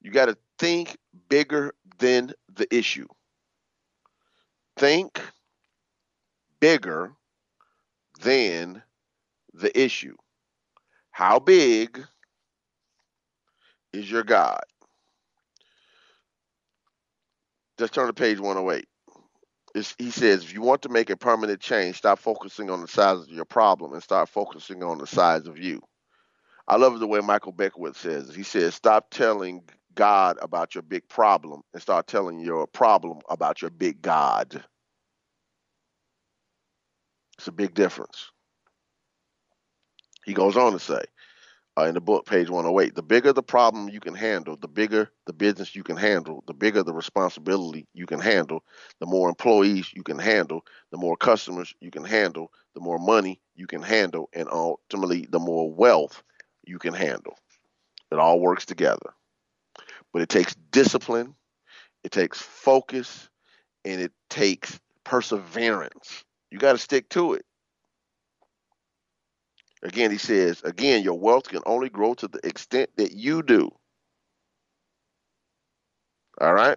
you 0.00 0.10
got 0.10 0.26
to 0.26 0.36
think 0.58 0.96
bigger 1.28 1.72
than 1.98 2.32
the 2.54 2.72
issue. 2.74 3.06
Think 4.76 5.20
bigger 6.60 7.12
than 8.22 8.82
the 9.54 9.78
issue. 9.78 10.16
How 11.10 11.38
big 11.38 12.02
is 13.92 14.10
your 14.10 14.22
God? 14.22 14.60
Just 17.78 17.94
turn 17.94 18.06
to 18.06 18.12
page 18.12 18.38
108 18.38 18.86
he 19.74 20.10
says, 20.10 20.44
if 20.44 20.52
you 20.54 20.62
want 20.62 20.82
to 20.82 20.88
make 20.88 21.10
a 21.10 21.16
permanent 21.16 21.60
change, 21.60 21.96
stop 21.96 22.18
focusing 22.18 22.70
on 22.70 22.80
the 22.80 22.88
size 22.88 23.18
of 23.20 23.28
your 23.28 23.44
problem 23.44 23.92
and 23.92 24.02
start 24.02 24.28
focusing 24.28 24.82
on 24.82 24.98
the 24.98 25.06
size 25.06 25.46
of 25.46 25.58
you. 25.58 25.82
I 26.68 26.76
love 26.76 26.98
the 27.00 27.06
way 27.06 27.20
Michael 27.20 27.52
Beckwith 27.52 27.96
says. 27.96 28.34
He 28.34 28.42
says, 28.42 28.74
stop 28.74 29.10
telling 29.10 29.62
God 29.94 30.38
about 30.40 30.74
your 30.74 30.82
big 30.82 31.08
problem 31.08 31.62
and 31.72 31.82
start 31.82 32.06
telling 32.06 32.40
your 32.40 32.66
problem 32.66 33.18
about 33.28 33.62
your 33.62 33.70
big 33.70 34.02
God. 34.02 34.62
It's 37.38 37.48
a 37.48 37.52
big 37.52 37.74
difference. 37.74 38.30
He 40.24 40.34
goes 40.34 40.56
on 40.56 40.72
to 40.72 40.78
say, 40.78 41.02
uh, 41.78 41.84
in 41.84 41.94
the 41.94 42.00
book, 42.00 42.26
page 42.26 42.50
108. 42.50 42.94
The 42.94 43.02
bigger 43.02 43.32
the 43.32 43.42
problem 43.42 43.88
you 43.88 44.00
can 44.00 44.14
handle, 44.14 44.56
the 44.56 44.68
bigger 44.68 45.10
the 45.26 45.32
business 45.32 45.74
you 45.74 45.82
can 45.82 45.96
handle, 45.96 46.42
the 46.46 46.54
bigger 46.54 46.82
the 46.82 46.92
responsibility 46.92 47.86
you 47.94 48.06
can 48.06 48.20
handle, 48.20 48.64
the 49.00 49.06
more 49.06 49.28
employees 49.28 49.90
you 49.94 50.02
can 50.02 50.18
handle, 50.18 50.64
the 50.90 50.98
more 50.98 51.16
customers 51.16 51.74
you 51.80 51.90
can 51.90 52.04
handle, 52.04 52.52
the 52.74 52.80
more 52.80 52.98
money 52.98 53.40
you 53.54 53.66
can 53.66 53.82
handle, 53.82 54.28
and 54.32 54.48
ultimately 54.50 55.26
the 55.30 55.38
more 55.38 55.72
wealth 55.72 56.22
you 56.66 56.78
can 56.78 56.94
handle. 56.94 57.36
It 58.10 58.18
all 58.18 58.40
works 58.40 58.66
together. 58.66 59.14
But 60.12 60.22
it 60.22 60.28
takes 60.28 60.54
discipline, 60.72 61.34
it 62.02 62.10
takes 62.10 62.40
focus, 62.40 63.28
and 63.84 64.00
it 64.00 64.12
takes 64.28 64.80
perseverance. 65.04 66.24
You 66.50 66.58
got 66.58 66.72
to 66.72 66.78
stick 66.78 67.08
to 67.10 67.34
it. 67.34 67.44
Again, 69.82 70.10
he 70.10 70.18
says, 70.18 70.60
again, 70.62 71.02
your 71.02 71.18
wealth 71.18 71.48
can 71.48 71.62
only 71.64 71.88
grow 71.88 72.14
to 72.14 72.28
the 72.28 72.46
extent 72.46 72.90
that 72.96 73.12
you 73.12 73.42
do. 73.42 73.70
All 76.40 76.52
right. 76.52 76.76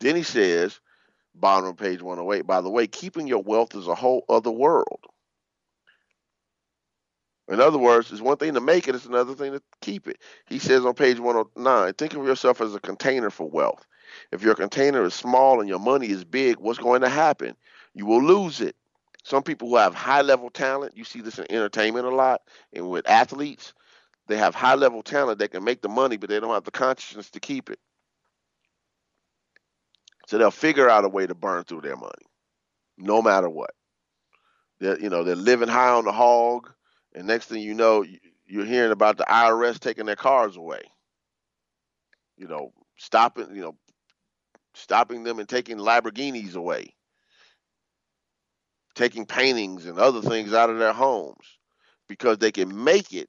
Then 0.00 0.16
he 0.16 0.22
says, 0.22 0.80
bottom 1.34 1.70
of 1.70 1.76
page 1.76 2.02
108, 2.02 2.46
by 2.46 2.60
the 2.60 2.70
way, 2.70 2.86
keeping 2.86 3.28
your 3.28 3.42
wealth 3.42 3.74
is 3.74 3.86
a 3.86 3.94
whole 3.94 4.24
other 4.28 4.50
world. 4.50 5.00
In 7.48 7.60
other 7.60 7.78
words, 7.78 8.12
it's 8.12 8.20
one 8.20 8.36
thing 8.36 8.54
to 8.54 8.60
make 8.60 8.86
it, 8.86 8.94
it's 8.94 9.06
another 9.06 9.34
thing 9.34 9.52
to 9.52 9.62
keep 9.80 10.06
it. 10.06 10.18
He 10.46 10.60
says 10.60 10.84
on 10.84 10.94
page 10.94 11.18
109, 11.18 11.94
think 11.94 12.14
of 12.14 12.24
yourself 12.24 12.60
as 12.60 12.74
a 12.74 12.80
container 12.80 13.28
for 13.28 13.48
wealth. 13.48 13.84
If 14.30 14.42
your 14.42 14.54
container 14.54 15.04
is 15.04 15.14
small 15.14 15.60
and 15.60 15.68
your 15.68 15.80
money 15.80 16.10
is 16.10 16.24
big, 16.24 16.58
what's 16.58 16.78
going 16.78 17.00
to 17.02 17.08
happen? 17.08 17.56
You 17.94 18.06
will 18.06 18.22
lose 18.22 18.60
it. 18.60 18.76
Some 19.22 19.42
people 19.42 19.68
who 19.68 19.76
have 19.76 19.94
high 19.94 20.22
level 20.22 20.50
talent, 20.50 20.96
you 20.96 21.04
see 21.04 21.20
this 21.20 21.38
in 21.38 21.46
entertainment 21.50 22.06
a 22.06 22.14
lot, 22.14 22.42
and 22.72 22.88
with 22.88 23.08
athletes, 23.08 23.74
they 24.28 24.36
have 24.36 24.54
high 24.54 24.74
level 24.74 25.02
talent. 25.02 25.38
They 25.38 25.48
can 25.48 25.64
make 25.64 25.82
the 25.82 25.88
money, 25.88 26.16
but 26.16 26.30
they 26.30 26.40
don't 26.40 26.54
have 26.54 26.64
the 26.64 26.70
consciousness 26.70 27.30
to 27.30 27.40
keep 27.40 27.70
it. 27.70 27.78
So 30.26 30.38
they'll 30.38 30.50
figure 30.50 30.88
out 30.88 31.04
a 31.04 31.08
way 31.08 31.26
to 31.26 31.34
burn 31.34 31.64
through 31.64 31.82
their 31.82 31.96
money, 31.96 32.26
no 32.96 33.20
matter 33.20 33.50
what. 33.50 33.70
They're, 34.78 34.98
you 34.98 35.10
know, 35.10 35.24
they're 35.24 35.36
living 35.36 35.68
high 35.68 35.90
on 35.90 36.04
the 36.04 36.12
hog, 36.12 36.72
and 37.14 37.26
next 37.26 37.46
thing 37.46 37.62
you 37.62 37.74
know, 37.74 38.04
you're 38.46 38.64
hearing 38.64 38.92
about 38.92 39.18
the 39.18 39.24
IRS 39.24 39.78
taking 39.80 40.06
their 40.06 40.16
cars 40.16 40.56
away. 40.56 40.82
You 42.38 42.48
know, 42.48 42.72
stopping, 42.96 43.54
you 43.54 43.60
know, 43.60 43.76
stopping 44.74 45.24
them 45.24 45.40
and 45.40 45.48
taking 45.48 45.76
Lamborghinis 45.76 46.54
away 46.54 46.94
taking 48.94 49.26
paintings 49.26 49.86
and 49.86 49.98
other 49.98 50.22
things 50.22 50.52
out 50.52 50.70
of 50.70 50.78
their 50.78 50.92
homes 50.92 51.58
because 52.08 52.38
they 52.38 52.52
can 52.52 52.84
make 52.84 53.12
it 53.12 53.28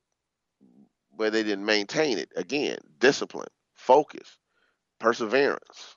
where 1.16 1.30
they 1.30 1.44
didn't 1.44 1.66
maintain 1.66 2.18
it. 2.18 2.30
Again, 2.36 2.78
discipline, 3.00 3.50
focus, 3.76 4.38
perseverance. 5.00 5.96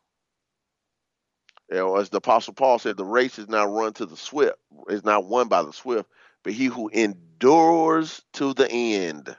You 1.70 1.76
know, 1.76 1.96
as 1.96 2.10
the 2.10 2.18
Apostle 2.18 2.54
Paul 2.54 2.78
said, 2.78 2.96
the 2.96 3.04
race 3.04 3.38
is 3.38 3.48
not 3.48 3.70
run 3.70 3.94
to 3.94 4.06
the 4.06 4.16
swift, 4.16 4.58
is 4.88 5.04
not 5.04 5.24
won 5.24 5.48
by 5.48 5.62
the 5.62 5.72
swift, 5.72 6.08
but 6.42 6.52
he 6.52 6.66
who 6.66 6.90
endures 6.90 8.22
to 8.34 8.52
the 8.54 8.70
end. 8.70 9.34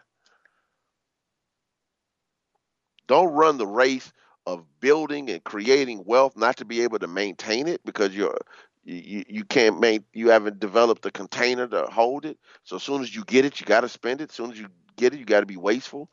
Don't 3.07 3.33
run 3.33 3.57
the 3.57 3.67
race 3.67 4.11
of 4.47 4.65
building 4.79 5.29
and 5.29 5.43
creating 5.43 6.03
wealth 6.05 6.35
not 6.35 6.57
to 6.57 6.65
be 6.65 6.81
able 6.81 6.99
to 6.99 7.07
maintain 7.07 7.67
it 7.67 7.81
because 7.85 8.15
you're 8.15 8.37
you, 8.85 9.23
you 9.27 9.43
can't 9.43 9.79
make 9.79 10.03
you 10.13 10.29
haven't 10.29 10.59
developed 10.59 11.05
a 11.05 11.11
container 11.11 11.67
to 11.67 11.83
hold 11.87 12.25
it. 12.25 12.37
So 12.63 12.75
as 12.77 12.83
soon 12.83 13.01
as 13.01 13.13
you 13.13 13.23
get 13.25 13.45
it, 13.45 13.59
you 13.59 13.65
got 13.65 13.81
to 13.81 13.89
spend 13.89 14.21
it. 14.21 14.29
As 14.29 14.35
soon 14.35 14.51
as 14.51 14.59
you 14.59 14.67
get 14.95 15.13
it, 15.13 15.19
you 15.19 15.25
got 15.25 15.39
to 15.41 15.45
be 15.45 15.57
wasteful. 15.57 16.09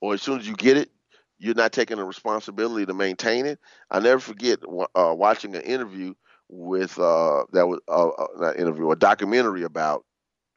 Or 0.00 0.14
as 0.14 0.22
soon 0.22 0.40
as 0.40 0.48
you 0.48 0.54
get 0.56 0.78
it, 0.78 0.90
you're 1.38 1.54
not 1.54 1.72
taking 1.72 1.98
the 1.98 2.04
responsibility 2.04 2.86
to 2.86 2.94
maintain 2.94 3.46
it. 3.46 3.58
I 3.90 4.00
never 4.00 4.20
forget 4.20 4.60
uh, 4.94 5.14
watching 5.14 5.54
an 5.54 5.62
interview 5.62 6.14
with 6.48 6.98
uh, 6.98 7.44
that 7.52 7.66
was 7.66 7.80
uh, 7.88 8.08
uh, 8.08 8.26
not 8.38 8.58
interview, 8.58 8.90
a 8.90 8.96
documentary 8.96 9.62
about 9.62 10.04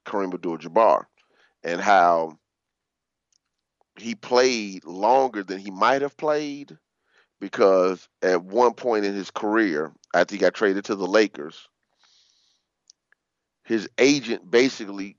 Kareem 0.06 0.34
Abdul-Jabbar 0.34 1.06
and 1.64 1.80
how 1.80 2.38
he 3.98 4.16
played 4.16 4.86
longer 4.86 5.44
than 5.44 5.60
he 5.60 5.72
might 5.72 6.02
have 6.02 6.18
played 6.18 6.78
because 7.44 8.08
at 8.22 8.42
one 8.42 8.74
point 8.74 9.04
in 9.04 9.14
his 9.14 9.30
career, 9.30 9.92
after 10.16 10.34
he 10.34 10.40
got 10.40 10.54
traded 10.54 10.86
to 10.86 10.96
the 10.96 11.06
Lakers, 11.06 11.68
his 13.66 13.90
agent 13.98 14.50
basically 14.50 15.18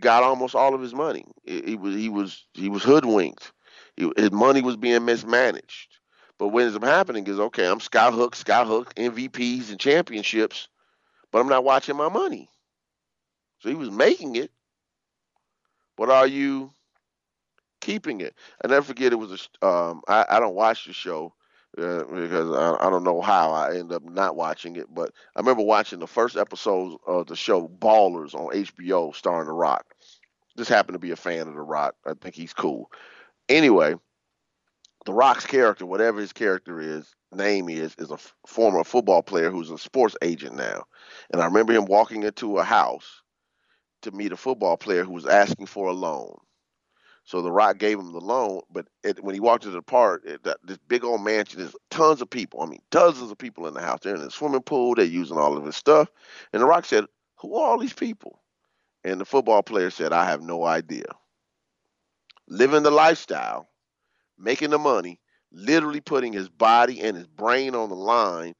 got 0.00 0.24
almost 0.24 0.56
all 0.56 0.74
of 0.74 0.80
his 0.80 0.92
money. 0.92 1.24
He 1.44 1.76
was 1.76 1.94
he 1.94 2.08
was 2.08 2.44
he 2.54 2.68
was 2.68 2.82
hoodwinked. 2.82 3.52
his 3.96 4.32
money 4.32 4.62
was 4.62 4.76
being 4.76 5.04
mismanaged. 5.04 5.96
But 6.40 6.48
what 6.48 6.64
ends 6.64 6.74
up 6.74 6.82
happening 6.82 7.24
is 7.28 7.38
okay, 7.38 7.68
I'm 7.68 7.78
skyhook, 7.78 8.30
skyhook, 8.30 8.92
MVPs 8.94 9.70
and 9.70 9.78
championships, 9.78 10.66
but 11.30 11.38
I'm 11.38 11.48
not 11.48 11.62
watching 11.62 11.96
my 11.96 12.08
money. 12.08 12.50
So 13.60 13.68
he 13.68 13.76
was 13.76 13.92
making 13.92 14.34
it, 14.34 14.50
but 15.96 16.10
are 16.10 16.26
you 16.26 16.72
keeping 17.82 18.22
it? 18.22 18.34
I 18.64 18.68
never 18.68 18.86
forget 18.86 19.12
it 19.12 19.16
was 19.16 19.48
a. 19.62 19.66
Um, 19.66 20.00
I, 20.08 20.24
I 20.30 20.40
don't 20.40 20.54
watch 20.54 20.86
the 20.86 20.94
show 20.94 21.34
uh, 21.76 22.04
because 22.04 22.50
I, 22.50 22.86
I 22.86 22.90
don't 22.90 23.04
know 23.04 23.20
how 23.20 23.50
I 23.52 23.76
end 23.76 23.92
up 23.92 24.04
not 24.04 24.36
watching 24.36 24.76
it, 24.76 24.86
but 24.92 25.12
I 25.36 25.40
remember 25.40 25.62
watching 25.62 25.98
the 25.98 26.06
first 26.06 26.36
episode 26.36 26.96
of 27.06 27.26
the 27.26 27.36
show 27.36 27.68
Ballers 27.68 28.34
on 28.34 28.54
HBO, 28.54 29.14
starring 29.14 29.46
The 29.46 29.52
Rock. 29.52 29.84
Just 30.56 30.70
happened 30.70 30.94
to 30.94 30.98
be 30.98 31.10
a 31.10 31.16
fan 31.16 31.48
of 31.48 31.54
The 31.54 31.60
Rock. 31.60 31.94
I 32.06 32.14
think 32.14 32.34
he's 32.34 32.52
cool. 32.54 32.90
Anyway, 33.48 33.94
The 35.04 35.12
Rock's 35.12 35.46
character, 35.46 35.84
whatever 35.84 36.20
his 36.20 36.32
character 36.32 36.80
is, 36.80 37.14
name 37.32 37.68
is, 37.68 37.94
is 37.98 38.10
a 38.10 38.14
f- 38.14 38.34
former 38.46 38.84
football 38.84 39.22
player 39.22 39.50
who's 39.50 39.70
a 39.70 39.78
sports 39.78 40.16
agent 40.22 40.56
now. 40.56 40.84
And 41.32 41.40
I 41.40 41.46
remember 41.46 41.72
him 41.72 41.86
walking 41.86 42.22
into 42.22 42.58
a 42.58 42.64
house 42.64 43.22
to 44.02 44.10
meet 44.10 44.32
a 44.32 44.36
football 44.36 44.76
player 44.76 45.04
who 45.04 45.12
was 45.12 45.26
asking 45.26 45.66
for 45.66 45.88
a 45.88 45.92
loan. 45.92 46.36
So 47.24 47.40
The 47.40 47.52
Rock 47.52 47.78
gave 47.78 47.98
him 47.98 48.12
the 48.12 48.20
loan, 48.20 48.62
but 48.70 48.88
it, 49.04 49.22
when 49.22 49.34
he 49.34 49.40
walked 49.40 49.64
into 49.64 49.76
the 49.76 49.82
park, 49.82 50.22
it, 50.24 50.42
that, 50.44 50.58
this 50.64 50.78
big 50.88 51.04
old 51.04 51.22
mansion, 51.22 51.60
there's 51.60 51.76
tons 51.90 52.20
of 52.20 52.28
people. 52.28 52.62
I 52.62 52.66
mean, 52.66 52.82
dozens 52.90 53.30
of 53.30 53.38
people 53.38 53.66
in 53.66 53.74
the 53.74 53.80
house. 53.80 54.00
They're 54.02 54.16
in 54.16 54.22
the 54.22 54.30
swimming 54.30 54.62
pool. 54.62 54.94
They're 54.94 55.04
using 55.04 55.38
all 55.38 55.56
of 55.56 55.64
his 55.64 55.76
stuff. 55.76 56.10
And 56.52 56.60
The 56.60 56.66
Rock 56.66 56.84
said, 56.84 57.06
"Who 57.36 57.54
are 57.56 57.70
all 57.70 57.78
these 57.78 57.92
people?" 57.92 58.42
And 59.04 59.20
the 59.20 59.24
football 59.24 59.62
player 59.62 59.90
said, 59.90 60.12
"I 60.12 60.24
have 60.24 60.42
no 60.42 60.64
idea." 60.64 61.06
Living 62.48 62.82
the 62.82 62.90
lifestyle, 62.90 63.68
making 64.36 64.70
the 64.70 64.78
money, 64.78 65.20
literally 65.52 66.00
putting 66.00 66.32
his 66.32 66.48
body 66.48 67.00
and 67.00 67.16
his 67.16 67.28
brain 67.28 67.74
on 67.74 67.88
the 67.88 67.94
line 67.94 68.54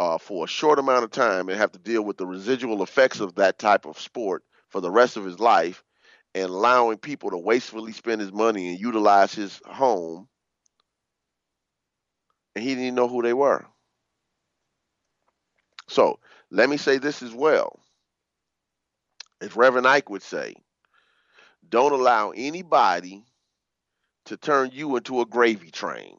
uh, 0.00 0.18
for 0.18 0.44
a 0.44 0.48
short 0.48 0.80
amount 0.80 1.04
of 1.04 1.10
time, 1.12 1.48
and 1.48 1.56
have 1.56 1.72
to 1.72 1.78
deal 1.78 2.02
with 2.02 2.16
the 2.16 2.26
residual 2.26 2.82
effects 2.82 3.20
of 3.20 3.36
that 3.36 3.58
type 3.60 3.86
of 3.86 4.00
sport 4.00 4.42
for 4.68 4.80
the 4.80 4.90
rest 4.90 5.16
of 5.16 5.24
his 5.24 5.38
life 5.38 5.84
and 6.34 6.44
allowing 6.44 6.98
people 6.98 7.30
to 7.30 7.38
wastefully 7.38 7.92
spend 7.92 8.20
his 8.20 8.32
money 8.32 8.70
and 8.70 8.80
utilize 8.80 9.34
his 9.34 9.60
home, 9.66 10.28
and 12.54 12.62
he 12.62 12.70
didn't 12.70 12.84
even 12.84 12.94
know 12.94 13.08
who 13.08 13.22
they 13.22 13.32
were. 13.32 13.64
So 15.88 16.18
let 16.50 16.68
me 16.68 16.76
say 16.76 16.98
this 16.98 17.22
as 17.22 17.32
well. 17.32 17.78
As 19.40 19.54
Reverend 19.54 19.86
Ike 19.86 20.10
would 20.10 20.22
say, 20.22 20.54
don't 21.68 21.92
allow 21.92 22.30
anybody 22.30 23.24
to 24.26 24.36
turn 24.36 24.70
you 24.72 24.96
into 24.96 25.20
a 25.20 25.26
gravy 25.26 25.70
train. 25.70 26.16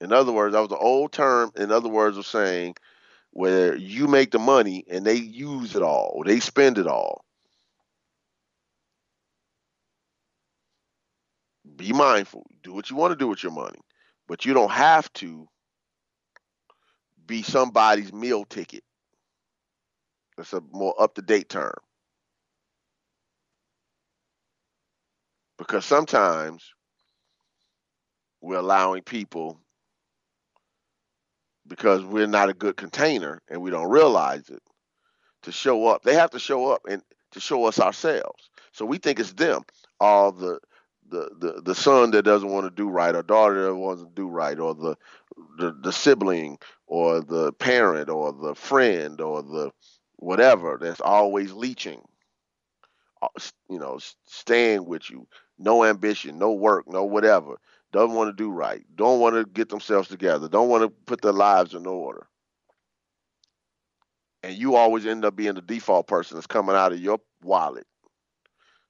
In 0.00 0.12
other 0.12 0.32
words, 0.32 0.54
that 0.54 0.60
was 0.60 0.72
an 0.72 0.78
old 0.80 1.12
term, 1.12 1.52
in 1.56 1.70
other 1.70 1.88
words, 1.88 2.16
of 2.16 2.26
saying 2.26 2.74
where 3.30 3.76
you 3.76 4.08
make 4.08 4.30
the 4.32 4.38
money 4.38 4.84
and 4.90 5.04
they 5.04 5.14
use 5.14 5.76
it 5.76 5.82
all, 5.82 6.22
they 6.26 6.40
spend 6.40 6.78
it 6.78 6.86
all. 6.86 7.24
Be 11.76 11.92
mindful. 11.92 12.46
Do 12.62 12.72
what 12.72 12.90
you 12.90 12.96
want 12.96 13.12
to 13.12 13.16
do 13.16 13.28
with 13.28 13.42
your 13.42 13.52
money, 13.52 13.80
but 14.28 14.44
you 14.44 14.54
don't 14.54 14.70
have 14.70 15.12
to 15.14 15.46
be 17.26 17.42
somebody's 17.42 18.12
meal 18.12 18.44
ticket. 18.44 18.82
That's 20.36 20.52
a 20.52 20.62
more 20.72 20.94
up 21.00 21.14
to 21.14 21.22
date 21.22 21.48
term. 21.48 21.74
Because 25.58 25.84
sometimes 25.84 26.72
we're 28.40 28.58
allowing 28.58 29.02
people, 29.02 29.60
because 31.66 32.04
we're 32.04 32.26
not 32.26 32.48
a 32.48 32.54
good 32.54 32.76
container 32.76 33.40
and 33.48 33.62
we 33.62 33.70
don't 33.70 33.90
realize 33.90 34.48
it, 34.48 34.62
to 35.42 35.52
show 35.52 35.86
up. 35.86 36.02
They 36.02 36.14
have 36.14 36.30
to 36.30 36.38
show 36.40 36.72
up 36.72 36.82
and 36.88 37.02
to 37.32 37.40
show 37.40 37.66
us 37.66 37.78
ourselves. 37.78 38.50
So 38.72 38.84
we 38.84 38.98
think 38.98 39.20
it's 39.20 39.32
them. 39.34 39.62
All 40.00 40.32
the 40.32 40.58
the, 41.12 41.30
the, 41.38 41.60
the 41.60 41.74
son 41.74 42.10
that 42.12 42.22
doesn't 42.22 42.48
want 42.48 42.64
to 42.64 42.70
do 42.70 42.88
right 42.88 43.14
or 43.14 43.22
daughter 43.22 43.64
that 43.64 43.74
wants 43.74 44.02
to 44.02 44.08
do 44.14 44.26
right 44.26 44.58
or 44.58 44.74
the, 44.74 44.96
the 45.58 45.76
the 45.82 45.92
sibling 45.92 46.58
or 46.86 47.20
the 47.20 47.52
parent 47.52 48.08
or 48.08 48.32
the 48.32 48.54
friend 48.54 49.20
or 49.20 49.42
the 49.42 49.70
whatever 50.16 50.78
that's 50.80 51.00
always 51.00 51.52
leeching. 51.52 52.00
Uh, 53.20 53.28
you 53.68 53.78
know 53.78 53.98
staying 54.26 54.86
with 54.86 55.08
you. 55.10 55.28
No 55.58 55.84
ambition 55.84 56.38
no 56.38 56.52
work 56.52 56.88
no 56.88 57.04
whatever. 57.04 57.56
Doesn't 57.92 58.16
want 58.16 58.34
to 58.36 58.42
do 58.42 58.50
right. 58.50 58.82
Don't 58.96 59.20
want 59.20 59.36
to 59.36 59.44
get 59.44 59.68
themselves 59.68 60.08
together. 60.08 60.48
Don't 60.48 60.70
want 60.70 60.82
to 60.82 60.88
put 60.88 61.20
their 61.20 61.32
lives 61.32 61.74
in 61.74 61.86
order. 61.86 62.26
And 64.42 64.56
you 64.56 64.76
always 64.76 65.06
end 65.06 65.26
up 65.26 65.36
being 65.36 65.54
the 65.54 65.60
default 65.60 66.06
person 66.06 66.36
that's 66.36 66.46
coming 66.46 66.74
out 66.74 66.92
of 66.92 67.00
your 67.00 67.18
wallet 67.42 67.86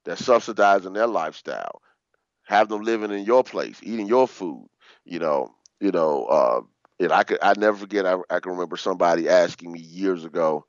that's 0.05 0.25
subsidizing 0.25 0.93
their 0.93 1.07
lifestyle 1.07 1.83
have 2.45 2.69
them 2.69 2.83
living 2.83 3.11
in 3.11 3.25
your 3.25 3.45
place, 3.45 3.81
eating 3.83 4.07
your 4.07 4.29
food. 4.29 4.69
You 5.05 5.19
know, 5.21 5.55
you 5.81 5.91
know. 5.91 6.25
Uh, 6.27 6.61
and 7.01 7.13
I 7.13 7.25
could, 7.25 7.39
I 7.43 7.55
never 7.59 7.77
forget. 7.77 8.07
I, 8.07 8.17
I 8.31 8.41
can 8.41 8.53
remember 8.53 8.77
somebody 8.77 9.29
asking 9.29 9.73
me 9.73 9.81
years 9.81 10.25
ago 10.25 10.65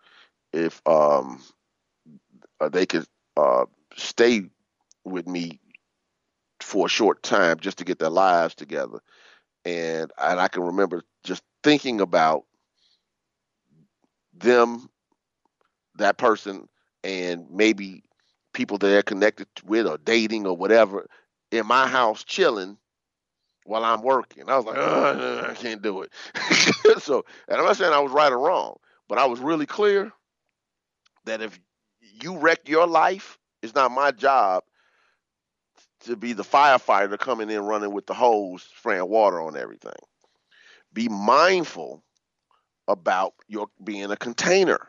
if 0.54 0.82
um, 0.88 1.42
uh, 2.60 2.70
they 2.70 2.86
could 2.86 3.06
uh, 3.38 3.66
stay 3.96 4.42
with 5.06 5.28
me 5.28 5.60
for 6.62 6.86
a 6.86 6.90
short 6.90 7.22
time 7.24 7.60
just 7.60 7.78
to 7.78 7.84
get 7.86 8.00
their 8.00 8.10
lives 8.10 8.56
together. 8.56 9.00
And 9.66 10.12
and 10.18 10.40
I 10.40 10.48
can 10.48 10.64
remember 10.64 11.04
just 11.24 11.44
thinking 11.64 12.02
about 12.02 12.46
them, 14.34 14.90
that 15.96 16.18
person, 16.18 16.68
and 17.04 17.46
maybe 17.50 18.04
people 18.54 18.78
that 18.78 18.88
they're 18.88 19.04
connected 19.04 19.48
with 19.66 19.88
or 19.88 19.98
dating 19.98 20.46
or 20.46 20.56
whatever, 20.56 21.08
in 21.54 21.68
my 21.68 21.88
house 21.88 22.24
chilling 22.24 22.78
while 23.66 23.86
I'm 23.86 24.02
working. 24.02 24.50
I 24.50 24.58
was 24.58 24.66
like, 24.66 24.78
I 24.78 25.54
can't 25.54 25.82
do 25.82 26.02
it. 26.02 26.12
so, 27.02 27.24
and 27.48 27.58
I'm 27.58 27.66
not 27.66 27.78
saying 27.78 27.94
I 27.94 28.00
was 28.00 28.12
right 28.12 28.32
or 28.32 28.40
wrong, 28.40 28.78
but 29.08 29.20
I 29.20 29.26
was 29.26 29.40
really 29.40 29.68
clear 29.68 30.12
that 31.26 31.42
if 31.42 31.60
you 32.02 32.38
wreck 32.38 32.68
your 32.68 32.88
life, 32.88 33.38
it's 33.62 33.76
not 33.76 33.92
my 33.92 34.12
job 34.12 34.64
to 36.02 36.18
be 36.18 36.34
the 36.34 36.44
firefighter 36.44 37.18
coming 37.18 37.50
in 37.50 37.62
running 37.62 37.94
with 37.94 38.08
the 38.08 38.14
hose, 38.14 38.68
spraying 38.78 39.08
water 39.08 39.40
on 39.40 39.56
everything. 39.56 39.94
Be 40.92 41.08
mindful 41.08 42.04
about 42.88 43.36
your 43.48 43.68
being 43.84 44.12
a 44.12 44.18
container. 44.18 44.88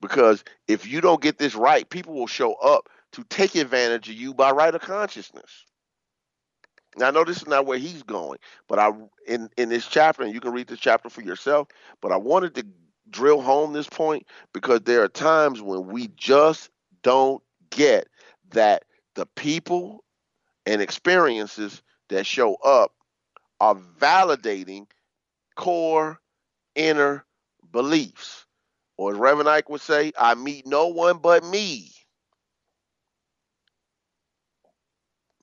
Because 0.00 0.44
if 0.68 0.86
you 0.86 1.00
don't 1.00 1.20
get 1.20 1.38
this 1.38 1.56
right, 1.56 1.88
people 1.88 2.14
will 2.14 2.28
show 2.28 2.54
up 2.54 2.88
to 3.12 3.24
take 3.24 3.54
advantage 3.54 4.08
of 4.08 4.14
you 4.14 4.34
by 4.34 4.50
right 4.50 4.74
of 4.74 4.80
consciousness. 4.80 5.64
Now, 6.96 7.08
I 7.08 7.10
know 7.10 7.24
this 7.24 7.38
is 7.38 7.46
not 7.46 7.66
where 7.66 7.78
he's 7.78 8.02
going, 8.02 8.38
but 8.68 8.78
I 8.78 8.92
in 9.26 9.48
in 9.56 9.68
this 9.68 9.86
chapter, 9.86 10.22
and 10.22 10.34
you 10.34 10.40
can 10.40 10.52
read 10.52 10.66
this 10.66 10.80
chapter 10.80 11.08
for 11.08 11.22
yourself. 11.22 11.68
But 12.00 12.12
I 12.12 12.16
wanted 12.16 12.54
to 12.56 12.66
drill 13.10 13.40
home 13.40 13.72
this 13.72 13.88
point 13.88 14.26
because 14.52 14.80
there 14.82 15.02
are 15.02 15.08
times 15.08 15.62
when 15.62 15.86
we 15.86 16.08
just 16.16 16.70
don't 17.02 17.42
get 17.70 18.08
that 18.50 18.84
the 19.14 19.26
people 19.26 20.04
and 20.66 20.82
experiences 20.82 21.82
that 22.08 22.26
show 22.26 22.54
up 22.56 22.92
are 23.60 23.74
validating 23.74 24.86
core 25.56 26.20
inner 26.74 27.24
beliefs. 27.72 28.46
Or 28.96 29.12
as 29.12 29.18
Reverend 29.18 29.48
Ike 29.48 29.68
would 29.68 29.80
say, 29.80 30.12
I 30.18 30.34
meet 30.34 30.66
no 30.66 30.88
one 30.88 31.18
but 31.18 31.44
me. 31.44 31.92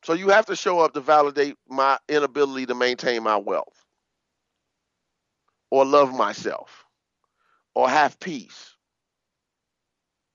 So 0.05 0.13
you 0.13 0.29
have 0.29 0.45
to 0.45 0.55
show 0.55 0.81
up 0.81 0.93
to 0.93 1.01
validate 1.01 1.55
my 1.67 1.97
inability 2.07 2.67
to 2.67 2.75
maintain 2.75 3.23
my 3.23 3.37
wealth 3.37 3.83
or 5.71 5.83
love 5.83 6.13
myself 6.13 6.85
or 7.73 7.89
have 7.89 8.19
peace, 8.19 8.75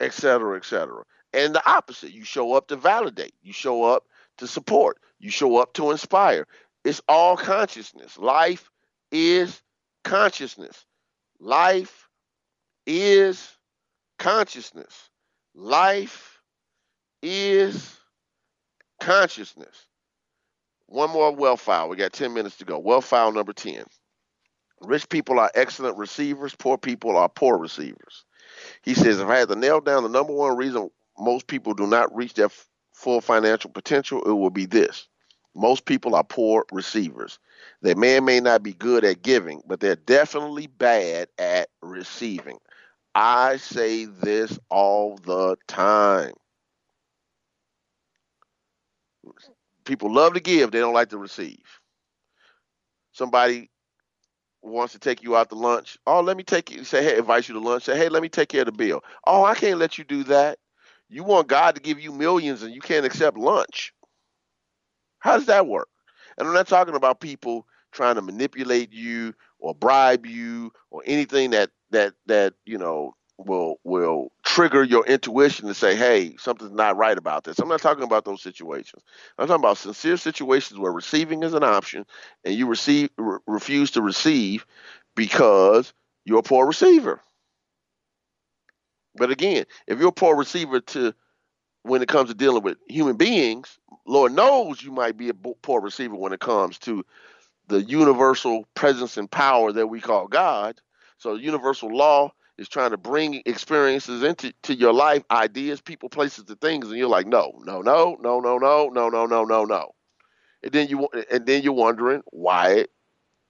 etc., 0.01 0.57
etc. 0.57 1.05
And 1.33 1.55
the 1.55 1.63
opposite, 1.71 2.11
you 2.11 2.25
show 2.25 2.55
up 2.55 2.67
to 2.67 2.77
validate, 2.77 3.33
you 3.43 3.53
show 3.53 3.85
up 3.85 4.07
to 4.39 4.49
support, 4.49 4.99
you 5.21 5.31
show 5.31 5.59
up 5.59 5.73
to 5.75 5.93
inspire. 5.93 6.49
It's 6.85 7.01
all 7.09 7.37
consciousness. 7.37 8.19
Life 8.19 8.69
is 9.13 9.63
consciousness. 10.03 10.85
Life 11.39 12.09
is 12.89 13.57
consciousness. 14.19 15.11
Life 15.55 16.41
is 17.23 18.00
consciousness. 19.01 19.87
One 20.87 21.11
more 21.11 21.35
wealth 21.35 21.61
file. 21.63 21.89
We 21.89 21.97
got 21.97 22.13
10 22.13 22.35
minutes 22.35 22.57
to 22.59 22.65
go. 22.65 22.79
Wealth 22.79 23.07
file 23.07 23.33
number 23.33 23.53
10. 23.53 23.85
Rich 24.83 25.09
people 25.09 25.39
are 25.41 25.51
excellent 25.55 25.99
receivers, 25.99 26.55
poor 26.57 26.79
people 26.79 27.17
are 27.17 27.29
poor 27.29 27.59
receivers. 27.59 28.25
He 28.83 28.95
says, 28.95 29.21
if 29.21 29.29
I 29.29 29.39
had 29.39 29.49
to 29.49 29.57
nail 29.57 29.81
down 29.81 30.03
the 30.03 30.09
number 30.09 30.33
one 30.33 30.57
reason 30.57 30.91
most 31.19 31.47
people 31.49 31.75
do 31.75 31.87
not 31.87 32.15
reach 32.15 32.35
their 32.35 32.47
f- 32.47 32.69
full 32.95 33.21
financial 33.21 33.71
potential, 33.71 34.23
it 34.23 34.33
will 34.33 34.51
be 34.51 34.67
this. 34.67 35.09
Most 35.55 35.85
people 35.85 36.15
are 36.15 36.25
poor 36.25 36.65
receivers. 36.73 37.39
They 37.83 37.95
may 37.95 38.19
or 38.19 38.23
may 38.23 38.41
not 38.41 38.63
be 38.63 38.73
good 38.73 39.05
at 39.05 39.23
giving, 39.23 39.63
but 39.67 39.81
they're 39.81 39.97
definitely 39.97 40.69
bad 40.69 41.29
at 41.39 41.69
receiving. 41.83 42.59
I 43.15 43.59
say 43.59 44.07
this 44.07 44.59
all 44.71 45.19
the 45.19 45.57
time. 45.69 46.35
People 49.85 50.13
love 50.13 50.35
to 50.35 50.41
give, 50.41 50.71
they 50.71 50.79
don't 50.79 50.95
like 50.95 51.11
to 51.11 51.19
receive. 51.19 51.63
Somebody 53.13 53.71
wants 54.63 54.93
to 54.93 54.99
take 54.99 55.23
you 55.23 55.37
out 55.37 55.49
to 55.49 55.55
lunch. 55.55 55.99
Oh, 56.07 56.21
let 56.21 56.37
me 56.37 56.43
take 56.43 56.71
you. 56.71 56.85
Say, 56.85 57.03
hey, 57.03 57.19
invite 57.19 57.49
you 57.49 57.55
to 57.55 57.61
lunch. 57.61 57.85
Say, 57.85 57.97
hey, 57.97 58.09
let 58.09 58.23
me 58.23 58.29
take 58.29 58.49
care 58.49 58.63
of 58.63 58.67
the 58.67 58.73
bill. 58.73 59.03
Oh, 59.27 59.45
I 59.45 59.55
can't 59.55 59.79
let 59.79 59.99
you 59.99 60.05
do 60.05 60.23
that. 60.25 60.59
You 61.09 61.25
want 61.25 61.49
God 61.49 61.75
to 61.75 61.81
give 61.81 61.99
you 61.99 62.13
millions 62.13 62.63
and 62.63 62.75
you 62.75 62.81
can't 62.81 63.07
accept 63.07 63.37
lunch. 63.37 63.93
How 65.19 65.37
does 65.37 65.47
that 65.47 65.67
work? 65.67 65.89
And 66.39 66.47
I'm 66.47 66.55
not 66.55 66.69
talking 66.69 66.95
about 66.95 67.21
people 67.21 67.67
trying 67.93 68.15
to 68.15 68.23
manipulate 68.23 68.93
you 68.93 69.35
or 69.59 69.75
bribe 69.75 70.25
you 70.25 70.73
or 70.91 71.03
anything 71.05 71.51
that 71.51 71.71
that 71.91 72.15
that 72.27 72.55
you 72.65 72.79
know 72.79 73.15
will 73.47 73.77
will 73.85 74.33
trigger 74.45 74.83
your 74.83 75.07
intuition 75.07 75.67
to 75.69 75.75
say, 75.75 75.97
hey, 75.97 76.37
something's 76.39 76.73
not 76.73 76.97
right 76.97 77.17
about 77.17 77.45
this. 77.45 77.59
I'm 77.59 77.69
not 77.69 77.81
talking 77.81 78.05
about 78.05 78.25
those 78.25 78.43
situations. 78.43 79.03
I'm 79.39 79.47
talking 79.47 79.63
about 79.63 79.79
sincere 79.79 80.17
situations 80.17 80.79
where 80.79 80.93
receiving 80.93 81.43
is 81.43 81.55
an 81.55 81.65
option 81.65 82.05
and 82.45 82.55
you 82.55 82.67
receive 82.67 83.11
re- 83.17 83.39
refuse 83.47 83.93
to 83.93 84.03
receive 84.03 84.67
because 85.15 85.93
you're 86.25 86.41
a 86.41 86.43
poor 86.43 86.67
receiver. 86.67 87.21
But 89.17 89.31
again, 89.31 89.65
if 89.87 89.99
you're 89.99 90.09
a 90.09 90.13
poor 90.13 90.37
receiver 90.37 90.81
to 90.81 91.15
when 91.83 92.03
it 92.03 92.09
comes 92.09 92.29
to 92.29 92.35
dealing 92.35 92.63
with 92.63 92.77
human 92.89 93.17
beings, 93.17 93.79
Lord 94.07 94.33
knows 94.33 94.83
you 94.83 94.93
might 94.93 95.17
be 95.17 95.31
a 95.31 95.35
poor 95.35 95.81
receiver 95.81 96.15
when 96.15 96.33
it 96.33 96.41
comes 96.41 96.79
to 96.81 97.05
the 97.69 97.83
universal 97.83 98.67
presence 98.75 99.17
and 99.17 99.31
power 99.31 99.73
that 99.73 99.87
we 99.87 100.01
call 100.01 100.29
God. 100.29 100.81
So 101.19 101.35
universal 101.35 101.95
law 101.95 102.33
is 102.61 102.69
trying 102.69 102.91
to 102.91 102.99
bring 102.99 103.43
experiences 103.47 104.23
into 104.23 104.53
to 104.63 104.75
your 104.75 104.93
life, 104.93 105.25
ideas, 105.31 105.81
people, 105.81 106.11
places, 106.11 106.45
and 106.49 106.61
things, 106.61 106.87
and 106.87 106.97
you're 106.99 107.09
like, 107.09 107.27
no, 107.27 107.53
no, 107.65 107.81
no, 107.81 108.19
no, 108.21 108.39
no, 108.39 108.59
no, 108.59 108.89
no, 108.89 109.09
no, 109.09 109.27
no, 109.27 109.45
no, 109.45 109.65
no. 109.65 109.95
And 110.63 110.71
then 110.71 110.89
you 110.89 111.09
and 111.33 111.47
then 111.47 111.63
you're 111.63 111.73
wondering 111.73 112.23
why 112.27 112.85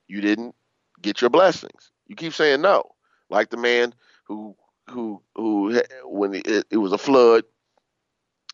you 0.07 0.21
didn't 0.21 0.55
get 1.03 1.21
your 1.21 1.31
blessings. 1.31 1.91
You 2.07 2.15
keep 2.15 2.33
saying 2.33 2.61
no, 2.61 2.85
like 3.29 3.51
the 3.51 3.57
man 3.57 3.95
who 4.29 4.55
who 4.89 5.21
who 5.35 5.83
when 6.05 6.35
it, 6.35 6.67
it 6.71 6.77
was 6.77 6.93
a 6.93 6.99
flood 6.99 7.43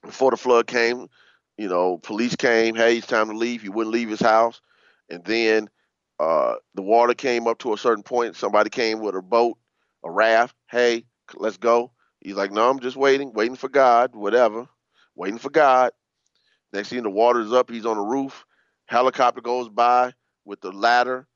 before 0.02 0.30
the 0.30 0.38
flood 0.38 0.66
came, 0.66 1.08
you 1.58 1.68
know, 1.68 1.98
police 1.98 2.34
came. 2.34 2.74
Hey, 2.74 2.96
it's 2.96 3.06
time 3.06 3.28
to 3.28 3.36
leave. 3.36 3.60
He 3.60 3.68
wouldn't 3.68 3.92
leave 3.92 4.08
his 4.08 4.20
house, 4.20 4.62
and 5.10 5.22
then 5.22 5.68
uh, 6.18 6.54
the 6.74 6.82
water 6.82 7.12
came 7.12 7.46
up 7.46 7.58
to 7.58 7.74
a 7.74 7.78
certain 7.78 8.02
point. 8.02 8.36
Somebody 8.36 8.70
came 8.70 9.00
with 9.00 9.14
a 9.14 9.20
boat 9.20 9.58
a 10.06 10.10
raft. 10.10 10.54
Hey, 10.70 11.04
let's 11.34 11.56
go. 11.58 11.92
He's 12.20 12.34
like, 12.34 12.52
no, 12.52 12.68
I'm 12.68 12.80
just 12.80 12.96
waiting, 12.96 13.32
waiting 13.32 13.56
for 13.56 13.68
God, 13.68 14.14
whatever, 14.14 14.66
waiting 15.14 15.38
for 15.38 15.50
God. 15.50 15.92
Next 16.72 16.88
thing 16.88 17.02
the 17.02 17.10
water's 17.10 17.52
up, 17.52 17.70
he's 17.70 17.86
on 17.86 17.96
the 17.96 18.02
roof. 18.02 18.44
Helicopter 18.86 19.40
goes 19.40 19.68
by 19.68 20.12
with 20.44 20.60
the 20.60 20.72
ladder. 20.72 21.26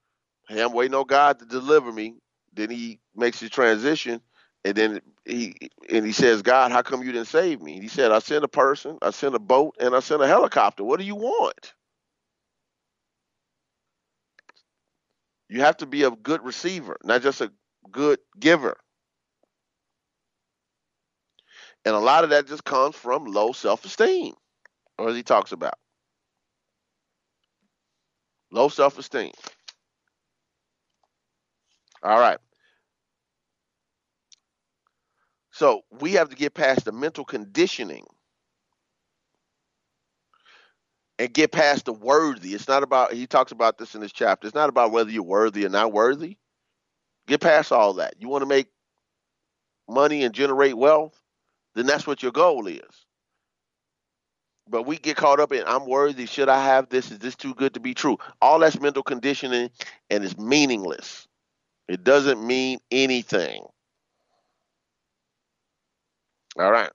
Hey, 0.48 0.62
I'm 0.62 0.72
waiting 0.72 0.94
on 0.94 1.06
God 1.06 1.38
to 1.40 1.46
deliver 1.46 1.92
me. 1.92 2.16
Then 2.52 2.70
he 2.70 3.00
makes 3.14 3.40
his 3.40 3.50
transition, 3.50 4.20
and 4.64 4.74
then 4.74 5.00
he 5.24 5.54
and 5.88 6.04
he 6.04 6.12
says, 6.12 6.42
God, 6.42 6.72
how 6.72 6.82
come 6.82 7.02
you 7.02 7.12
didn't 7.12 7.28
save 7.28 7.62
me? 7.62 7.80
He 7.80 7.88
said, 7.88 8.10
I 8.10 8.18
sent 8.18 8.44
a 8.44 8.48
person, 8.48 8.98
I 9.02 9.10
sent 9.10 9.36
a 9.36 9.38
boat, 9.38 9.76
and 9.80 9.94
I 9.94 10.00
sent 10.00 10.22
a 10.22 10.26
helicopter. 10.26 10.82
What 10.82 10.98
do 10.98 11.06
you 11.06 11.14
want? 11.14 11.74
You 15.48 15.60
have 15.60 15.78
to 15.78 15.86
be 15.86 16.04
a 16.04 16.10
good 16.10 16.44
receiver, 16.44 16.96
not 17.04 17.22
just 17.22 17.40
a 17.40 17.52
good 17.90 18.18
giver. 18.38 18.76
And 21.84 21.94
a 21.94 21.98
lot 22.00 22.24
of 22.24 22.30
that 22.30 22.46
just 22.46 22.64
comes 22.64 22.96
from 22.96 23.26
low 23.26 23.52
self 23.52 23.84
esteem, 23.84 24.34
or 24.98 25.10
as 25.10 25.16
he 25.16 25.22
talks 25.22 25.52
about. 25.52 25.74
Low 28.52 28.68
self 28.68 28.98
esteem. 28.98 29.32
All 32.02 32.18
right. 32.20 32.38
So 35.52 35.82
we 36.00 36.12
have 36.14 36.30
to 36.30 36.36
get 36.36 36.54
past 36.54 36.84
the 36.86 36.92
mental 36.92 37.24
conditioning 37.24 38.06
and 41.18 41.32
get 41.34 41.52
past 41.52 41.86
the 41.86 41.94
worthy. 41.94 42.54
It's 42.54 42.68
not 42.68 42.82
about, 42.82 43.12
he 43.14 43.26
talks 43.26 43.52
about 43.52 43.78
this 43.78 43.94
in 43.94 44.02
this 44.02 44.12
chapter. 44.12 44.48
It's 44.48 44.54
not 44.56 44.70
about 44.70 44.92
whether 44.92 45.10
you're 45.10 45.22
worthy 45.24 45.66
or 45.66 45.70
not 45.70 45.92
worthy. 45.92 46.38
Get 47.30 47.42
past 47.42 47.70
all 47.70 47.94
that. 47.94 48.14
You 48.18 48.28
want 48.28 48.42
to 48.42 48.46
make 48.46 48.66
money 49.88 50.24
and 50.24 50.34
generate 50.34 50.76
wealth, 50.76 51.16
then 51.76 51.86
that's 51.86 52.04
what 52.04 52.24
your 52.24 52.32
goal 52.32 52.66
is. 52.66 53.06
But 54.68 54.82
we 54.82 54.98
get 54.98 55.16
caught 55.16 55.38
up 55.38 55.52
in 55.52 55.62
I'm 55.64 55.86
worthy, 55.86 56.26
should 56.26 56.48
I 56.48 56.64
have 56.64 56.88
this? 56.88 57.12
Is 57.12 57.20
this 57.20 57.36
too 57.36 57.54
good 57.54 57.74
to 57.74 57.80
be 57.80 57.94
true? 57.94 58.18
All 58.42 58.58
that's 58.58 58.80
mental 58.80 59.04
conditioning 59.04 59.70
and 60.10 60.24
it's 60.24 60.36
meaningless. 60.38 61.28
It 61.86 62.02
doesn't 62.02 62.44
mean 62.44 62.80
anything. 62.90 63.62
All 66.58 66.72
right. 66.72 66.90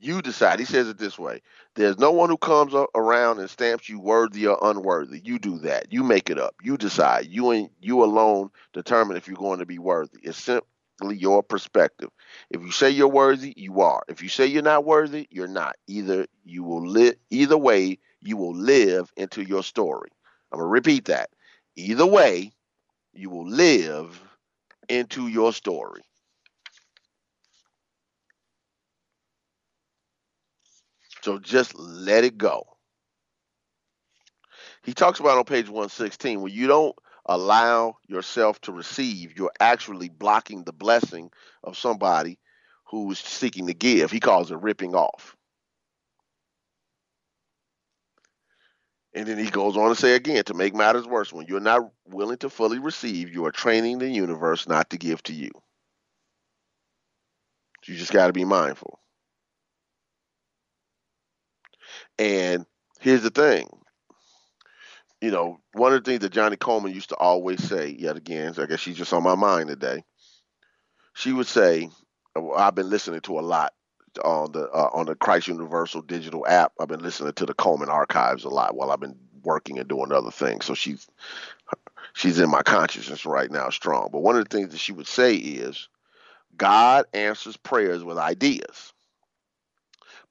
You 0.00 0.22
decide. 0.22 0.58
He 0.58 0.64
says 0.64 0.88
it 0.88 0.98
this 0.98 1.18
way 1.18 1.42
There's 1.74 1.98
no 1.98 2.10
one 2.10 2.30
who 2.30 2.38
comes 2.38 2.74
around 2.94 3.38
and 3.38 3.50
stamps 3.50 3.88
you 3.88 4.00
worthy 4.00 4.46
or 4.46 4.58
unworthy. 4.62 5.20
You 5.22 5.38
do 5.38 5.58
that. 5.60 5.92
You 5.92 6.02
make 6.02 6.30
it 6.30 6.38
up. 6.38 6.54
You 6.62 6.76
decide. 6.76 7.26
You 7.26 7.50
and 7.50 7.70
you 7.80 8.02
alone 8.02 8.50
determine 8.72 9.16
if 9.16 9.28
you're 9.28 9.36
going 9.36 9.60
to 9.60 9.66
be 9.66 9.78
worthy. 9.78 10.18
It's 10.22 10.38
simply 10.38 11.16
your 11.16 11.42
perspective. 11.42 12.08
If 12.50 12.62
you 12.62 12.72
say 12.72 12.90
you're 12.90 13.08
worthy, 13.08 13.52
you 13.56 13.82
are. 13.82 14.02
If 14.08 14.22
you 14.22 14.28
say 14.30 14.46
you're 14.46 14.62
not 14.62 14.84
worthy, 14.86 15.28
you're 15.30 15.46
not. 15.48 15.76
Either 15.86 16.26
you 16.44 16.64
will 16.64 16.86
live 16.86 17.16
either 17.30 17.58
way, 17.58 17.98
you 18.20 18.36
will 18.36 18.56
live 18.56 19.12
into 19.16 19.42
your 19.42 19.62
story. 19.62 20.10
I'm 20.52 20.58
gonna 20.58 20.70
repeat 20.70 21.06
that. 21.06 21.30
Either 21.76 22.06
way, 22.06 22.52
you 23.12 23.30
will 23.30 23.48
live 23.48 24.20
into 24.88 25.28
your 25.28 25.52
story. 25.52 26.02
So 31.22 31.38
just 31.38 31.76
let 31.78 32.24
it 32.24 32.38
go. 32.38 32.64
He 34.82 34.94
talks 34.94 35.20
about 35.20 35.38
on 35.38 35.44
page 35.44 35.68
116 35.68 36.40
when 36.40 36.52
you 36.52 36.66
don't 36.66 36.96
allow 37.26 37.96
yourself 38.08 38.60
to 38.62 38.72
receive, 38.72 39.36
you're 39.36 39.52
actually 39.60 40.08
blocking 40.08 40.64
the 40.64 40.72
blessing 40.72 41.30
of 41.62 41.76
somebody 41.76 42.38
who's 42.86 43.18
seeking 43.18 43.66
to 43.66 43.74
give. 43.74 44.10
He 44.10 44.20
calls 44.20 44.50
it 44.50 44.58
ripping 44.58 44.94
off. 44.94 45.36
And 49.14 49.26
then 49.26 49.38
he 49.38 49.50
goes 49.50 49.76
on 49.76 49.88
to 49.88 49.96
say 49.96 50.14
again, 50.14 50.44
to 50.44 50.54
make 50.54 50.74
matters 50.74 51.06
worse, 51.06 51.32
when 51.32 51.46
you're 51.46 51.60
not 51.60 51.82
willing 52.06 52.38
to 52.38 52.50
fully 52.50 52.78
receive, 52.78 53.32
you 53.32 53.44
are 53.44 53.52
training 53.52 53.98
the 53.98 54.08
universe 54.08 54.68
not 54.68 54.90
to 54.90 54.98
give 54.98 55.22
to 55.24 55.32
you. 55.32 55.50
You 57.86 57.96
just 57.96 58.12
got 58.12 58.28
to 58.28 58.32
be 58.32 58.44
mindful. 58.44 59.00
And 62.20 62.66
here's 63.00 63.22
the 63.22 63.30
thing. 63.30 63.66
You 65.22 65.30
know, 65.30 65.58
one 65.72 65.94
of 65.94 66.04
the 66.04 66.10
things 66.10 66.20
that 66.20 66.32
Johnnie 66.32 66.58
Colemon 66.58 66.94
used 66.94 67.08
to 67.08 67.16
always 67.16 67.62
say, 67.64 67.96
yet 67.98 68.18
again, 68.18 68.52
so 68.52 68.62
I 68.62 68.66
guess 68.66 68.80
she's 68.80 68.96
just 68.96 69.14
on 69.14 69.22
my 69.22 69.34
mind 69.34 69.68
today. 69.68 70.04
She 71.14 71.32
would 71.32 71.46
say, 71.46 71.88
I've 72.56 72.74
been 72.74 72.90
listening 72.90 73.22
to 73.22 73.38
a 73.38 73.40
lot 73.40 73.72
on 74.22 74.52
the 74.52 74.68
uh, 74.70 74.90
on 74.92 75.06
the 75.06 75.14
Christ 75.14 75.48
Universal 75.48 76.02
digital 76.02 76.46
app. 76.46 76.72
I've 76.78 76.88
been 76.88 77.02
listening 77.02 77.32
to 77.32 77.46
the 77.46 77.54
Colemon 77.54 77.88
archives 77.88 78.44
a 78.44 78.50
lot 78.50 78.76
while 78.76 78.90
I've 78.90 79.00
been 79.00 79.18
working 79.42 79.78
and 79.78 79.88
doing 79.88 80.12
other 80.12 80.30
things. 80.30 80.66
So 80.66 80.74
she's 80.74 81.08
she's 82.12 82.38
in 82.38 82.50
my 82.50 82.62
consciousness 82.62 83.24
right 83.24 83.50
now, 83.50 83.70
strong. 83.70 84.10
But 84.12 84.20
one 84.20 84.36
of 84.36 84.46
the 84.46 84.54
things 84.54 84.72
that 84.72 84.78
she 84.78 84.92
would 84.92 85.06
say 85.06 85.36
is, 85.36 85.88
God 86.56 87.06
answers 87.14 87.56
prayers 87.56 88.04
with 88.04 88.18
ideas. 88.18 88.92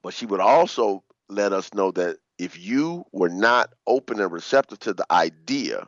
But 0.03 0.13
she 0.13 0.25
would 0.25 0.39
also 0.39 1.03
let 1.29 1.53
us 1.53 1.73
know 1.73 1.91
that 1.91 2.17
if 2.37 2.59
you 2.59 3.05
were 3.11 3.29
not 3.29 3.73
open 3.85 4.19
and 4.19 4.31
receptive 4.31 4.79
to 4.79 4.93
the 4.93 5.05
idea 5.11 5.87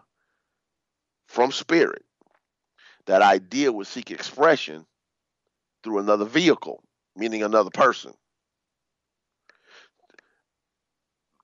from 1.27 1.51
spirit, 1.51 2.03
that 3.07 3.21
idea 3.21 3.71
would 3.71 3.87
seek 3.87 4.11
expression 4.11 4.85
through 5.83 5.99
another 5.99 6.25
vehicle, 6.25 6.83
meaning 7.15 7.43
another 7.43 7.71
person. 7.71 8.13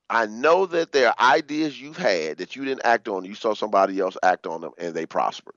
I 0.09 0.25
know 0.25 0.65
that 0.67 0.91
there 0.91 1.09
are 1.09 1.35
ideas 1.35 1.81
you've 1.81 1.97
had 1.97 2.37
that 2.37 2.55
you 2.55 2.63
didn't 2.63 2.85
act 2.85 3.07
on. 3.07 3.25
You 3.25 3.35
saw 3.35 3.53
somebody 3.53 3.99
else 3.99 4.15
act 4.23 4.47
on 4.47 4.61
them 4.61 4.71
and 4.77 4.93
they 4.93 5.05
prospered. 5.05 5.55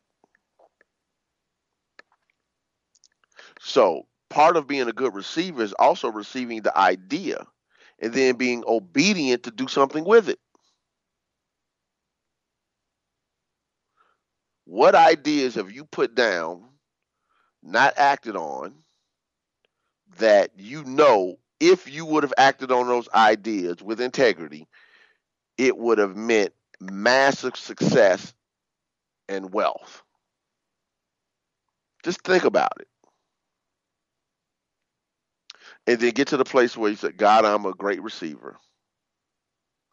So, 3.61 4.07
part 4.29 4.57
of 4.57 4.67
being 4.67 4.89
a 4.89 4.93
good 4.93 5.15
receiver 5.15 5.63
is 5.63 5.73
also 5.75 6.09
receiving 6.09 6.63
the 6.63 6.77
idea 6.77 7.47
and 8.01 8.13
then 8.13 8.37
being 8.37 8.65
obedient 8.67 9.45
to 9.45 9.51
do 9.51 9.69
something 9.69 10.05
with 10.05 10.29
it. 10.29 10.41
What 14.65 14.95
ideas 14.95 15.57
have 15.57 15.73
you 15.73 15.85
put 15.85 16.15
down 16.15 16.71
not 17.63 17.95
acted 17.97 18.37
on, 18.37 18.75
that 20.19 20.51
you 20.57 20.85
know 20.85 21.37
if 21.61 21.93
you 21.93 22.07
would 22.07 22.23
have 22.23 22.35
acted 22.39 22.73
on 22.73 22.89
those 22.89 23.09
ideas 23.15 23.83
with 23.83 24.01
integrity, 24.01 24.67
it 25.59 25.77
would 25.77 25.99
have 25.99 26.17
meant 26.17 26.53
massive 26.81 27.57
success 27.57 28.35
and 29.29 29.53
wealth. 29.53 30.03
Just 32.03 32.23
think 32.23 32.45
about 32.45 32.73
it. 32.81 32.89
And 35.91 35.99
then 35.99 36.13
get 36.13 36.29
to 36.29 36.37
the 36.37 36.45
place 36.45 36.77
where 36.77 36.89
you 36.89 36.97
say, 36.97 37.11
God, 37.11 37.45
I'm 37.45 37.67
a 37.67 37.73
great 37.75 38.01
receiver. 38.01 38.57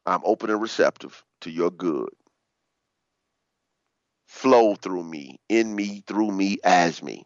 I'm 0.05 0.21
open 0.23 0.51
and 0.51 0.61
receptive 0.61 1.23
to 1.41 1.49
your 1.49 1.71
good. 1.71 2.09
Flow 4.27 4.75
through 4.75 5.05
me, 5.05 5.39
in 5.49 5.75
me, 5.75 6.03
through 6.05 6.29
me, 6.29 6.59
as 6.63 7.01
me. 7.01 7.25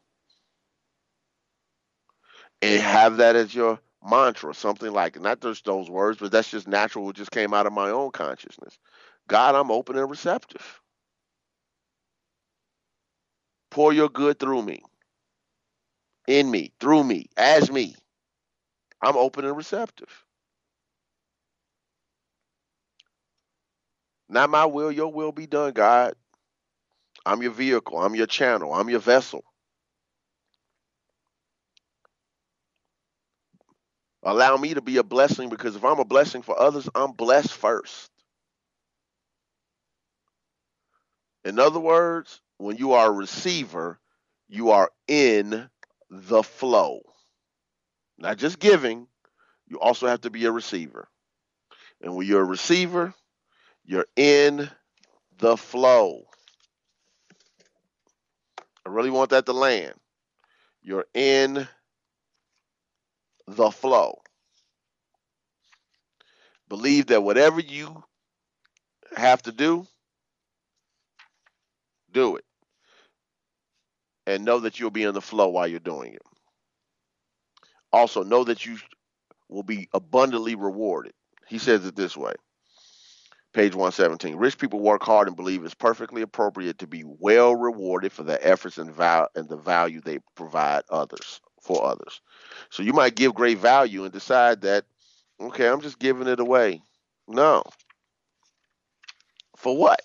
And 2.62 2.82
have 2.82 3.18
that 3.18 3.36
as 3.36 3.54
your 3.54 3.78
mantra, 4.10 4.54
something 4.54 4.94
like 4.94 5.20
not 5.20 5.42
just 5.42 5.66
those 5.66 5.90
words, 5.90 6.20
but 6.20 6.32
that's 6.32 6.50
just 6.50 6.66
natural. 6.66 7.10
It 7.10 7.18
just 7.18 7.32
came 7.32 7.54
out 7.54 7.68
of 7.68 7.74
my 7.74 7.90
own 7.90 8.12
consciousness. 8.12 8.80
God, 9.28 9.54
I'm 9.54 9.70
open 9.70 9.98
and 9.98 10.10
receptive. 10.10 10.80
Pour 13.70 13.92
your 13.92 14.08
good 14.08 14.40
through 14.40 14.62
me, 14.62 14.82
in 16.28 16.50
me, 16.50 16.72
through 16.80 17.04
me, 17.04 17.28
as 17.36 17.70
me. 17.70 17.98
I'm 19.02 19.18
open 19.18 19.46
and 19.46 19.58
receptive. 19.58 20.26
Not 24.30 24.50
my 24.50 24.66
will, 24.66 24.92
your 24.92 25.12
will 25.12 25.32
be 25.32 25.48
done, 25.48 25.74
God. 25.74 26.14
I'm 27.26 27.42
your 27.42 27.52
vehicle. 27.52 28.00
I'm 28.00 28.16
your 28.16 28.28
channel. 28.28 28.74
I'm 28.74 28.90
your 28.90 29.00
vessel. 29.00 29.44
Allow 34.24 34.58
me 34.58 34.74
to 34.76 34.82
be 34.82 34.98
a 34.98 35.04
blessing 35.04 35.50
because 35.50 35.76
if 35.76 35.84
I'm 35.86 36.00
a 36.00 36.06
blessing 36.06 36.42
for 36.44 36.60
others, 36.60 36.90
I'm 36.96 37.14
blessed 37.14 37.54
first. 37.54 38.12
In 41.46 41.60
other 41.60 41.80
words, 41.80 42.42
when 42.58 42.78
you 42.78 42.94
are 42.94 43.08
a 43.08 43.12
receiver, 43.14 44.00
you 44.50 44.72
are 44.72 44.92
in 45.08 45.70
the 46.10 46.44
flow. 46.44 47.02
Not 48.18 48.38
just 48.38 48.60
giving, 48.60 49.08
you 49.68 49.80
also 49.80 50.08
have 50.08 50.22
to 50.22 50.30
be 50.30 50.46
a 50.46 50.52
receiver. 50.52 51.08
And 52.02 52.16
when 52.16 52.28
you're 52.28 52.42
a 52.42 52.46
receiver, 52.46 53.14
you're 53.86 54.08
in 54.16 54.70
the 55.40 55.58
flow. 55.58 56.24
I 58.86 58.90
really 58.90 59.10
want 59.10 59.32
that 59.32 59.46
to 59.46 59.54
land. 59.54 59.94
You're 60.82 61.06
in 61.14 61.68
the 63.48 63.72
flow. 63.72 64.20
Believe 66.70 67.08
that 67.08 67.24
whatever 67.24 67.60
you 67.60 68.04
have 69.16 69.42
to 69.44 69.52
do, 69.52 69.86
do 72.12 72.38
it. 72.38 72.46
And 74.26 74.46
know 74.46 74.60
that 74.60 74.80
you'll 74.80 74.92
be 74.92 75.04
in 75.04 75.14
the 75.14 75.22
flow 75.22 75.50
while 75.50 75.68
you're 75.68 75.80
doing 75.80 76.14
it. 76.14 76.22
Also, 77.94 78.24
know 78.24 78.44
that 78.44 78.66
you 78.66 78.78
will 79.50 79.64
be 79.64 79.90
abundantly 79.94 80.56
rewarded. 80.56 81.14
He 81.48 81.58
says 81.58 81.86
it 81.86 81.96
this 81.96 82.16
way 82.16 82.34
page 83.54 83.76
117. 83.76 84.36
Rich 84.36 84.58
people 84.58 84.80
work 84.80 85.04
hard 85.04 85.28
and 85.28 85.36
believe 85.36 85.64
it's 85.64 85.74
perfectly 85.74 86.22
appropriate 86.22 86.80
to 86.80 86.88
be 86.88 87.04
well 87.06 87.56
rewarded 87.56 88.12
for 88.12 88.24
their 88.24 88.40
efforts 88.42 88.78
and, 88.78 88.94
val- 88.94 89.30
and 89.36 89.50
the 89.50 89.58
value 89.58 90.02
they 90.02 90.20
provide 90.36 90.84
others 90.90 91.42
for 91.62 91.86
others. 91.86 92.22
So 92.70 92.84
you 92.84 92.94
might 92.94 93.16
give 93.16 93.34
great 93.34 93.58
value 93.58 94.04
and 94.04 94.14
decide 94.14 94.62
that, 94.62 94.86
okay, 95.40 95.68
I'm 95.68 95.82
just 95.82 96.00
giving 96.00 96.28
it 96.28 96.40
away. 96.40 96.82
No. 97.28 97.64
For 99.58 99.76
what? 99.76 100.02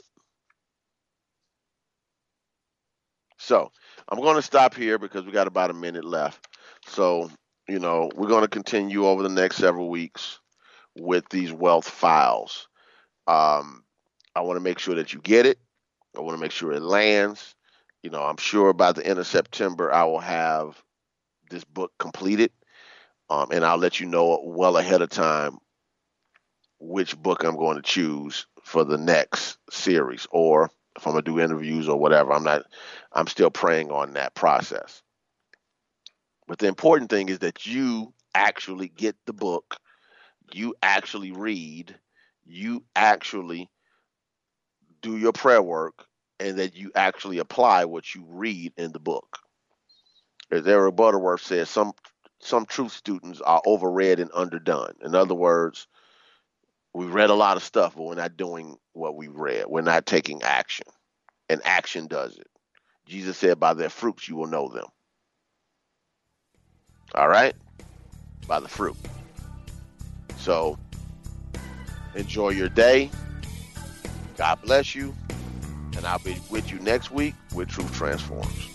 So 3.39 3.71
I'm 4.09 4.21
going 4.21 4.37
to 4.37 4.43
stop 4.43 4.75
here 4.75 4.99
because 4.99 5.25
we 5.25 5.33
got 5.33 5.47
about 5.47 5.71
a 5.71 5.75
minute 5.75 6.05
left. 6.05 6.47
So, 6.87 7.31
you 7.69 7.79
know, 7.79 8.11
we're 8.15 8.29
going 8.29 8.43
to 8.43 8.49
continue 8.49 9.07
over 9.07 9.23
the 9.23 9.29
next 9.29 9.57
several 9.57 9.89
weeks 9.89 10.41
with 10.97 11.29
these 11.31 11.53
wealth 11.53 11.89
files. 11.89 12.69
Um, 13.27 13.85
I 14.35 14.41
want 14.41 14.57
to 14.57 14.63
make 14.63 14.79
sure 14.79 14.95
that 14.95 15.13
you 15.13 15.21
get 15.21 15.47
it. 15.47 15.59
I 16.17 16.21
want 16.21 16.37
to 16.37 16.41
make 16.41 16.53
sure 16.53 16.73
it 16.73 16.83
lands. 16.83 17.55
You 18.03 18.11
know, 18.11 18.23
I'm 18.23 18.37
sure 18.37 18.73
by 18.73 18.93
the 18.93 19.05
end 19.07 19.19
of 19.19 19.27
September 19.27 19.93
I 19.93 20.05
will 20.05 20.21
have 20.21 20.81
this 21.51 21.65
book 21.65 21.93
completed, 21.99 22.53
um, 23.31 23.49
and 23.51 23.65
I'll 23.65 23.79
let 23.79 24.01
you 24.01 24.07
know 24.07 24.41
well 24.45 24.77
ahead 24.77 25.03
of 25.03 25.11
time 25.11 25.59
which 26.79 27.17
book 27.17 27.43
I'm 27.43 27.57
going 27.57 27.77
to 27.77 27.83
choose 27.83 28.47
for 28.63 28.85
the 28.85 28.99
next 28.99 29.59
series, 29.71 30.27
or 30.31 30.71
if 30.97 31.07
I'm 31.07 31.13
gonna 31.13 31.23
do 31.23 31.41
interviews 31.41 31.89
or 31.89 31.99
whatever. 31.99 32.33
I'm 32.33 32.45
not. 32.45 32.65
I'm 33.13 33.27
still 33.27 33.51
praying 33.51 33.91
on 33.91 34.15
that 34.15 34.35
process. 34.35 35.03
But 36.47 36.59
the 36.59 36.69
important 36.69 37.11
thing 37.11 37.29
is 37.29 37.41
that 37.41 37.67
you 37.67 38.13
actually 38.35 38.89
get 38.89 39.17
the 39.27 39.33
book, 39.33 39.79
you 40.53 40.75
actually 40.83 41.33
read, 41.33 41.95
you 42.45 42.85
actually 42.95 43.69
do 45.03 45.17
your 45.17 45.33
prayer 45.33 45.63
work, 45.63 46.07
and 46.39 46.59
that 46.59 46.77
you 46.77 46.93
actually 46.95 47.39
apply 47.39 47.85
what 47.87 48.15
you 48.15 48.25
read 48.29 48.73
in 48.77 48.93
the 48.93 49.01
book. 49.01 49.39
As 50.51 50.67
Eric 50.67 50.97
Butterworth 50.97 51.43
says, 51.43 51.69
some 51.69 51.93
some 52.41 52.67
truth 52.67 52.93
students 52.93 53.41
are 53.41 53.63
overread 53.67 54.21
and 54.21 54.31
underdone. 54.33 54.95
In 55.03 55.15
other 55.15 55.35
words, 55.35 55.89
we 56.95 57.07
read 57.07 57.31
a 57.31 57.35
lot 57.35 57.57
of 57.57 57.65
stuff, 57.65 57.97
but 57.97 58.05
we're 58.05 58.15
not 58.15 58.37
doing 58.37 58.77
what 58.93 59.17
we 59.17 59.29
read. 59.29 59.65
We're 59.67 59.81
not 59.81 60.07
taking 60.07 60.43
action, 60.43 60.87
and 61.49 61.61
action 61.65 62.07
does 62.07 62.37
it. 62.39 62.47
Jesus 63.07 63.39
said, 63.39 63.59
"By 63.59 63.75
their 63.75 63.89
fruits 63.91 64.29
you 64.29 64.37
will 64.37 64.47
know 64.47 64.69
them." 64.69 64.87
All 67.17 67.29
right, 67.29 67.55
by 68.47 68.61
the 68.61 68.69
fruit. 68.69 68.97
So 70.37 70.79
enjoy 72.15 72.51
your 72.51 72.69
day. 72.69 73.11
God 74.37 74.61
bless 74.63 74.95
you, 74.95 75.15
and 75.97 76.07
I'll 76.07 76.19
be 76.19 76.37
with 76.51 76.71
you 76.71 76.79
next 76.81 77.11
week 77.11 77.35
with 77.55 77.69
Truth 77.69 77.95
Transforms. 77.95 78.69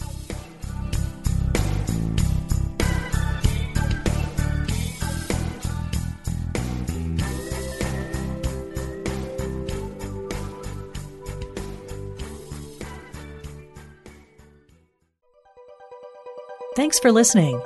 Thanks 16.75 16.97
for 16.97 17.11
listening. 17.11 17.61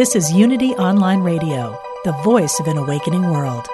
This 0.00 0.16
is 0.16 0.32
Unity 0.32 0.70
Online 0.76 1.20
Radio, 1.20 1.78
the 2.04 2.12
voice 2.24 2.58
of 2.58 2.68
an 2.68 2.78
awakening 2.78 3.28
world. 3.28 3.68